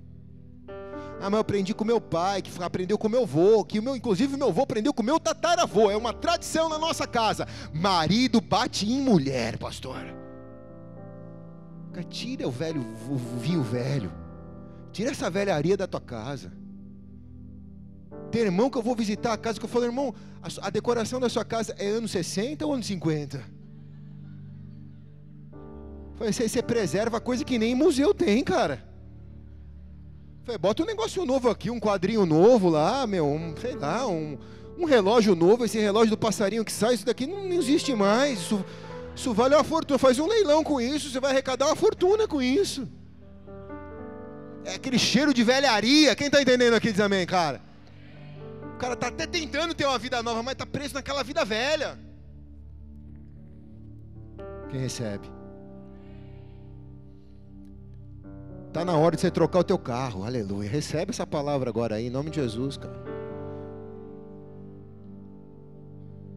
Ah, 1.21 1.25
mas 1.25 1.33
eu 1.35 1.39
aprendi 1.39 1.75
com 1.75 1.85
meu 1.85 2.01
pai, 2.01 2.41
que 2.41 2.63
aprendeu 2.63 2.97
com 2.97 3.09
meu 3.09 3.23
avô, 3.23 3.65
que 3.65 3.79
o 3.79 3.83
meu, 3.83 3.97
inclusive 3.97 4.37
meu 4.37 4.49
avô 4.49 4.63
aprendeu 4.63 4.95
com 4.95 5.03
meu 5.03 5.19
tataravô. 5.19 5.91
É 5.91 5.97
uma 5.97 6.13
tradição 6.13 6.69
na 6.69 6.79
nossa 6.79 7.07
casa. 7.07 7.47
Marido 7.73 8.41
bate 8.41 8.91
em 8.91 9.03
mulher, 9.03 9.59
pastor. 9.59 9.97
Tira 12.09 12.47
o 12.47 12.51
velho, 12.51 12.81
o 13.11 13.17
vinho 13.17 13.63
velho. 13.63 14.13
Tira 14.93 15.11
essa 15.11 15.29
velharia 15.29 15.77
da 15.77 15.87
tua 15.87 16.01
casa. 16.01 16.53
Tem 18.31 18.43
irmão 18.43 18.71
que 18.71 18.79
eu 18.79 18.83
vou 18.83 18.95
visitar 18.95 19.33
a 19.33 19.39
casa 19.39 19.59
que 19.59 19.65
eu 19.65 19.69
falo, 19.69 19.85
irmão, 19.85 20.15
a, 20.41 20.67
a 20.69 20.71
decoração 20.71 21.19
da 21.19 21.29
sua 21.29 21.45
casa 21.45 21.75
é 21.79 21.89
anos 21.89 22.13
60 22.13 22.65
ou 22.65 22.75
anos 22.75 22.87
50? 22.87 23.43
Falei, 26.17 26.33
você, 26.33 26.49
você 26.49 26.63
preserva 26.63 27.21
coisa 27.21 27.45
que 27.45 27.59
nem 27.59 27.75
museu 27.75 28.15
tem, 28.15 28.45
cara. 28.45 28.88
Falei, 30.49 30.57
bota 30.57 30.83
um 30.83 30.87
negócio 30.87 31.27
novo 31.27 31.51
aqui, 31.51 31.71
um 31.71 31.79
quadrinho 31.79 32.25
novo 32.25 32.71
lá, 32.71 33.07
meu, 33.07 33.27
um, 33.27 33.55
sei 33.61 33.75
lá, 33.75 34.07
um, 34.07 34.39
um 34.79 34.87
relógio 34.87 35.35
novo, 35.35 35.67
esse 35.67 35.79
relógio 35.79 36.09
do 36.09 36.17
passarinho 36.17 36.65
que 36.65 36.73
sai, 36.73 36.95
isso 36.95 37.05
daqui 37.05 37.27
não, 37.27 37.45
não 37.45 37.53
existe 37.53 37.95
mais. 37.95 38.39
Isso, 38.39 38.65
isso 39.15 39.35
vale 39.35 39.55
uma 39.55 39.63
fortuna. 39.63 39.99
Faz 39.99 40.19
um 40.19 40.27
leilão 40.27 40.65
com 40.65 40.81
isso, 40.81 41.11
você 41.11 41.21
vai 41.21 41.33
arrecadar 41.33 41.67
uma 41.67 41.77
fortuna 41.77 42.27
com 42.27 42.41
isso. 42.41 42.89
É 44.65 44.77
aquele 44.77 44.99
cheiro 44.99 45.35
de 45.35 45.45
velharia. 45.45 46.17
Quem 46.17 46.29
está 46.29 46.41
entendendo 46.41 46.73
aqui 46.73 46.93
diz 46.93 47.01
amém, 47.03 47.27
cara? 47.27 47.61
O 48.75 48.79
cara 48.79 48.95
está 48.95 49.09
até 49.09 49.27
tentando 49.27 49.75
ter 49.75 49.85
uma 49.85 49.99
vida 49.99 50.23
nova, 50.23 50.43
mas 50.43 50.53
está 50.53 50.65
preso 50.65 50.95
naquela 50.95 51.23
vida 51.23 51.45
velha. 51.45 51.99
Quem 54.71 54.81
recebe? 54.81 55.29
Está 58.69 58.85
na 58.85 58.97
hora 58.97 59.17
de 59.17 59.23
você 59.23 59.31
trocar 59.31 59.61
o 59.61 59.65
teu 59.65 59.79
carro. 59.79 60.25
Aleluia. 60.25 60.69
Recebe 60.69 61.11
essa 61.11 61.27
palavra 61.27 61.71
agora 61.71 61.97
aí, 61.97 62.07
em 62.07 62.11
nome 62.11 62.31
de 62.31 62.37
Jesus, 62.37 62.77
cara. 62.77 63.03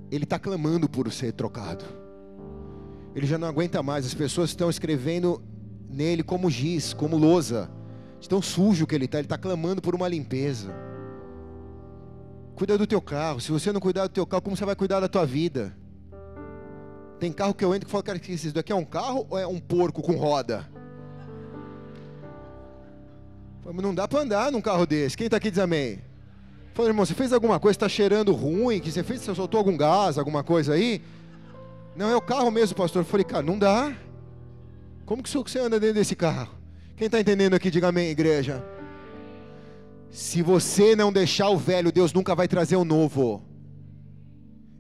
Ele 0.10 0.24
está 0.24 0.40
clamando 0.40 0.90
por 0.90 1.12
ser 1.12 1.34
trocado. 1.34 1.84
Ele 3.14 3.28
já 3.28 3.38
não 3.38 3.48
aguenta 3.48 3.84
mais. 3.84 4.06
As 4.06 4.14
pessoas 4.14 4.50
estão 4.50 4.70
escrevendo 4.70 5.44
nele 5.90 6.24
como 6.24 6.50
giz, 6.50 6.94
como 6.94 7.18
lousa. 7.18 7.70
De 8.20 8.30
tão 8.30 8.42
sujo 8.42 8.88
que 8.88 8.96
ele 8.96 9.06
está. 9.06 9.18
Ele 9.18 9.26
está 9.26 9.38
clamando 9.38 9.82
por 9.82 9.94
uma 9.94 10.08
limpeza. 10.08 10.74
Cuida 12.56 12.78
do 12.78 12.88
teu 12.88 13.02
carro. 13.02 13.42
Se 13.42 13.52
você 13.52 13.74
não 13.74 13.82
cuidar 13.82 14.04
do 14.08 14.14
teu 14.14 14.26
carro, 14.26 14.42
como 14.42 14.56
você 14.56 14.66
vai 14.66 14.76
cuidar 14.76 15.02
da 15.02 15.10
tua 15.10 15.26
vida? 15.26 15.76
Tem 17.20 17.32
carro 17.32 17.54
que 17.54 17.64
eu 17.64 17.76
entro 17.76 17.86
que 17.86 17.92
falo, 17.92 18.04
cara, 18.04 18.20
isso 18.26 18.54
daqui 18.54 18.72
é 18.72 18.76
um 18.76 18.86
carro 18.86 19.28
ou 19.30 19.38
é 19.38 19.46
um 19.46 19.60
porco 19.60 20.02
com 20.02 20.16
roda? 20.16 20.68
Não 23.74 23.94
dá 23.94 24.08
para 24.08 24.22
andar 24.22 24.52
num 24.52 24.62
carro 24.62 24.86
desse. 24.86 25.16
Quem 25.16 25.26
está 25.26 25.38
aqui 25.38 25.50
diz 25.50 25.60
amém? 25.60 26.00
Falei, 26.74 26.92
irmão, 26.92 27.06
você 27.06 27.14
fez 27.14 27.34
alguma 27.34 27.60
coisa, 27.60 27.76
está 27.76 27.90
cheirando 27.90 28.32
ruim, 28.34 28.80
que 28.80 28.92
você 28.92 29.04
fez, 29.04 29.22
você 29.22 29.36
soltou 29.36 29.58
algum 29.58 29.76
gás, 29.76 30.18
alguma 30.18 30.44
coisa 30.44 30.74
aí? 30.74 31.02
Não, 31.96 32.10
é 32.10 32.16
o 32.16 32.22
carro 32.22 32.50
mesmo, 32.50 32.76
pastor. 32.76 33.02
Eu 33.02 33.06
falei, 33.06 33.26
cara, 33.26 33.44
não 33.44 33.60
dá. 33.60 33.94
Como 35.06 35.22
que 35.22 35.30
você 35.30 35.60
anda 35.60 35.80
dentro 35.80 35.96
desse 35.96 36.16
carro? 36.16 36.54
Quem 36.96 37.08
está 37.08 37.20
entendendo 37.20 37.54
aqui, 37.54 37.70
diga 37.70 37.90
amém, 37.90 38.10
igreja. 38.10 38.64
Se 40.10 40.42
você 40.42 40.96
não 40.96 41.12
deixar 41.12 41.50
o 41.50 41.58
velho, 41.58 41.92
Deus 41.92 42.14
nunca 42.14 42.34
vai 42.34 42.48
trazer 42.48 42.76
o 42.76 42.86
novo. 42.86 43.44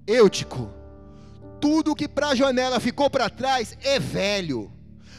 Eutico, 0.07 0.69
tudo 1.59 1.95
que 1.95 2.07
para 2.07 2.29
a 2.29 2.35
janela 2.35 2.79
ficou 2.79 3.09
para 3.09 3.29
trás 3.29 3.77
é 3.81 3.99
velho. 3.99 4.71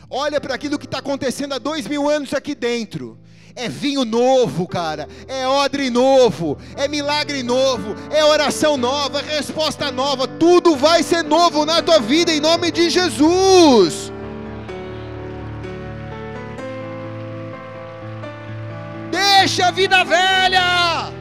Olha 0.08 0.40
para 0.40 0.54
aquilo 0.54 0.78
que 0.78 0.84
está 0.84 0.98
acontecendo 0.98 1.54
há 1.54 1.58
dois 1.58 1.86
mil 1.86 2.08
anos 2.08 2.34
aqui 2.34 2.54
dentro. 2.54 3.18
É 3.54 3.68
vinho 3.68 4.04
novo, 4.04 4.66
cara. 4.66 5.08
É 5.28 5.46
odre 5.46 5.90
novo. 5.90 6.56
É 6.76 6.88
milagre 6.88 7.42
novo. 7.42 7.94
É 8.10 8.24
oração 8.24 8.76
nova. 8.76 9.20
É 9.20 9.36
resposta 9.36 9.90
nova. 9.90 10.26
Tudo 10.26 10.74
vai 10.76 11.02
ser 11.02 11.22
novo 11.22 11.66
na 11.66 11.82
tua 11.82 12.00
vida 12.00 12.32
em 12.32 12.40
nome 12.40 12.70
de 12.70 12.88
Jesus. 12.88 14.12
Deixa 19.10 19.66
a 19.66 19.70
vida 19.70 20.02
velha. 20.04 21.12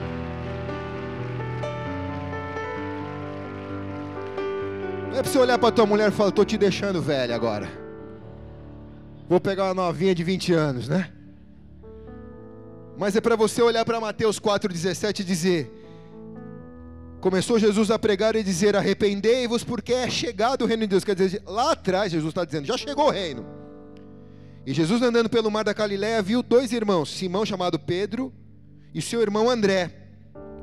Não 5.10 5.18
é 5.18 5.22
para 5.22 5.32
você 5.32 5.38
olhar 5.38 5.58
para 5.58 5.72
tua 5.72 5.86
mulher 5.86 6.10
e 6.10 6.12
falar: 6.12 6.30
estou 6.30 6.46
te 6.46 6.58
deixando 6.58 7.02
velha 7.02 7.36
agora. 7.36 7.68
Vou 9.28 9.40
pegar 9.42 9.66
uma 9.66 9.74
novinha 9.74 10.16
de 10.16 10.24
20 10.24 10.54
anos, 10.54 10.88
né? 10.88 11.10
Mas 12.98 13.16
é 13.16 13.22
para 13.22 13.36
você 13.36 13.62
olhar 13.62 13.86
para 13.86 14.00
Mateus 14.00 14.40
4,17 14.40 15.20
e 15.20 15.24
dizer: 15.24 15.82
Começou 17.22 17.60
Jesus 17.60 17.92
a 17.92 18.00
pregar 18.00 18.36
e 18.36 18.44
dizer: 18.44 18.76
Arrependei-vos, 18.76 19.64
porque 19.64 19.94
é 19.94 20.10
chegado 20.10 20.64
o 20.64 20.66
reino 20.66 20.82
de 20.82 20.88
Deus. 20.88 21.04
Quer 21.04 21.16
dizer, 21.16 21.44
lá 21.46 21.72
atrás, 21.72 22.12
Jesus 22.12 22.32
está 22.32 22.44
dizendo: 22.44 22.66
Já 22.66 22.78
chegou 22.78 23.06
o 23.08 23.12
reino. 23.12 23.46
E 24.66 24.74
Jesus, 24.74 25.02
andando 25.02 25.30
pelo 25.30 25.50
mar 25.50 25.64
da 25.64 25.74
Galiléia, 25.74 26.22
viu 26.22 26.44
dois 26.44 26.72
irmãos, 26.72 27.10
Simão, 27.10 27.46
chamado 27.46 27.80
Pedro, 27.80 28.34
e 28.94 29.02
seu 29.02 29.22
irmão 29.22 29.50
André, 29.50 29.92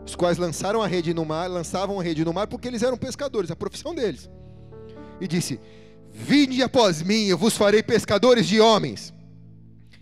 os 0.05 0.15
quais 0.15 0.39
lançaram 0.39 0.83
a 0.83 0.87
rede 0.87 1.13
no 1.15 1.25
mar, 1.25 1.49
lançavam 1.49 1.99
a 1.99 2.03
rede 2.03 2.25
no 2.25 2.33
mar 2.33 2.47
porque 2.47 2.69
eles 2.69 2.83
eram 2.83 2.97
pescadores, 2.97 3.51
a 3.51 3.57
profissão 3.57 3.95
deles. 3.95 4.29
E 5.21 5.29
disse: 5.29 5.61
Vinde 6.13 6.63
após 6.63 7.03
mim, 7.03 7.27
eu 7.27 7.39
vos 7.39 7.57
farei 7.57 7.83
pescadores 7.83 8.47
de 8.47 8.61
homens. 8.61 9.15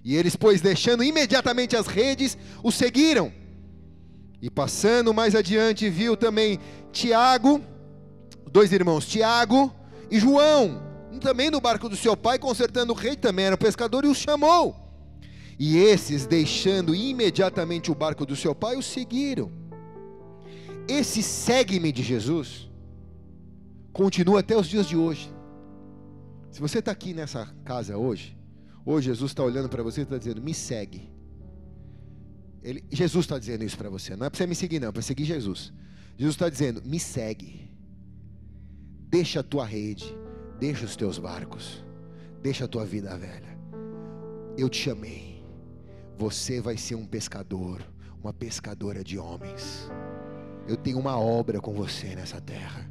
E 0.07 0.14
eles, 0.14 0.36
pois, 0.36 0.61
deixando 0.61 1.02
imediatamente 1.02 1.74
as 1.74 1.88
redes, 1.88 2.38
o 2.62 2.70
seguiram. 2.70 3.32
E 4.40 4.48
passando 4.48 5.12
mais 5.12 5.34
adiante, 5.34 5.90
viu 5.90 6.16
também 6.16 6.61
Tiago, 6.92 7.61
dois 8.52 8.70
irmãos, 8.70 9.04
Tiago 9.04 9.74
e 10.09 10.20
João, 10.20 10.80
também 11.20 11.50
no 11.50 11.61
barco 11.61 11.88
do 11.88 11.96
seu 11.96 12.16
pai, 12.16 12.38
consertando 12.38 12.92
o 12.92 12.96
rei, 12.96 13.16
também 13.16 13.46
era 13.46 13.57
pescador, 13.57 14.04
e 14.04 14.09
os 14.09 14.18
chamou. 14.18 14.76
E 15.59 15.76
esses, 15.76 16.24
deixando 16.24 16.94
imediatamente 16.94 17.90
o 17.90 17.94
barco 17.94 18.24
do 18.24 18.36
seu 18.36 18.54
pai, 18.54 18.76
o 18.76 18.82
seguiram. 18.84 19.50
Esse 20.86 21.20
segue-me 21.20 21.90
de 21.90 22.04
Jesus 22.04 22.70
continua 23.92 24.38
até 24.38 24.57
os 24.57 24.68
dias 24.68 24.86
de 24.86 24.96
hoje. 24.96 25.34
Se 26.52 26.61
você 26.61 26.78
está 26.78 26.92
aqui 26.92 27.12
nessa 27.12 27.52
casa 27.64 27.98
hoje, 27.98 28.36
Hoje 28.87 29.07
Jesus 29.07 29.32
está 29.32 29.43
olhando 29.43 29.68
para 29.68 29.82
você 29.82 30.03
e 30.03 30.05
está 30.05 30.16
dizendo: 30.16 30.41
me 30.41 30.55
segue. 30.55 31.11
Ele, 32.62 32.84
Jesus 32.91 33.24
está 33.24 33.37
dizendo 33.37 33.64
isso 33.64 33.76
para 33.76 33.91
você. 33.91 34.14
Não 34.14 34.26
é 34.26 34.30
para 34.30 34.39
você 34.39 34.47
me 34.47 34.55
seguir, 34.55 34.78
não, 34.78 34.89
é 34.89 34.93
para 34.93 35.03
seguir 35.03 35.24
Jesus. 35.24 35.72
Jesus 36.16 36.37
está 36.37 36.49
dizendo: 36.49 36.80
me 36.84 37.01
segue. 37.01 37.68
Deixa 39.09 39.41
a 39.41 39.43
tua 39.43 39.66
rede, 39.66 40.16
deixa 40.61 40.84
os 40.84 40.95
teus 40.95 41.18
barcos, 41.18 41.84
deixa 42.41 42.64
a 42.64 42.68
tua 42.68 42.84
vida 42.84 43.16
velha. 43.18 43.59
Eu 44.57 44.68
te 44.68 44.78
chamei. 44.78 45.45
Você 46.16 46.61
vai 46.61 46.76
ser 46.76 46.95
um 46.95 47.05
pescador, 47.05 47.82
uma 48.22 48.32
pescadora 48.32 49.03
de 49.03 49.18
homens. 49.18 49.91
Eu 50.66 50.76
tenho 50.76 50.99
uma 50.99 51.18
obra 51.18 51.61
com 51.61 51.74
você 51.74 52.14
nessa 52.14 52.41
terra. 52.41 52.89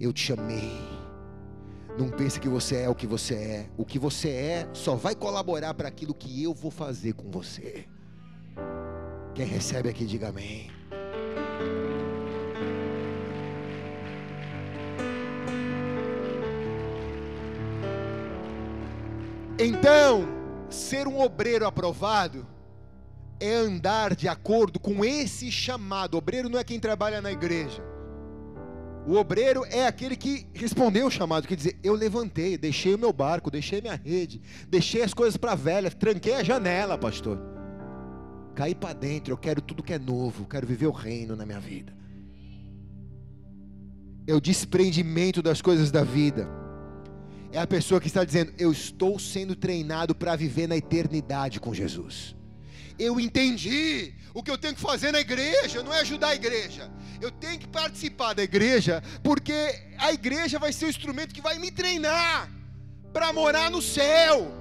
Eu 0.00 0.12
te 0.12 0.20
chamei. 0.20 1.05
Não 1.98 2.10
pense 2.10 2.38
que 2.38 2.48
você 2.48 2.76
é 2.76 2.88
o 2.88 2.94
que 2.94 3.06
você 3.06 3.34
é. 3.34 3.70
O 3.76 3.84
que 3.84 3.98
você 3.98 4.28
é 4.28 4.68
só 4.74 4.94
vai 4.94 5.14
colaborar 5.14 5.72
para 5.72 5.88
aquilo 5.88 6.14
que 6.14 6.42
eu 6.42 6.52
vou 6.52 6.70
fazer 6.70 7.14
com 7.14 7.30
você. 7.30 7.86
Quem 9.34 9.46
recebe 9.46 9.88
aqui, 9.88 10.04
diga 10.04 10.28
amém. 10.28 10.70
Então, 19.58 20.28
ser 20.68 21.08
um 21.08 21.18
obreiro 21.18 21.66
aprovado 21.66 22.46
é 23.40 23.54
andar 23.54 24.14
de 24.14 24.28
acordo 24.28 24.78
com 24.78 25.02
esse 25.02 25.50
chamado. 25.50 26.18
Obreiro 26.18 26.50
não 26.50 26.58
é 26.58 26.64
quem 26.64 26.78
trabalha 26.78 27.22
na 27.22 27.32
igreja. 27.32 27.95
O 29.06 29.14
obreiro 29.14 29.64
é 29.66 29.86
aquele 29.86 30.16
que 30.16 30.48
respondeu 30.52 31.06
o 31.06 31.10
chamado, 31.10 31.46
quer 31.46 31.54
dizer, 31.54 31.78
eu 31.80 31.94
levantei, 31.94 32.58
deixei 32.58 32.92
o 32.92 32.98
meu 32.98 33.12
barco, 33.12 33.52
deixei 33.52 33.80
minha 33.80 33.94
rede, 33.94 34.42
deixei 34.68 35.00
as 35.00 35.14
coisas 35.14 35.36
para 35.36 35.54
velha, 35.54 35.88
tranquei 35.92 36.34
a 36.34 36.42
janela, 36.42 36.98
pastor. 36.98 37.38
Caí 38.56 38.74
para 38.74 38.94
dentro, 38.94 39.32
eu 39.32 39.36
quero 39.36 39.60
tudo 39.60 39.82
que 39.82 39.92
é 39.92 39.98
novo, 39.98 40.44
quero 40.44 40.66
viver 40.66 40.88
o 40.88 40.90
reino 40.90 41.36
na 41.36 41.46
minha 41.46 41.60
vida. 41.60 41.94
É 44.26 44.34
o 44.34 44.40
desprendimento 44.40 45.40
das 45.40 45.62
coisas 45.62 45.92
da 45.92 46.02
vida. 46.02 46.48
É 47.52 47.60
a 47.60 47.66
pessoa 47.66 48.00
que 48.00 48.08
está 48.08 48.24
dizendo: 48.24 48.52
Eu 48.58 48.72
estou 48.72 49.20
sendo 49.20 49.54
treinado 49.54 50.16
para 50.16 50.34
viver 50.34 50.66
na 50.66 50.76
eternidade 50.76 51.60
com 51.60 51.72
Jesus 51.72 52.34
eu 52.98 53.20
entendi 53.20 54.14
o 54.34 54.42
que 54.42 54.50
eu 54.50 54.58
tenho 54.58 54.74
que 54.74 54.80
fazer 54.80 55.12
na 55.12 55.20
igreja, 55.20 55.82
não 55.82 55.92
é 55.92 56.00
ajudar 56.00 56.28
a 56.28 56.34
igreja. 56.34 56.90
Eu 57.20 57.30
tenho 57.30 57.58
que 57.58 57.66
participar 57.66 58.34
da 58.34 58.42
igreja, 58.42 59.02
porque 59.22 59.74
a 59.98 60.12
igreja 60.12 60.58
vai 60.58 60.72
ser 60.72 60.86
o 60.86 60.90
instrumento 60.90 61.34
que 61.34 61.40
vai 61.40 61.58
me 61.58 61.70
treinar 61.70 62.50
para 63.12 63.32
morar 63.32 63.70
no 63.70 63.80
céu, 63.80 64.52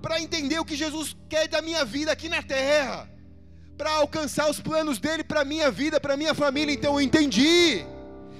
para 0.00 0.20
entender 0.20 0.58
o 0.58 0.64
que 0.64 0.76
Jesus 0.76 1.16
quer 1.28 1.48
da 1.48 1.60
minha 1.60 1.84
vida 1.84 2.12
aqui 2.12 2.28
na 2.28 2.42
terra, 2.42 3.10
para 3.76 3.90
alcançar 3.90 4.48
os 4.48 4.60
planos 4.60 4.98
dele 4.98 5.24
para 5.24 5.44
minha 5.44 5.70
vida, 5.70 6.00
para 6.00 6.16
minha 6.16 6.34
família. 6.34 6.72
Então 6.72 6.94
eu 6.94 7.00
entendi. 7.00 7.84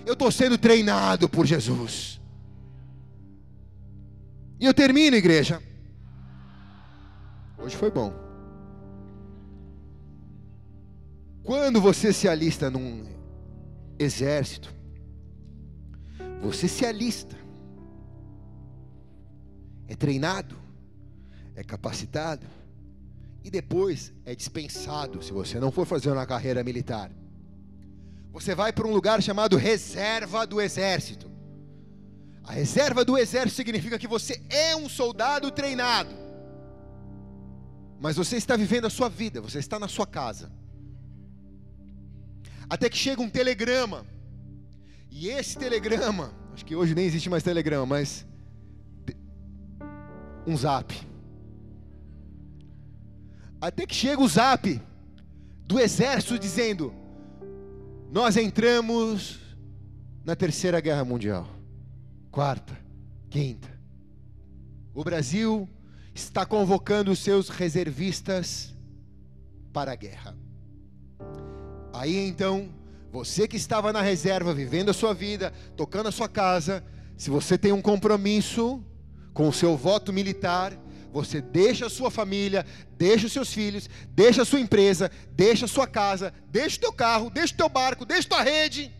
Eu 0.04 0.12
estou 0.12 0.30
sendo 0.30 0.56
treinado 0.56 1.28
por 1.28 1.44
Jesus. 1.44 2.20
E 4.60 4.64
eu 4.64 4.72
termino, 4.72 5.16
igreja. 5.16 5.60
Hoje 7.58 7.76
foi 7.76 7.90
bom. 7.90 8.25
Quando 11.46 11.80
você 11.80 12.12
se 12.12 12.28
alista 12.28 12.68
num 12.68 13.06
exército, 13.96 14.74
você 16.42 16.66
se 16.66 16.84
alista, 16.84 17.36
é 19.86 19.94
treinado, 19.94 20.56
é 21.54 21.62
capacitado 21.62 22.44
e 23.44 23.48
depois 23.48 24.12
é 24.24 24.34
dispensado 24.34 25.22
se 25.22 25.32
você 25.32 25.60
não 25.60 25.70
for 25.70 25.86
fazer 25.86 26.10
uma 26.10 26.26
carreira 26.26 26.64
militar. 26.64 27.12
Você 28.32 28.52
vai 28.52 28.72
para 28.72 28.88
um 28.88 28.92
lugar 28.92 29.22
chamado 29.22 29.56
reserva 29.56 30.44
do 30.48 30.60
exército. 30.60 31.30
A 32.42 32.54
reserva 32.54 33.04
do 33.04 33.16
exército 33.16 33.54
significa 33.54 34.00
que 34.00 34.08
você 34.08 34.42
é 34.50 34.74
um 34.74 34.88
soldado 34.88 35.48
treinado. 35.52 36.10
Mas 38.00 38.16
você 38.16 38.36
está 38.36 38.56
vivendo 38.56 38.86
a 38.86 38.90
sua 38.90 39.08
vida, 39.08 39.40
você 39.40 39.60
está 39.60 39.78
na 39.78 39.86
sua 39.86 40.08
casa. 40.08 40.50
Até 42.68 42.88
que 42.88 42.96
chega 42.96 43.22
um 43.22 43.28
telegrama. 43.28 44.04
E 45.10 45.28
esse 45.28 45.56
telegrama, 45.56 46.32
acho 46.52 46.64
que 46.64 46.74
hoje 46.74 46.94
nem 46.94 47.06
existe 47.06 47.30
mais 47.30 47.42
telegrama, 47.42 47.86
mas 47.86 48.26
um 50.46 50.56
zap. 50.56 50.94
Até 53.60 53.86
que 53.86 53.94
chega 53.94 54.20
o 54.20 54.28
zap 54.28 54.80
do 55.66 55.80
exército 55.80 56.38
dizendo: 56.38 56.92
Nós 58.10 58.36
entramos 58.36 59.38
na 60.24 60.36
terceira 60.36 60.80
guerra 60.80 61.04
mundial, 61.04 61.48
quarta, 62.30 62.76
quinta. 63.30 63.68
O 64.94 65.04
Brasil 65.04 65.68
está 66.14 66.46
convocando 66.46 67.10
os 67.10 67.18
seus 67.18 67.48
reservistas 67.48 68.74
para 69.72 69.92
a 69.92 69.96
guerra. 69.96 70.45
Aí 71.96 72.28
então, 72.28 72.68
você 73.10 73.48
que 73.48 73.56
estava 73.56 73.90
na 73.90 74.02
reserva, 74.02 74.52
vivendo 74.52 74.90
a 74.90 74.94
sua 74.94 75.14
vida, 75.14 75.50
tocando 75.74 76.08
a 76.08 76.12
sua 76.12 76.28
casa, 76.28 76.84
se 77.16 77.30
você 77.30 77.56
tem 77.56 77.72
um 77.72 77.80
compromisso 77.80 78.84
com 79.32 79.48
o 79.48 79.52
seu 79.52 79.78
voto 79.78 80.12
militar, 80.12 80.74
você 81.10 81.40
deixa 81.40 81.86
a 81.86 81.90
sua 81.90 82.10
família, 82.10 82.66
deixa 82.98 83.26
os 83.26 83.32
seus 83.32 83.50
filhos, 83.50 83.88
deixa 84.10 84.42
a 84.42 84.44
sua 84.44 84.60
empresa, 84.60 85.10
deixa 85.32 85.64
a 85.64 85.68
sua 85.68 85.86
casa, 85.86 86.34
deixa 86.48 86.76
o 86.76 86.80
teu 86.80 86.92
carro, 86.92 87.30
deixa 87.30 87.54
o 87.54 87.56
teu 87.56 87.68
barco, 87.70 88.04
deixa 88.04 88.26
a 88.26 88.30
tua 88.30 88.42
rede, 88.42 88.92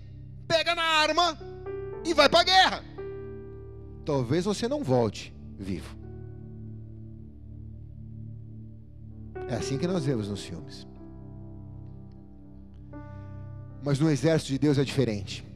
pega 0.48 0.74
na 0.74 0.82
arma 0.82 1.38
e 2.02 2.14
vai 2.14 2.30
para 2.30 2.40
a 2.40 2.44
guerra. 2.44 2.84
Talvez 4.06 4.46
você 4.46 4.66
não 4.66 4.82
volte 4.82 5.34
vivo. 5.58 5.94
É 9.48 9.56
assim 9.56 9.76
que 9.76 9.86
nós 9.86 10.06
vemos 10.06 10.28
nos 10.28 10.42
filmes. 10.42 10.86
Mas 13.86 14.00
no 14.00 14.10
exército 14.10 14.50
de 14.50 14.58
Deus 14.58 14.78
é 14.78 14.82
diferente. 14.82 15.46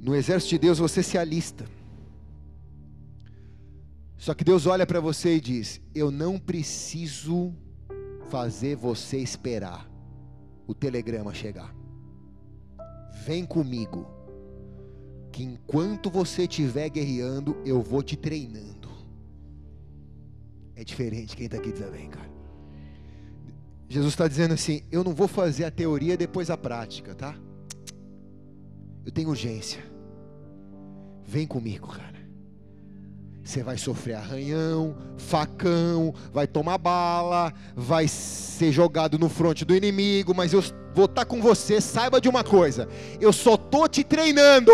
No 0.00 0.12
exército 0.12 0.50
de 0.50 0.58
Deus 0.58 0.80
você 0.80 1.04
se 1.04 1.16
alista. 1.16 1.66
Só 4.16 4.34
que 4.34 4.42
Deus 4.42 4.66
olha 4.66 4.84
para 4.84 4.98
você 4.98 5.36
e 5.36 5.40
diz: 5.40 5.80
Eu 5.94 6.10
não 6.10 6.36
preciso 6.36 7.54
fazer 8.28 8.74
você 8.74 9.18
esperar 9.18 9.88
o 10.66 10.74
telegrama 10.74 11.32
chegar. 11.32 11.72
Vem 13.24 13.46
comigo, 13.46 14.04
que 15.30 15.44
enquanto 15.44 16.10
você 16.10 16.42
estiver 16.42 16.88
guerreando, 16.88 17.56
eu 17.64 17.80
vou 17.80 18.02
te 18.02 18.16
treinando. 18.16 18.88
É 20.74 20.82
diferente 20.82 21.36
quem 21.36 21.46
está 21.46 21.58
aqui 21.58 21.70
também, 21.70 22.10
cara. 22.10 22.33
Jesus 23.94 24.12
está 24.12 24.26
dizendo 24.26 24.54
assim: 24.54 24.82
Eu 24.90 25.04
não 25.04 25.14
vou 25.14 25.28
fazer 25.28 25.64
a 25.64 25.70
teoria 25.70 26.16
depois 26.16 26.50
a 26.50 26.56
prática, 26.56 27.14
tá? 27.14 27.32
Eu 29.06 29.12
tenho 29.12 29.28
urgência. 29.28 29.80
Vem 31.24 31.46
comigo, 31.46 31.86
cara. 31.86 32.12
Você 33.44 33.62
vai 33.62 33.78
sofrer 33.78 34.14
arranhão, 34.14 34.96
facão, 35.16 36.12
vai 36.32 36.44
tomar 36.44 36.76
bala, 36.76 37.52
vai 37.76 38.08
ser 38.08 38.72
jogado 38.72 39.16
no 39.16 39.28
fronte 39.28 39.64
do 39.64 39.76
inimigo, 39.76 40.34
mas 40.34 40.52
eu 40.52 40.60
vou 40.92 41.04
estar 41.04 41.20
tá 41.20 41.24
com 41.24 41.40
você. 41.40 41.80
Saiba 41.80 42.20
de 42.20 42.28
uma 42.28 42.42
coisa: 42.42 42.88
eu 43.20 43.32
só 43.32 43.56
tô 43.56 43.86
te 43.86 44.02
treinando. 44.02 44.72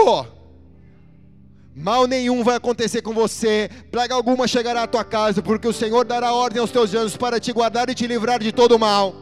Mal 1.75 2.09
nenhum 2.09 2.43
vai 2.43 2.57
acontecer 2.57 3.01
com 3.01 3.15
você, 3.15 3.71
praga 3.93 4.13
alguma 4.15 4.49
chegará 4.49 4.83
à 4.83 4.87
tua 4.89 5.05
casa, 5.05 5.41
porque 5.41 5.69
o 5.69 5.73
Senhor 5.73 6.05
dará 6.05 6.35
ordem 6.35 6.61
aos 6.61 6.73
teus 6.73 6.93
anjos 6.95 7.17
para 7.17 7.39
te 7.39 7.53
guardar 7.53 7.89
e 7.89 7.95
te 7.95 8.09
livrar 8.09 8.41
de 8.41 8.51
todo 8.51 8.77
mal. 8.77 9.15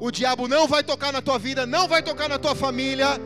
O 0.00 0.10
diabo 0.10 0.48
não 0.48 0.66
vai 0.66 0.82
tocar 0.82 1.12
na 1.12 1.22
tua 1.22 1.38
vida, 1.38 1.64
não 1.64 1.86
vai 1.86 2.02
tocar 2.02 2.28
na 2.28 2.38
tua 2.38 2.54
família. 2.54 3.20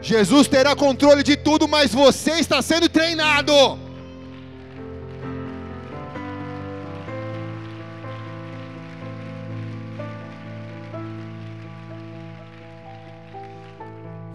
Jesus 0.00 0.48
terá 0.48 0.74
controle 0.74 1.22
de 1.22 1.36
tudo, 1.36 1.68
mas 1.68 1.92
você 1.92 2.32
está 2.32 2.62
sendo 2.62 2.88
treinado. 2.88 3.52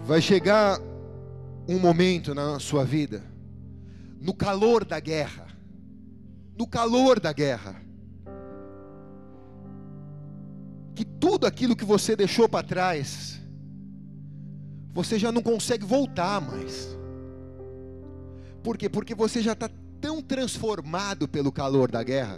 Vai 0.05 0.21
chegar 0.21 0.79
um 1.67 1.79
momento 1.79 2.35
na 2.35 2.59
sua 2.59 2.83
vida 2.85 3.30
no 4.21 4.35
calor 4.35 4.85
da 4.85 4.99
guerra, 4.99 5.47
no 6.55 6.67
calor 6.67 7.19
da 7.19 7.33
guerra, 7.33 7.81
que 10.93 11.03
tudo 11.03 11.47
aquilo 11.47 11.75
que 11.75 11.83
você 11.83 12.15
deixou 12.15 12.47
para 12.47 12.65
trás, 12.65 13.41
você 14.93 15.17
já 15.17 15.31
não 15.31 15.41
consegue 15.41 15.83
voltar 15.83 16.39
mais. 16.39 16.95
Por 18.61 18.77
quê? 18.77 18.87
Porque 18.87 19.15
você 19.15 19.41
já 19.41 19.53
está 19.53 19.67
tão 19.99 20.21
transformado 20.21 21.27
pelo 21.27 21.51
calor 21.51 21.89
da 21.89 22.03
guerra. 22.03 22.37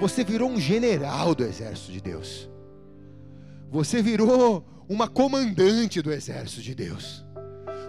Você 0.00 0.24
virou 0.24 0.48
um 0.48 0.58
general 0.58 1.34
do 1.34 1.44
exército 1.44 1.92
de 1.92 2.00
Deus. 2.00 2.48
Você 3.70 4.00
virou 4.00 4.64
uma 4.88 5.08
comandante 5.08 6.00
do 6.00 6.10
exército 6.10 6.62
de 6.62 6.74
Deus. 6.74 7.22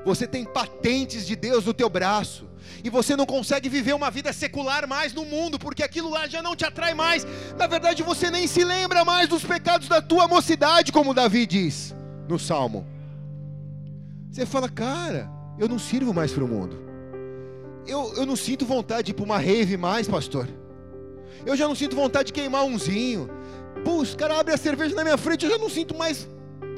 Você 0.05 0.25
tem 0.25 0.43
patentes 0.43 1.25
de 1.25 1.35
Deus 1.35 1.65
no 1.65 1.73
teu 1.73 1.89
braço 1.89 2.49
e 2.83 2.89
você 2.89 3.15
não 3.15 3.25
consegue 3.25 3.69
viver 3.69 3.93
uma 3.93 4.09
vida 4.09 4.33
secular 4.33 4.87
mais 4.87 5.13
no 5.13 5.25
mundo, 5.25 5.59
porque 5.59 5.83
aquilo 5.83 6.09
lá 6.09 6.27
já 6.27 6.41
não 6.41 6.55
te 6.55 6.65
atrai 6.65 6.93
mais. 6.93 7.25
Na 7.57 7.67
verdade, 7.67 8.01
você 8.01 8.31
nem 8.31 8.47
se 8.47 8.63
lembra 8.63 9.05
mais 9.05 9.29
dos 9.29 9.43
pecados 9.43 9.87
da 9.87 10.01
tua 10.01 10.27
mocidade, 10.27 10.91
como 10.91 11.13
Davi 11.13 11.45
diz 11.45 11.95
no 12.27 12.39
Salmo. 12.39 12.85
Você 14.31 14.45
fala, 14.45 14.69
cara, 14.69 15.29
eu 15.59 15.67
não 15.67 15.77
sirvo 15.77 16.13
mais 16.13 16.31
para 16.31 16.43
o 16.43 16.47
mundo. 16.47 16.79
Eu, 17.85 18.13
eu 18.15 18.25
não 18.25 18.35
sinto 18.35 18.65
vontade 18.65 19.07
de 19.07 19.11
ir 19.11 19.13
para 19.13 19.25
uma 19.25 19.37
rave 19.37 19.77
mais, 19.77 20.07
pastor. 20.07 20.47
Eu 21.45 21.55
já 21.55 21.67
não 21.67 21.75
sinto 21.75 21.95
vontade 21.95 22.27
de 22.27 22.33
queimar 22.33 22.63
umzinho. 22.63 23.29
Pô, 23.83 23.97
os 23.97 24.15
caras 24.15 24.39
abrem 24.39 24.55
a 24.55 24.57
cerveja 24.57 24.95
na 24.95 25.03
minha 25.03 25.17
frente, 25.17 25.45
eu 25.45 25.51
já 25.51 25.57
não 25.57 25.69
sinto 25.69 25.95
mais 25.95 26.27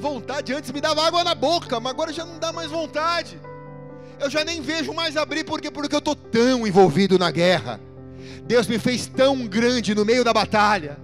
vontade. 0.04 0.54
Antes 0.54 0.72
me 0.72 0.80
dava 0.80 1.08
água 1.08 1.24
na 1.24 1.34
boca, 1.34 1.80
mas 1.80 1.92
agora 1.92 2.14
já 2.14 2.26
não 2.26 2.38
dá 2.38 2.54
mais 2.54 2.70
vontade 2.70 3.40
eu 4.24 4.30
já 4.30 4.44
nem 4.44 4.62
vejo 4.62 4.94
mais 4.94 5.18
abrir, 5.18 5.44
porque 5.44 5.70
porque 5.70 5.96
eu 5.96 6.00
estou 6.00 6.16
tão 6.16 6.66
envolvido 6.66 7.20
na 7.20 7.30
guerra. 7.30 7.80
Deus 8.44 8.68
me 8.68 8.80
fez 8.80 9.06
tão 9.06 9.46
grande 9.46 9.94
no 9.94 10.06
meio 10.06 10.24
da 10.24 10.34
batalha. 10.34 10.98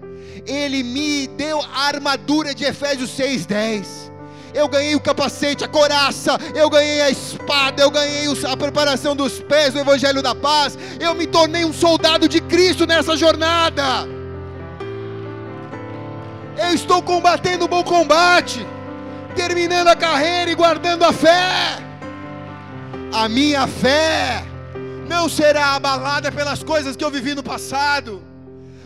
Ele 0.46 0.84
me 0.84 1.28
deu 1.28 1.62
a 1.62 1.88
armadura 1.88 2.56
de 2.56 2.64
Efésios 2.64 3.10
6:10. 3.12 4.10
Eu 4.54 4.68
ganhei 4.68 4.96
o 4.96 5.00
capacete, 5.00 5.64
a 5.64 5.68
coraça, 5.68 6.36
eu 6.56 6.70
ganhei 6.70 7.02
a 7.02 7.10
espada, 7.12 7.84
eu 7.84 7.92
ganhei 7.92 8.26
a 8.50 8.58
preparação 8.58 9.16
dos 9.16 9.40
pés 9.40 9.74
do 9.74 9.80
Evangelho 9.80 10.24
da 10.24 10.34
Paz. 10.34 10.78
Eu 11.00 11.14
me 11.14 11.28
tornei 11.28 11.66
um 11.66 11.74
soldado 11.74 12.28
de 12.28 12.42
Cristo 12.42 12.88
nessa 12.88 13.16
jornada. 13.16 14.08
Eu 16.58 16.74
estou 16.74 17.02
combatendo 17.04 17.66
o 17.66 17.68
bom 17.68 17.84
combate, 17.84 18.66
terminando 19.40 19.88
a 19.88 19.96
carreira 19.96 20.52
e 20.52 20.56
guardando 20.56 21.06
a 21.06 21.14
fé. 21.14 21.78
A 23.14 23.30
minha 23.30 23.66
fé 23.68 24.44
não 25.08 25.30
será 25.30 25.76
abalada 25.76 26.30
pelas 26.30 26.62
coisas 26.62 26.98
que 26.98 27.06
eu 27.06 27.10
vivi 27.10 27.34
no 27.34 27.42
passado, 27.42 28.22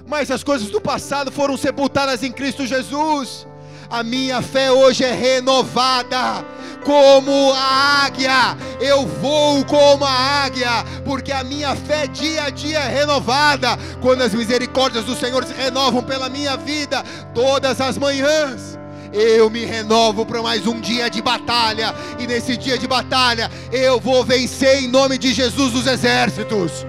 mas 0.08 0.30
as 0.30 0.44
coisas 0.44 0.70
do 0.70 0.80
passado 0.80 1.32
foram 1.32 1.58
sepultadas 1.58 2.22
em 2.22 2.32
Cristo 2.32 2.68
Jesus. 2.68 3.48
A 3.90 4.04
minha 4.04 4.44
fé 4.44 4.72
hoje 4.72 5.04
é 5.04 5.12
renovada, 5.12 6.46
como 6.86 7.52
a 7.54 8.06
águia, 8.06 8.56
eu 8.80 9.08
vou 9.08 9.66
como 9.66 10.06
a 10.06 10.44
águia, 10.46 10.86
porque 11.04 11.32
a 11.32 11.44
minha 11.44 11.76
fé 11.76 12.06
dia 12.06 12.44
a 12.44 12.50
dia 12.52 12.80
é 12.80 12.90
renovada, 12.90 13.70
quando 14.02 14.22
as 14.22 14.36
misericórdias 14.36 15.04
do 15.04 15.16
Senhor 15.16 15.44
se 15.46 15.54
renovam 15.54 16.04
pela 16.04 16.30
minha 16.30 16.56
vida 16.56 17.04
todas 17.34 17.82
as 17.82 17.98
manhãs 17.98 18.83
eu 19.14 19.50
me 19.50 19.64
renovo 19.64 20.26
para 20.26 20.42
mais 20.42 20.66
um 20.66 20.82
dia 20.82 21.10
de 21.10 21.22
batalha, 21.22 21.94
e 22.20 22.26
nesse 22.26 22.58
dia 22.58 22.78
de 22.78 22.88
batalha 22.88 23.50
eu 23.72 24.00
vou 24.00 24.26
vencer 24.26 24.84
em 24.84 24.88
nome 24.88 25.18
de 25.18 25.34
Jesus 25.34 25.72
dos 25.72 25.86
exércitos, 25.86 26.86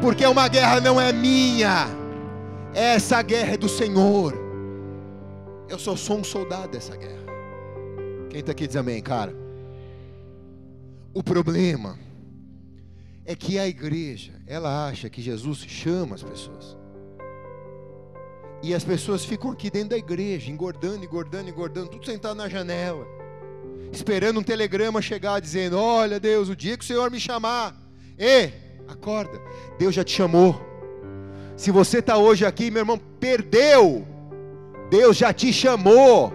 porque 0.00 0.26
uma 0.26 0.48
guerra 0.48 0.80
não 0.80 1.00
é 1.00 1.12
minha, 1.12 1.86
essa 2.74 3.22
guerra 3.22 3.54
é 3.54 3.56
do 3.56 3.68
Senhor. 3.68 4.34
Eu 5.68 5.78
só 5.78 5.96
sou 5.96 6.18
um 6.18 6.24
soldado 6.24 6.68
dessa 6.68 6.96
guerra. 6.96 7.24
Quem 8.28 8.40
está 8.40 8.52
aqui 8.52 8.66
diz 8.66 8.76
amém, 8.76 9.00
cara? 9.00 9.34
O 11.14 11.22
problema 11.22 11.98
é 13.24 13.34
que 13.34 13.58
a 13.58 13.66
igreja, 13.66 14.32
ela 14.46 14.88
acha 14.88 15.08
que 15.08 15.22
Jesus 15.22 15.58
chama 15.58 16.16
as 16.16 16.22
pessoas. 16.22 16.76
E 18.64 18.72
as 18.72 18.82
pessoas 18.82 19.22
ficam 19.22 19.50
aqui 19.50 19.70
dentro 19.70 19.90
da 19.90 19.98
igreja, 19.98 20.50
engordando, 20.50 21.04
engordando, 21.04 21.50
engordando, 21.50 21.90
tudo 21.90 22.06
sentado 22.06 22.34
na 22.34 22.48
janela, 22.48 23.06
esperando 23.92 24.40
um 24.40 24.42
telegrama 24.42 25.02
chegar 25.02 25.38
dizendo: 25.38 25.78
Olha, 25.78 26.18
Deus, 26.18 26.48
o 26.48 26.56
dia 26.56 26.74
que 26.74 26.82
o 26.82 26.86
Senhor 26.86 27.10
me 27.10 27.20
chamar, 27.20 27.76
e 28.18 28.50
acorda, 28.88 29.38
Deus 29.78 29.94
já 29.94 30.02
te 30.02 30.12
chamou. 30.12 30.58
Se 31.58 31.70
você 31.70 31.98
está 31.98 32.16
hoje 32.16 32.46
aqui, 32.46 32.70
meu 32.70 32.80
irmão, 32.80 32.98
perdeu, 33.20 34.08
Deus 34.88 35.14
já 35.18 35.30
te 35.30 35.52
chamou. 35.52 36.32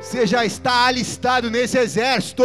Você 0.00 0.26
já 0.26 0.44
está 0.44 0.86
alistado 0.86 1.48
nesse 1.48 1.78
exército. 1.78 2.42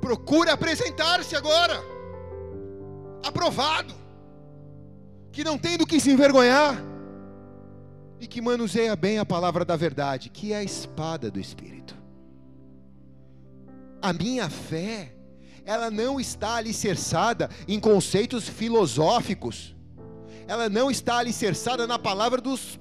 Procure 0.00 0.50
apresentar-se 0.50 1.34
agora. 1.34 1.82
Aprovado. 3.24 4.01
Que 5.32 5.42
não 5.42 5.58
tem 5.58 5.76
do 5.76 5.86
que 5.86 5.98
se 5.98 6.10
envergonhar. 6.10 6.76
E 8.20 8.26
que 8.26 8.40
manuseia 8.40 8.94
bem 8.94 9.18
a 9.18 9.24
palavra 9.24 9.64
da 9.64 9.74
verdade, 9.74 10.28
que 10.28 10.52
é 10.52 10.56
a 10.56 10.62
espada 10.62 11.30
do 11.30 11.40
Espírito. 11.40 11.96
A 14.00 14.12
minha 14.12 14.48
fé, 14.48 15.14
ela 15.64 15.90
não 15.90 16.20
está 16.20 16.56
alicerçada 16.56 17.48
em 17.66 17.80
conceitos 17.80 18.48
filosóficos. 18.48 19.74
Ela 20.46 20.68
não 20.68 20.90
está 20.90 21.18
alicerçada 21.18 21.86
na 21.86 21.98
palavra 21.98 22.40
dos, 22.40 22.78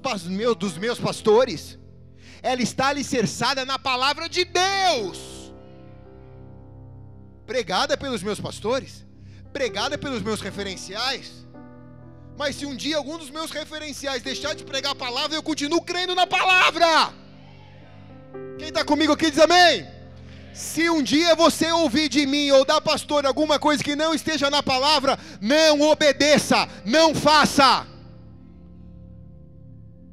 dos 0.58 0.78
meus 0.78 0.99
pastores. 0.99 1.80
Ela 2.43 2.62
está 2.62 2.89
alicerçada 2.89 3.66
na 3.66 3.80
palavra 3.80 4.28
de 4.28 4.45
Deus 4.45 5.41
pregada 7.52 7.97
pelos 7.97 8.24
meus 8.24 8.39
pastores, 8.39 9.06
pregada 9.52 9.97
pelos 9.97 10.22
meus 10.22 10.39
referenciais. 10.39 11.45
Mas 12.42 12.56
se 12.56 12.66
um 12.66 12.76
dia 12.76 12.98
algum 12.98 13.18
dos 13.20 13.30
meus 13.30 13.52
referenciais 13.52 14.24
deixar 14.24 14.56
de 14.56 14.64
pregar 14.64 14.94
a 14.94 14.96
palavra, 14.96 15.36
eu 15.38 15.44
continuo 15.44 15.80
crendo 15.80 16.16
na 16.16 16.26
palavra. 16.26 17.14
Quem 18.58 18.70
está 18.70 18.84
comigo 18.84 19.14
aqui 19.14 19.30
diz 19.30 19.39
amém. 19.39 19.86
Se 20.52 20.89
um 20.89 21.04
dia 21.04 21.36
você 21.36 21.72
ouvir 21.72 22.10
de 22.10 22.26
mim 22.26 22.50
ou 22.50 22.66
da 22.66 22.82
pastora 22.82 23.28
alguma 23.28 23.60
coisa 23.60 23.84
que 23.84 23.96
não 23.96 24.12
esteja 24.12 24.50
na 24.50 24.64
palavra, 24.64 25.20
não 25.39 25.82
obedeça, 25.82 26.68
não 26.84 27.14
faça. 27.14 27.86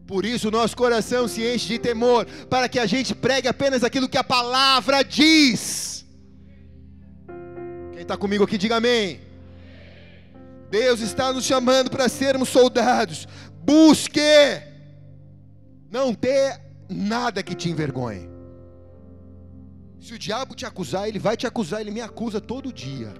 Por 0.07 0.26
isso 0.26 0.51
nosso 0.51 0.76
coração 0.76 1.26
se 1.26 1.41
enche 1.51 1.68
de 1.68 1.79
temor, 1.79 2.26
para 2.51 2.68
que 2.68 2.79
a 2.79 2.85
gente 2.85 3.14
pregue 3.14 3.49
apenas 3.49 3.83
aquilo 3.83 4.07
que 4.07 4.18
a 4.18 4.24
palavra 4.24 5.03
diz 5.03 6.05
está 8.09 8.18
comigo 8.18 8.45
aqui, 8.45 8.57
diga 8.57 8.76
amém. 8.76 9.28
Deus 10.71 11.01
está 11.01 11.33
nos 11.33 11.45
chamando 11.45 11.91
para 11.91 12.09
sermos 12.09 12.49
soldados. 12.49 13.27
Busque 13.64 14.21
não 15.91 16.14
ter 16.14 16.61
nada 16.89 17.43
que 17.43 17.55
te 17.55 17.69
envergonhe. 17.71 18.29
Se 20.01 20.14
o 20.14 20.19
diabo 20.19 20.55
te 20.55 20.64
acusar, 20.64 21.09
ele 21.09 21.19
vai 21.19 21.37
te 21.37 21.47
acusar, 21.47 21.81
ele 21.81 21.91
me 21.91 22.01
acusa 22.01 22.41
todo 22.41 22.73
dia. 22.73 23.12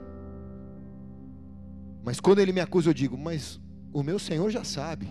Mas 2.05 2.21
quando 2.21 2.39
ele 2.39 2.53
me 2.53 2.61
acusa, 2.61 2.91
eu 2.91 2.95
digo: 2.95 3.19
Mas 3.19 3.61
o 3.93 4.03
meu 4.03 4.19
Senhor 4.19 4.51
já 4.51 4.65
sabe, 4.65 5.11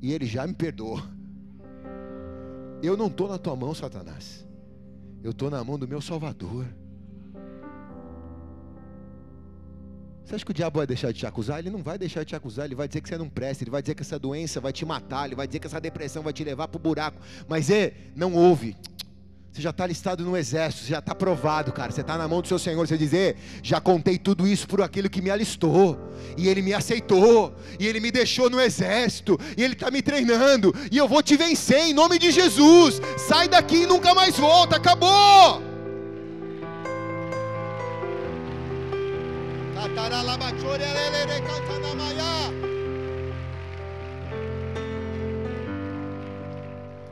e 0.00 0.12
ele 0.12 0.26
já 0.26 0.46
me 0.46 0.54
perdoou. 0.54 1.00
Eu 2.82 2.96
não 2.96 3.08
estou 3.08 3.28
na 3.28 3.38
tua 3.38 3.54
mão, 3.54 3.74
Satanás, 3.74 4.46
eu 5.22 5.32
estou 5.32 5.50
na 5.50 5.62
mão 5.62 5.78
do 5.78 5.86
meu 5.86 6.00
Salvador. 6.00 6.66
Você 10.28 10.34
acha 10.34 10.44
que 10.44 10.50
o 10.50 10.54
diabo 10.54 10.76
vai 10.76 10.86
deixar 10.86 11.10
de 11.10 11.18
te 11.20 11.26
acusar? 11.26 11.58
Ele 11.58 11.70
não 11.70 11.82
vai 11.82 11.96
deixar 11.96 12.20
de 12.20 12.26
te 12.26 12.36
acusar, 12.36 12.66
ele 12.66 12.74
vai 12.74 12.86
dizer 12.86 13.00
que 13.00 13.08
você 13.08 13.16
não 13.16 13.30
presta, 13.30 13.64
ele 13.64 13.70
vai 13.70 13.80
dizer 13.80 13.94
que 13.94 14.02
essa 14.02 14.18
doença 14.18 14.60
vai 14.60 14.74
te 14.74 14.84
matar, 14.84 15.24
ele 15.24 15.34
vai 15.34 15.46
dizer 15.46 15.58
que 15.58 15.66
essa 15.66 15.80
depressão 15.80 16.22
vai 16.22 16.34
te 16.34 16.44
levar 16.44 16.68
para 16.68 16.76
o 16.76 16.78
buraco. 16.78 17.18
Mas 17.48 17.70
é, 17.70 17.94
não 18.14 18.34
ouve. 18.34 18.76
Você 19.50 19.62
já 19.62 19.70
está 19.70 19.86
listado 19.86 20.22
no 20.22 20.36
exército, 20.36 20.84
você 20.84 20.90
já 20.90 20.98
está 20.98 21.14
provado, 21.14 21.72
cara. 21.72 21.90
Você 21.90 22.02
está 22.02 22.18
na 22.18 22.28
mão 22.28 22.42
do 22.42 22.46
seu 22.46 22.58
Senhor. 22.58 22.86
Você 22.86 22.98
dizer, 22.98 23.38
já 23.62 23.80
contei 23.80 24.18
tudo 24.18 24.46
isso 24.46 24.68
por 24.68 24.82
aquilo 24.82 25.08
que 25.08 25.22
me 25.22 25.30
alistou, 25.30 25.98
e 26.36 26.46
Ele 26.46 26.60
me 26.60 26.74
aceitou, 26.74 27.56
e 27.80 27.86
Ele 27.86 27.98
me 27.98 28.10
deixou 28.10 28.50
no 28.50 28.60
exército, 28.60 29.40
e 29.56 29.62
Ele 29.62 29.72
está 29.72 29.90
me 29.90 30.02
treinando, 30.02 30.74
e 30.92 30.98
eu 30.98 31.08
vou 31.08 31.22
te 31.22 31.38
vencer 31.38 31.86
em 31.86 31.94
nome 31.94 32.18
de 32.18 32.30
Jesus. 32.30 33.00
Sai 33.16 33.48
daqui 33.48 33.84
e 33.84 33.86
nunca 33.86 34.14
mais 34.14 34.36
volta. 34.38 34.76
Acabou. 34.76 35.77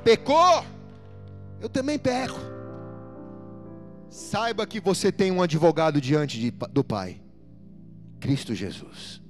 Pecou? 0.07 0.65
Eu 1.61 1.69
também 1.69 1.99
peco. 1.99 2.39
Saiba 4.09 4.65
que 4.65 4.81
você 4.81 5.11
tem 5.11 5.33
um 5.33 5.43
advogado 5.43 6.01
diante 6.01 6.39
de, 6.39 6.51
do 6.51 6.85
Pai, 6.85 7.21
Cristo 8.21 8.55
Jesus. 8.55 9.21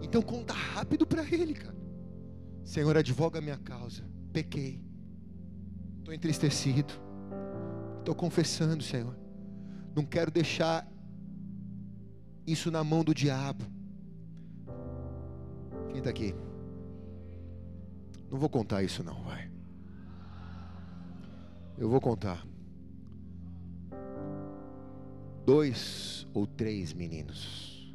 Então 0.00 0.22
conta 0.22 0.54
rápido 0.54 1.06
para 1.06 1.22
Ele, 1.22 1.52
cara. 1.52 1.76
Senhor, 2.64 2.96
advoga 2.96 3.38
a 3.38 3.42
minha 3.42 3.58
causa. 3.58 4.02
Pequei. 4.32 4.82
Estou 5.98 6.14
entristecido. 6.14 6.94
Estou 7.98 8.14
confessando, 8.14 8.82
Senhor. 8.82 9.14
Não 9.94 10.04
quero 10.04 10.30
deixar 10.30 10.88
isso 12.46 12.70
na 12.70 12.82
mão 12.82 13.04
do 13.04 13.14
diabo. 13.14 13.64
Quem 15.88 15.98
está 15.98 16.10
aqui? 16.10 16.34
Não 18.30 18.38
vou 18.38 18.48
contar 18.48 18.82
isso 18.82 19.02
não, 19.02 19.22
vai. 19.22 19.50
Eu 21.76 21.88
vou 21.88 22.00
contar. 22.00 22.46
Dois 25.44 26.26
ou 26.32 26.46
três 26.46 26.92
meninos. 26.92 27.94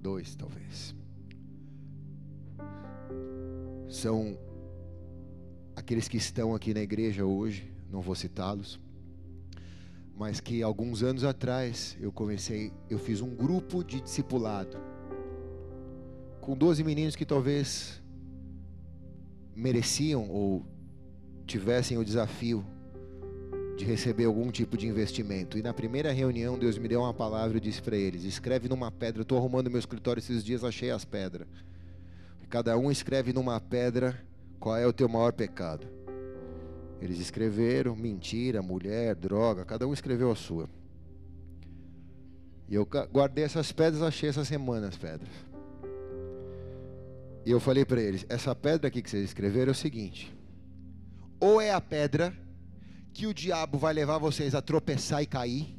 Dois, 0.00 0.34
talvez. 0.34 0.94
São 3.88 4.38
aqueles 5.76 6.08
que 6.08 6.16
estão 6.16 6.54
aqui 6.54 6.74
na 6.74 6.80
igreja 6.80 7.24
hoje, 7.24 7.72
não 7.90 8.00
vou 8.00 8.14
citá-los 8.14 8.80
mas 10.18 10.40
que 10.40 10.62
alguns 10.62 11.04
anos 11.04 11.22
atrás 11.22 11.96
eu 12.00 12.10
comecei, 12.10 12.72
eu 12.90 12.98
fiz 12.98 13.20
um 13.20 13.34
grupo 13.34 13.84
de 13.84 14.00
discipulado 14.00 14.76
com 16.40 16.56
12 16.56 16.82
meninos 16.82 17.14
que 17.14 17.24
talvez 17.24 18.02
mereciam 19.54 20.28
ou 20.28 20.66
tivessem 21.46 21.96
o 21.98 22.04
desafio 22.04 22.66
de 23.76 23.84
receber 23.84 24.24
algum 24.24 24.50
tipo 24.50 24.76
de 24.76 24.88
investimento. 24.88 25.56
E 25.56 25.62
na 25.62 25.72
primeira 25.72 26.10
reunião, 26.10 26.58
Deus 26.58 26.78
me 26.78 26.88
deu 26.88 27.00
uma 27.00 27.14
palavra 27.14 27.58
e 27.58 27.60
disse 27.60 27.80
para 27.80 27.96
eles: 27.96 28.24
escreve 28.24 28.68
numa 28.68 28.90
pedra. 28.90 29.22
Estou 29.22 29.38
arrumando 29.38 29.70
meu 29.70 29.78
escritório 29.78 30.18
esses 30.18 30.42
dias, 30.42 30.64
achei 30.64 30.90
as 30.90 31.04
pedras. 31.04 31.46
Cada 32.48 32.76
um 32.76 32.90
escreve 32.90 33.32
numa 33.32 33.60
pedra 33.60 34.18
qual 34.58 34.76
é 34.76 34.86
o 34.86 34.92
teu 34.92 35.08
maior 35.08 35.32
pecado. 35.32 35.97
Eles 37.00 37.18
escreveram 37.20 37.94
mentira, 37.94 38.60
mulher, 38.60 39.14
droga, 39.14 39.64
cada 39.64 39.86
um 39.86 39.92
escreveu 39.92 40.30
a 40.30 40.36
sua. 40.36 40.68
E 42.68 42.74
eu 42.74 42.84
guardei 42.84 43.44
essas 43.44 43.72
pedras, 43.72 44.02
achei 44.02 44.28
essa 44.28 44.44
semana 44.44 44.88
as 44.88 44.96
pedras. 44.96 45.30
E 47.46 47.50
eu 47.50 47.60
falei 47.60 47.84
para 47.84 48.00
eles: 48.00 48.26
essa 48.28 48.54
pedra 48.54 48.88
aqui 48.88 49.00
que 49.00 49.08
vocês 49.08 49.24
escreveram 49.24 49.70
é 49.70 49.72
o 49.72 49.74
seguinte: 49.74 50.36
ou 51.40 51.60
é 51.60 51.70
a 51.72 51.80
pedra 51.80 52.36
que 53.12 53.26
o 53.26 53.32
diabo 53.32 53.78
vai 53.78 53.94
levar 53.94 54.18
vocês 54.18 54.54
a 54.54 54.60
tropeçar 54.60 55.22
e 55.22 55.26
cair, 55.26 55.78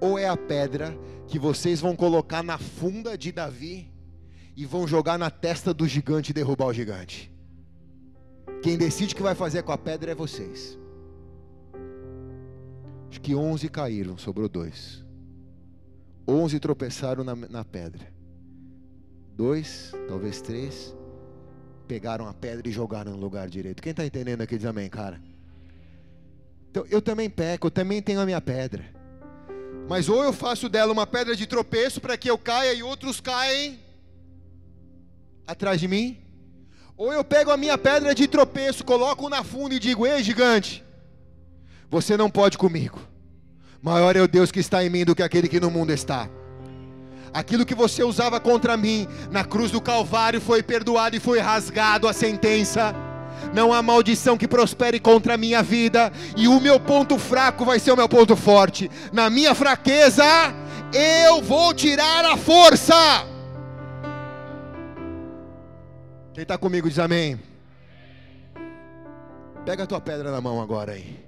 ou 0.00 0.18
é 0.18 0.28
a 0.28 0.36
pedra 0.36 0.96
que 1.26 1.38
vocês 1.38 1.80
vão 1.80 1.94
colocar 1.94 2.42
na 2.42 2.56
funda 2.56 3.18
de 3.18 3.32
Davi 3.32 3.92
e 4.56 4.64
vão 4.64 4.88
jogar 4.88 5.18
na 5.18 5.30
testa 5.30 5.74
do 5.74 5.86
gigante 5.86 6.30
e 6.30 6.34
derrubar 6.34 6.66
o 6.66 6.72
gigante. 6.72 7.30
Quem 8.62 8.76
decide 8.76 9.14
o 9.14 9.16
que 9.16 9.22
vai 9.22 9.34
fazer 9.34 9.62
com 9.62 9.72
a 9.72 9.78
pedra 9.78 10.12
é 10.12 10.14
vocês. 10.14 10.76
Acho 13.10 13.20
que 13.20 13.34
11 13.34 13.68
caíram, 13.68 14.18
sobrou 14.18 14.48
dois. 14.48 15.04
11 16.26 16.58
tropeçaram 16.60 17.24
na, 17.24 17.34
na 17.34 17.64
pedra. 17.64 18.06
Dois, 19.34 19.92
talvez 20.08 20.42
três, 20.42 20.94
pegaram 21.86 22.26
a 22.26 22.34
pedra 22.34 22.68
e 22.68 22.72
jogaram 22.72 23.12
no 23.12 23.18
lugar 23.18 23.48
direito. 23.48 23.82
Quem 23.82 23.92
está 23.92 24.04
entendendo 24.04 24.42
aqui 24.42 24.56
diz 24.56 24.66
amém, 24.66 24.90
cara? 24.90 25.20
Então, 26.70 26.84
eu 26.90 27.00
também 27.00 27.30
peco, 27.30 27.68
eu 27.68 27.70
também 27.70 28.02
tenho 28.02 28.20
a 28.20 28.26
minha 28.26 28.40
pedra. 28.40 28.84
Mas 29.88 30.08
ou 30.08 30.22
eu 30.22 30.32
faço 30.32 30.68
dela 30.68 30.92
uma 30.92 31.06
pedra 31.06 31.34
de 31.34 31.46
tropeço 31.46 32.00
para 32.00 32.16
que 32.18 32.28
eu 32.28 32.36
caia 32.36 32.74
e 32.74 32.82
outros 32.82 33.20
caem 33.20 33.78
atrás 35.46 35.80
de 35.80 35.88
mim, 35.88 36.18
ou 36.98 37.12
eu 37.12 37.22
pego 37.22 37.52
a 37.52 37.56
minha 37.56 37.78
pedra 37.78 38.12
de 38.12 38.26
tropeço, 38.26 38.84
coloco 38.84 39.28
na 39.28 39.44
funda 39.44 39.76
e 39.76 39.78
digo: 39.78 40.04
Ei, 40.04 40.20
gigante, 40.22 40.84
você 41.88 42.16
não 42.16 42.28
pode 42.28 42.58
comigo. 42.58 43.00
Maior 43.80 44.16
é 44.16 44.20
o 44.20 44.26
Deus 44.26 44.50
que 44.50 44.58
está 44.58 44.84
em 44.84 44.90
mim 44.90 45.04
do 45.04 45.14
que 45.14 45.22
aquele 45.22 45.48
que 45.48 45.60
no 45.60 45.70
mundo 45.70 45.92
está. 45.92 46.28
Aquilo 47.32 47.64
que 47.64 47.74
você 47.74 48.02
usava 48.02 48.40
contra 48.40 48.76
mim 48.76 49.06
na 49.30 49.44
cruz 49.44 49.70
do 49.70 49.80
Calvário 49.80 50.40
foi 50.40 50.62
perdoado 50.62 51.14
e 51.14 51.20
foi 51.20 51.38
rasgado 51.38 52.08
a 52.08 52.12
sentença. 52.12 52.92
Não 53.54 53.72
há 53.72 53.80
maldição 53.80 54.36
que 54.36 54.48
prospere 54.48 54.98
contra 54.98 55.34
a 55.34 55.38
minha 55.38 55.62
vida, 55.62 56.12
e 56.36 56.48
o 56.48 56.58
meu 56.58 56.80
ponto 56.80 57.16
fraco 57.16 57.64
vai 57.64 57.78
ser 57.78 57.92
o 57.92 57.96
meu 57.96 58.08
ponto 58.08 58.34
forte. 58.34 58.90
Na 59.12 59.30
minha 59.30 59.54
fraqueza, 59.54 60.24
eu 60.92 61.40
vou 61.40 61.72
tirar 61.72 62.24
a 62.24 62.36
força. 62.36 63.37
Quem 66.38 66.44
está 66.44 66.56
comigo 66.56 66.88
diz 66.88 67.00
amém. 67.00 67.36
Pega 69.64 69.82
a 69.82 69.86
tua 69.88 70.00
pedra 70.00 70.30
na 70.30 70.40
mão 70.40 70.62
agora 70.62 70.92
aí. 70.92 71.18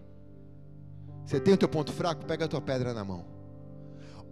Você 1.26 1.40
tem 1.40 1.52
o 1.52 1.56
teu 1.56 1.68
ponto 1.68 1.92
fraco? 1.92 2.24
Pega 2.24 2.44
a 2.44 2.48
tua 2.48 2.60
pedra 2.60 2.94
na 2.94 3.04
mão. 3.04 3.24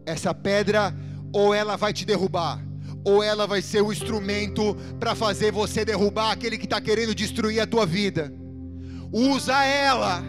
Essa 0.06 0.32
pedra 0.32 0.94
ou 1.32 1.52
ela 1.52 1.74
vai 1.74 1.92
te 1.92 2.06
derrubar, 2.06 2.62
ou 3.02 3.24
ela 3.24 3.44
vai 3.44 3.60
ser 3.60 3.82
o 3.82 3.92
instrumento 3.92 4.76
para 5.00 5.16
fazer 5.16 5.50
você 5.50 5.84
derrubar 5.84 6.30
aquele 6.30 6.56
que 6.56 6.66
está 6.66 6.80
querendo 6.80 7.12
destruir 7.12 7.58
a 7.58 7.66
tua 7.66 7.84
vida. 7.84 8.32
Usa 9.10 9.64
ela 9.64 10.22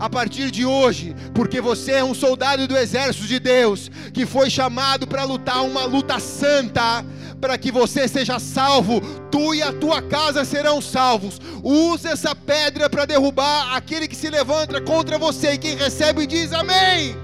a 0.00 0.10
partir 0.10 0.50
de 0.50 0.66
hoje, 0.66 1.14
porque 1.32 1.60
você 1.60 1.92
é 1.92 2.04
um 2.04 2.12
soldado 2.12 2.66
do 2.66 2.76
exército 2.76 3.28
de 3.28 3.38
Deus, 3.38 3.88
que 4.12 4.26
foi 4.26 4.50
chamado 4.50 5.06
para 5.06 5.22
lutar 5.22 5.64
uma 5.64 5.84
luta 5.84 6.18
santa, 6.18 7.04
para 7.42 7.58
que 7.58 7.72
você 7.72 8.06
seja 8.06 8.38
salvo, 8.38 9.00
tu 9.28 9.52
e 9.52 9.60
a 9.60 9.72
tua 9.72 10.00
casa 10.00 10.44
serão 10.44 10.80
salvos. 10.80 11.40
Use 11.60 12.06
essa 12.06 12.36
pedra 12.36 12.88
para 12.88 13.04
derrubar 13.04 13.74
aquele 13.76 14.06
que 14.06 14.14
se 14.14 14.30
levanta 14.30 14.80
contra 14.80 15.18
você, 15.18 15.54
e 15.54 15.58
quem 15.58 15.74
recebe 15.76 16.24
diz 16.24 16.52
amém. 16.52 17.16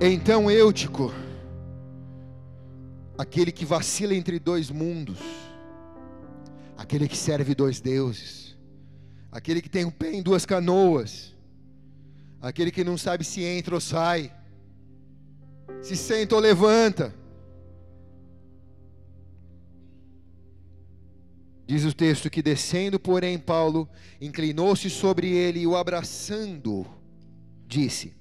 Então 0.00 0.50
Eutico, 0.50 1.14
aquele 3.16 3.52
que 3.52 3.64
vacila 3.64 4.16
entre 4.16 4.40
dois 4.40 4.68
mundos, 4.68 5.18
aquele 6.76 7.06
que 7.06 7.16
serve 7.16 7.54
dois 7.54 7.80
deuses, 7.80 8.43
aquele 9.34 9.60
que 9.60 9.68
tem 9.68 9.84
um 9.84 9.90
pé 9.90 10.12
em 10.12 10.22
duas 10.22 10.46
canoas, 10.46 11.34
aquele 12.40 12.70
que 12.70 12.84
não 12.84 12.96
sabe 12.96 13.24
se 13.24 13.42
entra 13.42 13.74
ou 13.74 13.80
sai, 13.80 14.32
se 15.82 15.96
senta 15.96 16.36
ou 16.36 16.40
levanta, 16.40 17.12
Diz 21.66 21.82
o 21.86 21.94
texto 21.94 22.28
que 22.28 22.42
descendo, 22.42 23.00
porém, 23.00 23.38
Paulo 23.38 23.88
inclinou-se 24.20 24.90
sobre 24.90 25.30
ele 25.30 25.60
e 25.60 25.66
o 25.66 25.74
abraçando, 25.74 26.86
disse: 27.66 28.14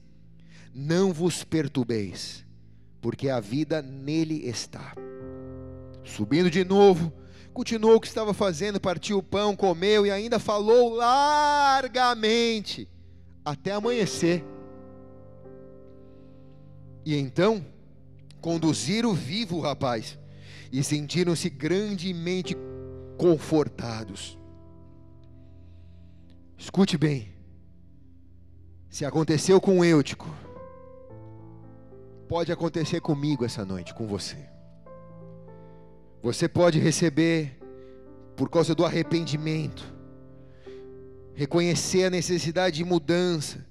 Não 0.74 1.11
vos 1.11 1.43
perturbeis, 1.43 2.45
porque 3.01 3.28
a 3.28 3.41
vida 3.41 3.82
nele 3.82 4.47
está. 4.47 4.95
Subindo 6.05 6.49
de 6.49 6.64
novo, 6.64 7.11
continuou 7.54 7.95
o 7.95 7.99
que 7.99 8.08
estava 8.08 8.34
fazendo, 8.34 8.82
partiu 8.82 9.20
o 9.20 9.24
pão, 9.24 9.56
comeu 9.56 10.06
e 10.06 10.12
ainda 10.12 10.39
falou 10.39 10.95
largamente 10.95 12.89
até 13.45 13.72
amanhecer. 13.72 14.43
E 17.06 17.16
então 17.16 17.66
conduziram 18.41 19.14
vivo 19.14 19.58
o 19.58 19.62
rapaz 19.62 20.18
e 20.72 20.84
sentiram-se 20.84 21.49
grandemente 21.49 22.58
confortados. 23.18 24.38
Escute 26.58 26.97
bem. 26.97 27.32
Se 28.89 29.06
aconteceu 29.06 29.60
com 29.60 29.84
Eutico, 29.84 30.28
pode 32.28 32.51
acontecer 32.51 33.01
comigo 33.01 33.43
essa 33.45 33.66
noite, 33.66 33.93
com 33.93 34.08
você. 34.08 34.53
Você 36.24 36.48
pode 36.48 36.80
receber 36.80 37.60
por 38.38 38.50
causa 38.50 38.74
do 38.74 38.86
arrependimento, 38.86 39.84
reconhecer 41.36 42.06
a 42.06 42.10
necessidade 42.10 42.78
de 42.78 42.86
mudança. 42.86 43.68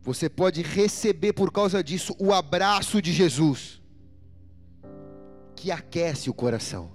Você 0.00 0.26
pode 0.26 0.62
receber 0.62 1.34
por 1.34 1.52
causa 1.52 1.84
disso 1.84 2.16
o 2.18 2.32
abraço 2.32 3.02
de 3.02 3.12
Jesus, 3.12 3.82
que 5.54 5.70
aquece 5.70 6.30
o 6.30 6.34
coração 6.34 6.92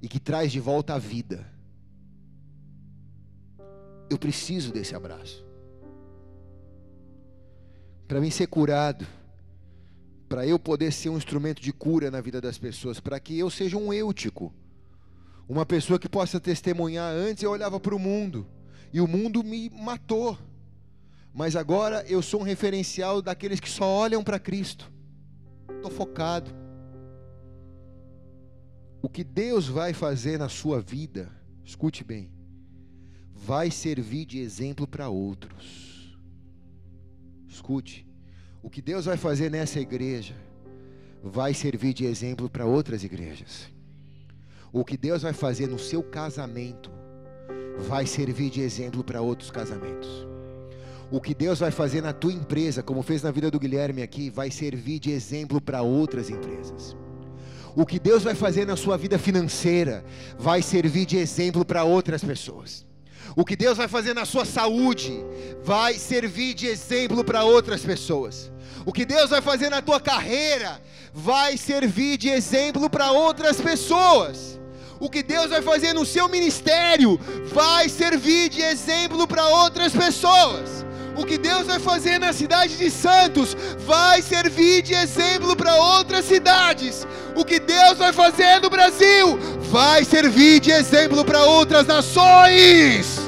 e 0.00 0.06
que 0.06 0.20
traz 0.20 0.52
de 0.52 0.60
volta 0.60 0.94
a 0.94 0.98
vida. 0.98 1.44
Eu 4.08 4.18
preciso 4.18 4.72
desse 4.72 4.94
abraço. 4.94 5.44
Para 8.06 8.20
mim 8.20 8.30
ser 8.30 8.46
curado, 8.46 9.04
para 10.28 10.46
eu 10.46 10.58
poder 10.58 10.92
ser 10.92 11.08
um 11.08 11.16
instrumento 11.16 11.62
de 11.62 11.72
cura 11.72 12.10
na 12.10 12.20
vida 12.20 12.40
das 12.40 12.58
pessoas, 12.58 13.00
para 13.00 13.18
que 13.18 13.38
eu 13.38 13.48
seja 13.48 13.76
um 13.76 13.92
eutico, 13.92 14.52
uma 15.48 15.64
pessoa 15.64 15.98
que 15.98 16.08
possa 16.08 16.38
testemunhar. 16.38 17.14
Antes 17.14 17.42
eu 17.42 17.50
olhava 17.50 17.80
para 17.80 17.94
o 17.94 17.98
mundo 17.98 18.46
e 18.92 19.00
o 19.00 19.08
mundo 19.08 19.42
me 19.42 19.70
matou, 19.70 20.36
mas 21.32 21.56
agora 21.56 22.04
eu 22.08 22.20
sou 22.20 22.40
um 22.40 22.44
referencial 22.44 23.22
daqueles 23.22 23.60
que 23.60 23.70
só 23.70 23.86
olham 23.86 24.22
para 24.22 24.38
Cristo. 24.38 24.92
Estou 25.76 25.90
focado. 25.90 26.50
O 29.00 29.08
que 29.08 29.22
Deus 29.22 29.66
vai 29.68 29.92
fazer 29.92 30.38
na 30.38 30.48
sua 30.48 30.80
vida, 30.80 31.30
escute 31.64 32.02
bem, 32.02 32.30
vai 33.32 33.70
servir 33.70 34.26
de 34.26 34.40
exemplo 34.40 34.86
para 34.86 35.08
outros. 35.08 36.18
Escute, 37.46 38.07
o 38.62 38.68
que 38.68 38.82
Deus 38.82 39.04
vai 39.04 39.16
fazer 39.16 39.50
nessa 39.50 39.80
igreja 39.80 40.34
vai 41.22 41.54
servir 41.54 41.92
de 41.92 42.04
exemplo 42.04 42.48
para 42.48 42.64
outras 42.64 43.04
igrejas. 43.04 43.68
O 44.72 44.84
que 44.84 44.96
Deus 44.96 45.22
vai 45.22 45.32
fazer 45.32 45.66
no 45.66 45.78
seu 45.78 46.02
casamento 46.02 46.90
vai 47.78 48.06
servir 48.06 48.50
de 48.50 48.60
exemplo 48.60 49.04
para 49.04 49.20
outros 49.20 49.50
casamentos. 49.50 50.26
O 51.10 51.20
que 51.20 51.34
Deus 51.34 51.60
vai 51.60 51.70
fazer 51.70 52.02
na 52.02 52.12
tua 52.12 52.32
empresa, 52.32 52.82
como 52.82 53.02
fez 53.02 53.22
na 53.22 53.30
vida 53.30 53.50
do 53.50 53.58
Guilherme 53.58 54.02
aqui, 54.02 54.28
vai 54.28 54.50
servir 54.50 54.98
de 54.98 55.10
exemplo 55.10 55.60
para 55.60 55.80
outras 55.80 56.28
empresas. 56.28 56.94
O 57.74 57.86
que 57.86 57.98
Deus 57.98 58.24
vai 58.24 58.34
fazer 58.34 58.66
na 58.66 58.76
sua 58.76 58.98
vida 58.98 59.18
financeira 59.18 60.04
vai 60.38 60.60
servir 60.60 61.06
de 61.06 61.16
exemplo 61.16 61.64
para 61.64 61.84
outras 61.84 62.22
pessoas. 62.22 62.87
O 63.38 63.44
que 63.44 63.54
Deus 63.54 63.78
vai 63.78 63.86
fazer 63.86 64.14
na 64.14 64.24
sua 64.24 64.44
saúde 64.44 65.24
vai 65.62 65.94
servir 65.94 66.54
de 66.54 66.66
exemplo 66.66 67.22
para 67.22 67.44
outras 67.44 67.82
pessoas. 67.82 68.50
O 68.84 68.92
que 68.92 69.04
Deus 69.04 69.30
vai 69.30 69.40
fazer 69.40 69.70
na 69.70 69.80
tua 69.80 70.00
carreira 70.00 70.82
vai 71.14 71.56
servir 71.56 72.16
de 72.16 72.28
exemplo 72.28 72.90
para 72.90 73.12
outras 73.12 73.60
pessoas. 73.60 74.58
O 74.98 75.08
que 75.08 75.22
Deus 75.22 75.50
vai 75.50 75.62
fazer 75.62 75.92
no 75.92 76.04
seu 76.04 76.28
ministério 76.28 77.16
vai 77.54 77.88
servir 77.88 78.48
de 78.48 78.60
exemplo 78.60 79.24
para 79.24 79.46
outras 79.46 79.92
pessoas. 79.92 80.84
O 81.16 81.24
que 81.24 81.38
Deus 81.38 81.64
vai 81.64 81.78
fazer 81.78 82.18
na 82.18 82.32
cidade 82.32 82.76
de 82.76 82.90
Santos 82.90 83.56
vai 83.86 84.20
servir 84.20 84.82
de 84.82 84.94
exemplo 84.94 85.54
para 85.54 85.76
outras 85.76 86.24
cidades. 86.24 87.06
O 87.36 87.44
que 87.44 87.60
Deus 87.60 87.98
vai 87.98 88.12
fazer 88.12 88.60
no 88.60 88.68
Brasil 88.68 89.38
vai 89.70 90.04
servir 90.04 90.58
de 90.58 90.72
exemplo 90.72 91.24
para 91.24 91.44
outras 91.44 91.86
nações. 91.86 93.27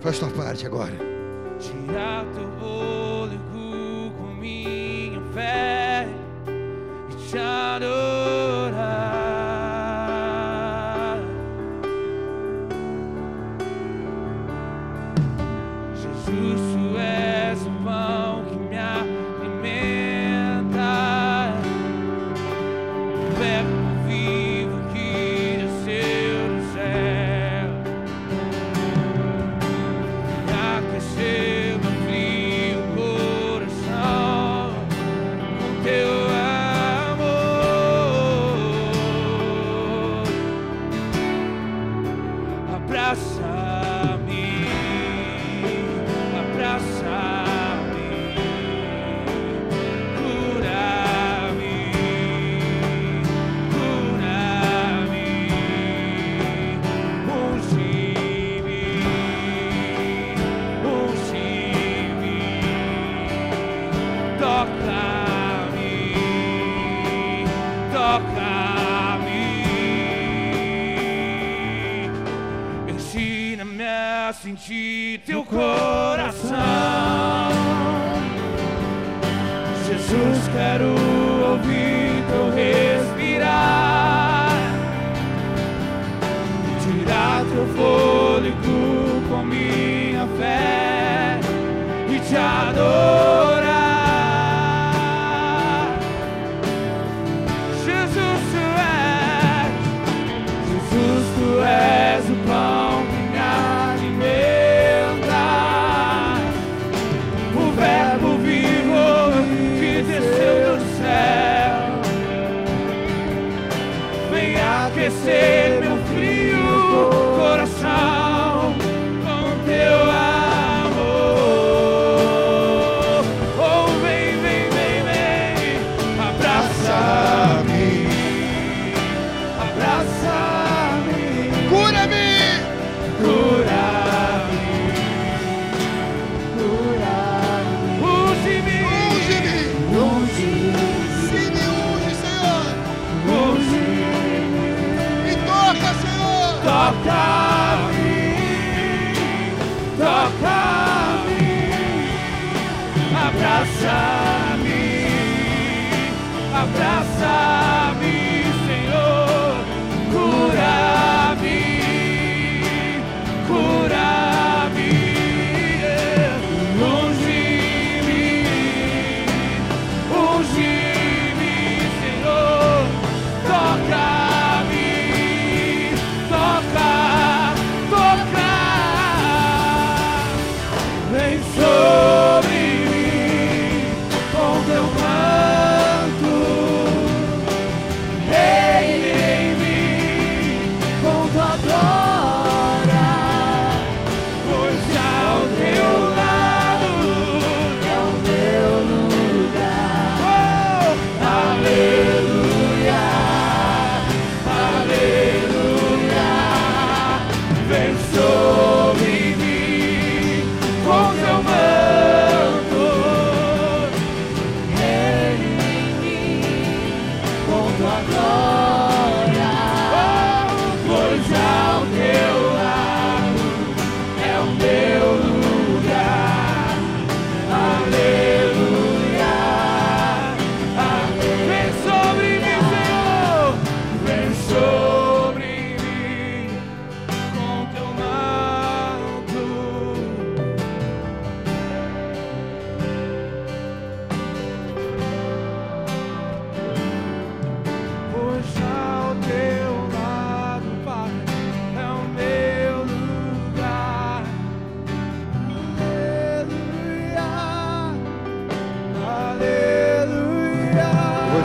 Faz 0.00 0.18
tua 0.18 0.30
parte 0.30 0.66
agora. 0.66 0.92
Tirar 1.58 2.24
teu 2.34 2.48
fôlego 2.58 4.10
com 4.16 4.34
minha 4.34 5.20
fé 5.34 6.08
e 6.48 7.28
te 7.28 7.36
adorar. 7.38 8.19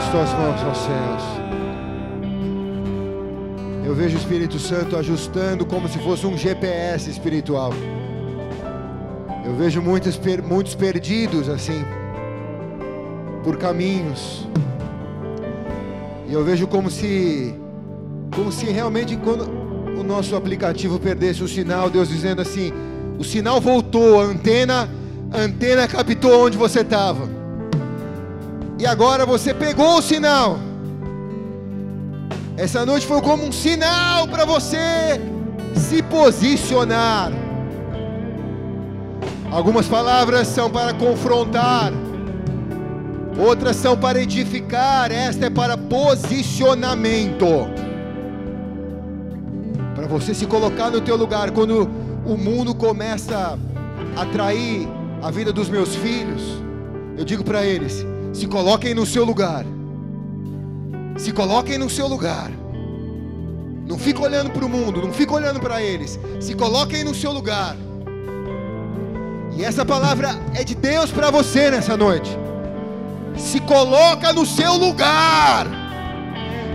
Levante 0.06 0.10
tuas 0.10 0.32
mãos 0.32 0.62
aos 0.62 0.78
céus. 0.78 1.22
Eu 3.84 3.94
vejo 3.94 4.16
o 4.16 4.20
Espírito 4.20 4.58
Santo 4.58 4.96
ajustando 4.96 5.64
como 5.64 5.88
se 5.88 5.98
fosse 5.98 6.26
um 6.26 6.36
GPS 6.36 7.10
espiritual. 7.10 7.72
Eu 9.44 9.54
vejo 9.54 9.80
muitos, 9.80 10.18
muitos 10.44 10.74
perdidos 10.74 11.48
assim, 11.48 11.84
por 13.44 13.56
caminhos. 13.56 14.46
E 16.28 16.32
eu 16.32 16.44
vejo 16.44 16.66
como 16.66 16.90
se, 16.90 17.54
como 18.34 18.50
se 18.50 18.66
realmente 18.66 19.16
quando 19.16 19.48
o 19.98 20.02
nosso 20.02 20.34
aplicativo 20.36 20.98
perdesse 20.98 21.42
o 21.42 21.48
sinal, 21.48 21.88
Deus 21.88 22.08
dizendo 22.08 22.42
assim: 22.42 22.72
o 23.18 23.24
sinal 23.24 23.60
voltou, 23.60 24.20
a 24.20 24.24
antena, 24.24 24.88
a 25.32 25.40
antena 25.40 25.86
captou 25.86 26.46
onde 26.46 26.56
você 26.56 26.80
estava. 26.80 27.45
E 28.86 28.88
agora 28.88 29.26
você 29.26 29.52
pegou 29.52 29.98
o 29.98 30.00
sinal. 30.00 30.60
Essa 32.56 32.86
noite 32.86 33.04
foi 33.04 33.20
como 33.20 33.44
um 33.44 33.50
sinal 33.50 34.28
para 34.28 34.44
você 34.44 35.20
se 35.74 36.00
posicionar. 36.04 37.32
Algumas 39.50 39.88
palavras 39.88 40.46
são 40.46 40.70
para 40.70 40.94
confrontar, 40.94 41.92
outras 43.36 43.74
são 43.74 43.96
para 43.96 44.22
edificar, 44.22 45.10
esta 45.10 45.46
é 45.46 45.50
para 45.50 45.76
posicionamento. 45.76 47.68
Para 49.96 50.06
você 50.06 50.32
se 50.32 50.46
colocar 50.46 50.92
no 50.92 51.00
teu 51.00 51.16
lugar 51.16 51.50
quando 51.50 51.90
o 52.24 52.36
mundo 52.36 52.72
começa 52.72 53.58
a 54.16 54.22
atrair 54.22 54.86
a 55.20 55.28
vida 55.32 55.52
dos 55.52 55.68
meus 55.68 55.96
filhos, 55.96 56.40
eu 57.18 57.24
digo 57.24 57.42
para 57.42 57.66
eles: 57.66 58.06
se 58.36 58.46
coloquem 58.46 58.94
no 58.94 59.06
seu 59.06 59.24
lugar. 59.24 59.64
Se 61.16 61.32
coloquem 61.32 61.78
no 61.78 61.88
seu 61.88 62.06
lugar. 62.06 62.50
Não 63.88 63.98
fica 63.98 64.20
olhando 64.20 64.50
para 64.50 64.62
o 64.62 64.68
mundo, 64.68 65.00
não 65.00 65.10
fica 65.10 65.32
olhando 65.32 65.58
para 65.58 65.80
eles. 65.82 66.20
Se 66.38 66.54
coloquem 66.54 67.02
no 67.02 67.14
seu 67.14 67.32
lugar. 67.32 67.74
E 69.56 69.64
essa 69.64 69.86
palavra 69.86 70.38
é 70.54 70.62
de 70.62 70.74
Deus 70.74 71.10
para 71.10 71.30
você 71.30 71.70
nessa 71.70 71.96
noite. 71.96 72.30
Se 73.38 73.58
coloca 73.60 74.34
no 74.34 74.44
seu 74.44 74.74
lugar. 74.74 75.66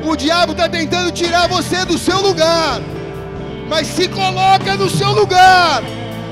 O 0.04 0.16
diabo 0.16 0.54
está 0.54 0.68
tentando 0.68 1.12
tirar 1.12 1.48
você 1.48 1.86
do 1.86 1.96
seu 1.96 2.20
lugar. 2.22 2.82
Mas 3.70 3.86
se 3.86 4.08
coloca 4.08 4.76
no 4.76 4.90
seu 4.90 5.12
lugar. 5.12 5.84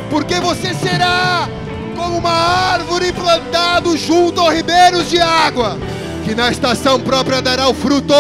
Porque 0.10 0.40
você 0.40 0.74
será 0.74 1.48
como 2.00 2.18
uma 2.18 2.32
árvore 2.32 3.12
plantada 3.12 3.98
junto 3.98 4.40
aos 4.40 4.54
ribeiros 4.54 5.10
de 5.10 5.20
água, 5.20 5.78
que 6.24 6.34
na 6.34 6.50
estação 6.50 6.98
própria 6.98 7.42
dará 7.42 7.68
o 7.68 7.74
fruto. 7.74 8.14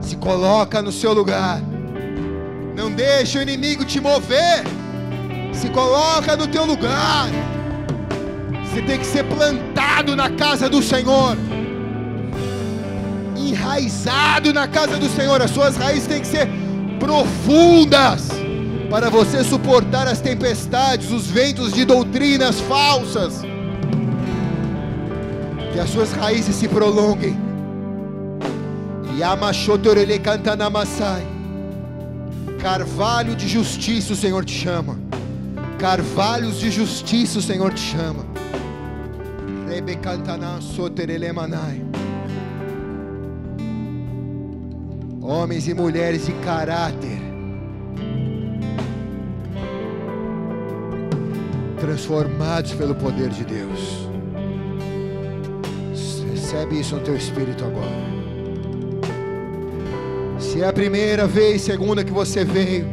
Se 0.00 0.16
coloca 0.16 0.82
no 0.82 0.90
seu 0.90 1.12
lugar. 1.12 1.60
Não 2.76 2.90
deixe 2.90 3.38
o 3.38 3.42
inimigo 3.42 3.84
te 3.84 4.00
mover 4.00 4.64
Se 5.52 5.68
coloca 5.70 6.36
no 6.36 6.48
teu 6.48 6.64
lugar. 6.64 7.28
Você 8.64 8.82
tem 8.82 8.98
que 8.98 9.06
ser 9.06 9.24
plantado 9.24 10.16
na 10.16 10.30
casa 10.30 10.68
do 10.68 10.82
Senhor. 10.82 11.36
Enraizado 13.48 14.52
na 14.52 14.66
casa 14.66 14.96
do 14.96 15.08
Senhor. 15.08 15.40
As 15.42 15.50
suas 15.50 15.76
raízes 15.76 16.06
têm 16.06 16.20
que 16.20 16.26
ser 16.26 16.48
profundas 16.98 18.28
para 18.90 19.10
você 19.10 19.42
suportar 19.42 20.06
as 20.06 20.20
tempestades, 20.20 21.10
os 21.10 21.26
ventos 21.26 21.72
de 21.72 21.84
doutrinas 21.84 22.60
falsas. 22.60 23.42
Que 25.72 25.80
as 25.80 25.90
suas 25.90 26.12
raízes 26.12 26.54
se 26.54 26.68
prolonguem. 26.68 27.36
Yamashotorele 29.18 30.18
cantanamasai. 30.18 31.26
Carvalho 32.60 33.34
de 33.36 33.48
justiça 33.48 34.12
o 34.12 34.16
Senhor 34.16 34.44
te 34.44 34.54
chama. 34.54 34.98
Carvalhos 35.78 36.58
de 36.58 36.70
justiça 36.70 37.38
o 37.38 37.42
Senhor 37.42 37.74
te 37.74 37.80
chama. 37.80 38.24
Rebecantana 39.68 40.60
soterelemanai. 40.60 41.84
Homens 45.26 45.66
e 45.66 45.72
mulheres 45.72 46.26
de 46.26 46.32
caráter. 46.44 47.18
Transformados 51.80 52.74
pelo 52.74 52.94
poder 52.94 53.30
de 53.30 53.42
Deus. 53.42 54.06
Recebe 56.30 56.78
isso 56.78 56.96
no 56.96 57.00
teu 57.00 57.16
espírito 57.16 57.64
agora. 57.64 58.04
Se 60.38 60.60
é 60.60 60.68
a 60.68 60.72
primeira 60.74 61.26
vez, 61.26 61.62
segunda 61.62 62.04
que 62.04 62.12
você 62.12 62.44
veio, 62.44 62.86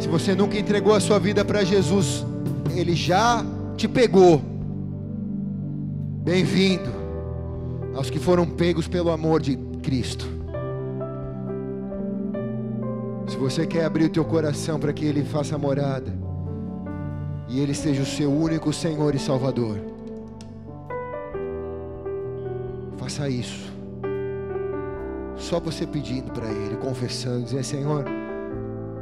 se 0.00 0.08
você 0.08 0.34
nunca 0.34 0.58
entregou 0.58 0.94
a 0.94 1.00
sua 1.00 1.20
vida 1.20 1.44
para 1.44 1.62
Jesus, 1.62 2.26
Ele 2.74 2.96
já 2.96 3.46
te 3.76 3.86
pegou. 3.86 4.42
Bem-vindo 6.24 6.90
aos 7.94 8.10
que 8.10 8.18
foram 8.18 8.46
pegos 8.46 8.88
pelo 8.88 9.12
amor 9.12 9.40
de 9.40 9.56
Cristo. 9.80 10.37
Se 13.28 13.36
você 13.36 13.66
quer 13.66 13.84
abrir 13.84 14.06
o 14.06 14.08
teu 14.08 14.24
coração 14.24 14.80
para 14.80 14.92
que 14.92 15.04
Ele 15.04 15.22
faça 15.22 15.58
morada 15.58 16.10
e 17.46 17.60
Ele 17.60 17.74
seja 17.74 18.02
o 18.02 18.06
seu 18.06 18.32
único 18.32 18.72
Senhor 18.72 19.14
e 19.14 19.18
Salvador, 19.18 19.78
faça 22.96 23.28
isso. 23.28 23.70
Só 25.36 25.60
você 25.60 25.86
pedindo 25.86 26.32
para 26.32 26.46
Ele, 26.46 26.76
confessando, 26.76 27.44
dizendo: 27.44 27.64
Senhor, 27.64 28.04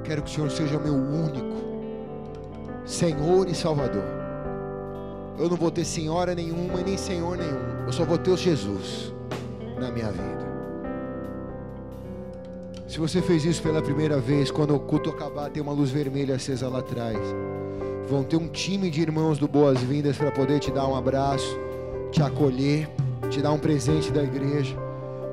quero 0.03 0.23
que 0.23 0.31
o 0.31 0.35
Senhor 0.35 0.51
seja 0.51 0.79
meu 0.79 0.95
único 0.95 1.57
Senhor 2.85 3.49
e 3.49 3.55
Salvador. 3.55 4.05
Eu 5.39 5.49
não 5.49 5.57
vou 5.57 5.71
ter 5.71 5.85
senhora 5.85 6.35
nenhuma 6.35 6.81
nem 6.81 6.97
senhor 6.97 7.37
nenhum. 7.37 7.85
Eu 7.87 7.93
só 7.93 8.05
vou 8.05 8.17
ter 8.17 8.31
o 8.31 8.37
Jesus 8.37 9.13
na 9.79 9.91
minha 9.91 10.11
vida. 10.11 10.36
Se 12.87 12.99
você 12.99 13.21
fez 13.21 13.45
isso 13.45 13.63
pela 13.63 13.83
primeira 13.83 14.19
vez, 14.19 14.51
quando 14.51 14.75
o 14.75 14.81
culto 14.81 15.11
acabar, 15.11 15.51
tem 15.51 15.63
uma 15.63 15.73
luz 15.73 15.91
vermelha 15.91 16.37
acesa 16.37 16.69
lá 16.69 16.79
atrás. 16.79 17.19
Vão 18.09 18.23
ter 18.23 18.37
um 18.37 18.49
time 18.49 18.91
de 18.91 19.01
irmãos 19.01 19.39
do 19.39 19.49
Boas-Vindas 19.49 20.17
para 20.17 20.31
poder 20.31 20.61
te 20.61 20.71
dar 20.71 20.87
um 20.87 20.95
abraço, 20.95 21.59
te 22.13 22.23
acolher, 22.23 22.89
te 23.31 23.43
dar 23.43 23.53
um 23.53 23.59
presente 23.59 24.13
da 24.13 24.23
igreja 24.23 24.87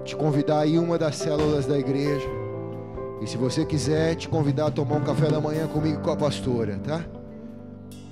te 0.04 0.16
convidar 0.16 0.60
a 0.60 0.66
ir 0.66 0.80
uma 0.80 0.98
das 0.98 1.16
células 1.16 1.66
da 1.66 1.78
igreja. 1.78 2.28
E 3.22 3.28
se 3.28 3.38
você 3.38 3.66
quiser, 3.66 4.16
te 4.16 4.28
convidar 4.28 4.68
a 4.68 4.72
tomar 4.72 4.98
um 4.98 5.04
café 5.04 5.30
da 5.30 5.40
manhã 5.40 5.66
comigo 5.68 6.02
com 6.02 6.12
a 6.12 6.16
pastora, 6.16 6.78
tá? 6.84 7.04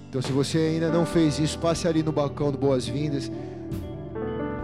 Então, 0.09 0.21
se 0.21 0.31
você 0.31 0.57
ainda 0.57 0.89
não 0.89 1.05
fez 1.05 1.39
isso, 1.39 1.59
passe 1.59 1.87
ali 1.87 2.01
no 2.01 2.11
balcão 2.11 2.51
do 2.51 2.57
Boas-Vindas 2.57 3.31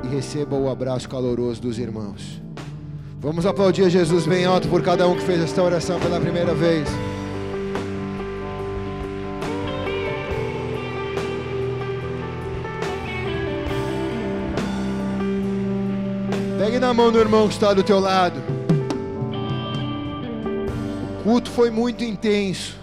e 0.04 0.08
receba 0.08 0.56
o 0.56 0.70
abraço 0.70 1.08
caloroso 1.08 1.62
dos 1.62 1.80
irmãos. 1.80 2.47
Vamos 3.20 3.48
aplaudir 3.48 3.90
Jesus 3.90 4.28
bem 4.28 4.46
alto 4.46 4.68
por 4.68 4.84
cada 4.84 5.08
um 5.08 5.16
que 5.16 5.24
fez 5.24 5.42
esta 5.42 5.64
oração 5.64 6.00
pela 6.00 6.22
primeira 6.22 6.54
vez. 6.54 6.88
Pegue 16.60 16.78
na 16.78 16.94
mão 16.94 17.12
do 17.12 17.18
irmão 17.18 17.48
que 17.48 17.56
está 17.56 17.74
do 17.74 17.82
teu 17.82 18.00
lado. 18.00 18.40
O 21.20 21.24
culto 21.24 21.50
foi 21.50 21.72
muito 21.72 22.04
intenso. 22.04 22.78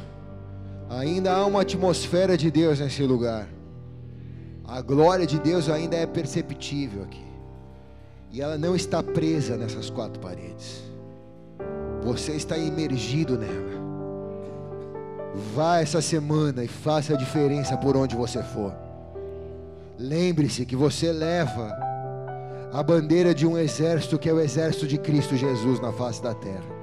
Ainda 0.91 1.32
há 1.32 1.47
uma 1.47 1.62
atmosfera 1.62 2.36
de 2.36 2.51
Deus 2.51 2.81
nesse 2.81 3.05
lugar. 3.05 3.47
A 4.66 4.81
glória 4.81 5.27
de 5.27 5.39
Deus 5.39 5.69
ainda 5.69 5.94
é 5.94 6.06
perceptível 6.06 7.05
aqui. 7.05 7.34
E 8.35 8.43
ela 8.43 8.59
não 8.59 8.74
está 8.74 9.01
presa 9.01 9.56
nessas 9.56 9.89
quatro 9.89 10.19
paredes. 10.19 10.82
Você 12.02 12.32
está 12.32 12.59
imergido 12.59 13.39
nela. 13.39 13.85
Vá 15.55 15.78
essa 15.78 16.02
semana 16.02 16.65
e 16.65 16.66
faça 16.66 17.15
a 17.15 17.16
diferença 17.16 17.77
por 17.77 17.97
onde 17.97 18.16
você 18.16 18.43
for. 18.43 18.74
Lembre-se 19.97 20.66
que 20.66 20.74
você 20.74 21.12
leva 21.12 21.78
a 22.73 22.82
bandeira 22.82 23.32
de 23.32 23.47
um 23.47 23.56
exército 23.56 24.19
que 24.19 24.28
é 24.28 24.32
o 24.32 24.40
exército 24.40 24.89
de 24.89 24.98
Cristo 24.98 25.36
Jesus 25.36 25.78
na 25.78 25.93
face 25.93 26.20
da 26.20 26.35
terra. 26.35 26.74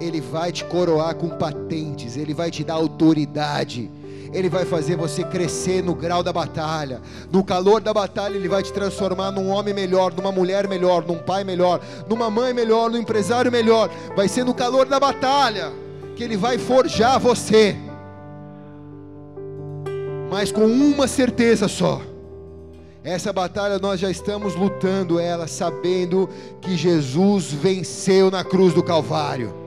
Ele 0.00 0.20
vai 0.20 0.52
te 0.52 0.64
coroar 0.64 1.16
com 1.16 1.28
patentes, 1.28 2.16
ele 2.16 2.34
vai 2.34 2.52
te 2.52 2.62
dar 2.62 2.74
autoridade. 2.74 3.90
Ele 4.32 4.48
vai 4.48 4.64
fazer 4.64 4.96
você 4.96 5.24
crescer 5.24 5.82
no 5.82 5.94
grau 5.94 6.22
da 6.22 6.32
batalha. 6.32 7.00
No 7.32 7.42
calor 7.42 7.80
da 7.80 7.92
batalha, 7.92 8.36
Ele 8.36 8.48
vai 8.48 8.62
te 8.62 8.72
transformar 8.72 9.30
num 9.32 9.48
homem 9.48 9.74
melhor, 9.74 10.12
numa 10.14 10.30
mulher 10.30 10.68
melhor, 10.68 11.04
num 11.04 11.18
pai 11.18 11.42
melhor, 11.42 11.80
numa 12.08 12.30
mãe 12.30 12.54
melhor, 12.54 12.90
num 12.90 12.98
empresário 12.98 13.50
melhor. 13.50 13.90
Vai 14.14 14.28
ser 14.28 14.44
no 14.44 14.54
calor 14.54 14.86
da 14.86 15.00
batalha 15.00 15.72
que 16.14 16.22
Ele 16.22 16.36
vai 16.36 16.58
forjar 16.58 17.18
você. 17.18 17.76
Mas 20.30 20.52
com 20.52 20.64
uma 20.64 21.08
certeza 21.08 21.66
só: 21.66 22.00
essa 23.02 23.32
batalha 23.32 23.78
nós 23.78 23.98
já 23.98 24.10
estamos 24.10 24.54
lutando 24.54 25.18
ela, 25.18 25.48
sabendo 25.48 26.28
que 26.60 26.76
Jesus 26.76 27.50
venceu 27.50 28.30
na 28.30 28.44
cruz 28.44 28.74
do 28.74 28.82
Calvário. 28.82 29.59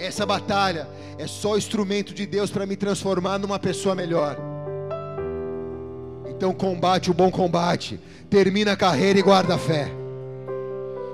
Essa 0.00 0.24
batalha 0.24 0.88
é 1.18 1.26
só 1.26 1.56
instrumento 1.56 2.14
de 2.14 2.26
Deus 2.26 2.50
para 2.50 2.66
me 2.66 2.76
transformar 2.76 3.38
numa 3.38 3.58
pessoa 3.58 3.94
melhor. 3.94 4.36
Então 6.28 6.52
combate 6.52 7.10
o 7.10 7.14
bom 7.14 7.30
combate, 7.30 8.00
termina 8.30 8.72
a 8.72 8.76
carreira 8.76 9.18
e 9.18 9.22
guarda 9.22 9.54
a 9.54 9.58
fé. 9.58 9.90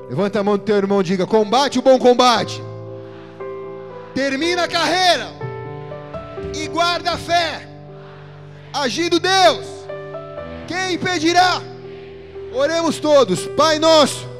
Levanta 0.09 0.39
a 0.39 0.45
mão 0.45 0.57
do 0.57 0.63
teu 0.63 0.77
irmão 0.77 1.01
e 1.01 1.05
diga: 1.05 1.27
combate 1.27 1.79
o 1.79 1.83
bom 1.83 1.99
combate, 1.99 2.63
termina 4.15 4.65
a 4.65 4.69
carreira 4.69 5.29
e 6.55 6.69
guarda 6.69 7.13
a 7.13 7.19
fé 7.19 7.67
agindo 8.73 9.19
Deus, 9.19 9.67
quem 10.69 10.95
impedirá? 10.95 11.63
Oremos 12.53 12.99
todos, 12.99 13.47
Pai 13.57 13.79
nosso. 13.79 14.36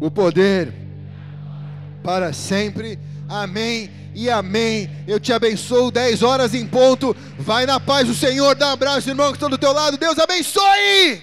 O 0.00 0.10
poder 0.10 0.72
para 2.02 2.32
sempre. 2.32 2.98
Amém 3.28 3.90
e 4.14 4.28
amém. 4.28 4.90
Eu 5.06 5.20
te 5.20 5.32
abençoo. 5.32 5.90
10 5.90 6.22
horas 6.22 6.54
em 6.54 6.66
ponto. 6.66 7.14
Vai 7.38 7.66
na 7.66 7.78
paz 7.78 8.08
do 8.08 8.14
Senhor. 8.14 8.54
Dá 8.56 8.70
um 8.70 8.72
abraço, 8.72 9.08
irmão, 9.08 9.28
que 9.28 9.36
estão 9.36 9.50
do 9.50 9.58
teu 9.58 9.72
lado. 9.72 9.96
Deus 9.96 10.18
abençoe. 10.18 11.22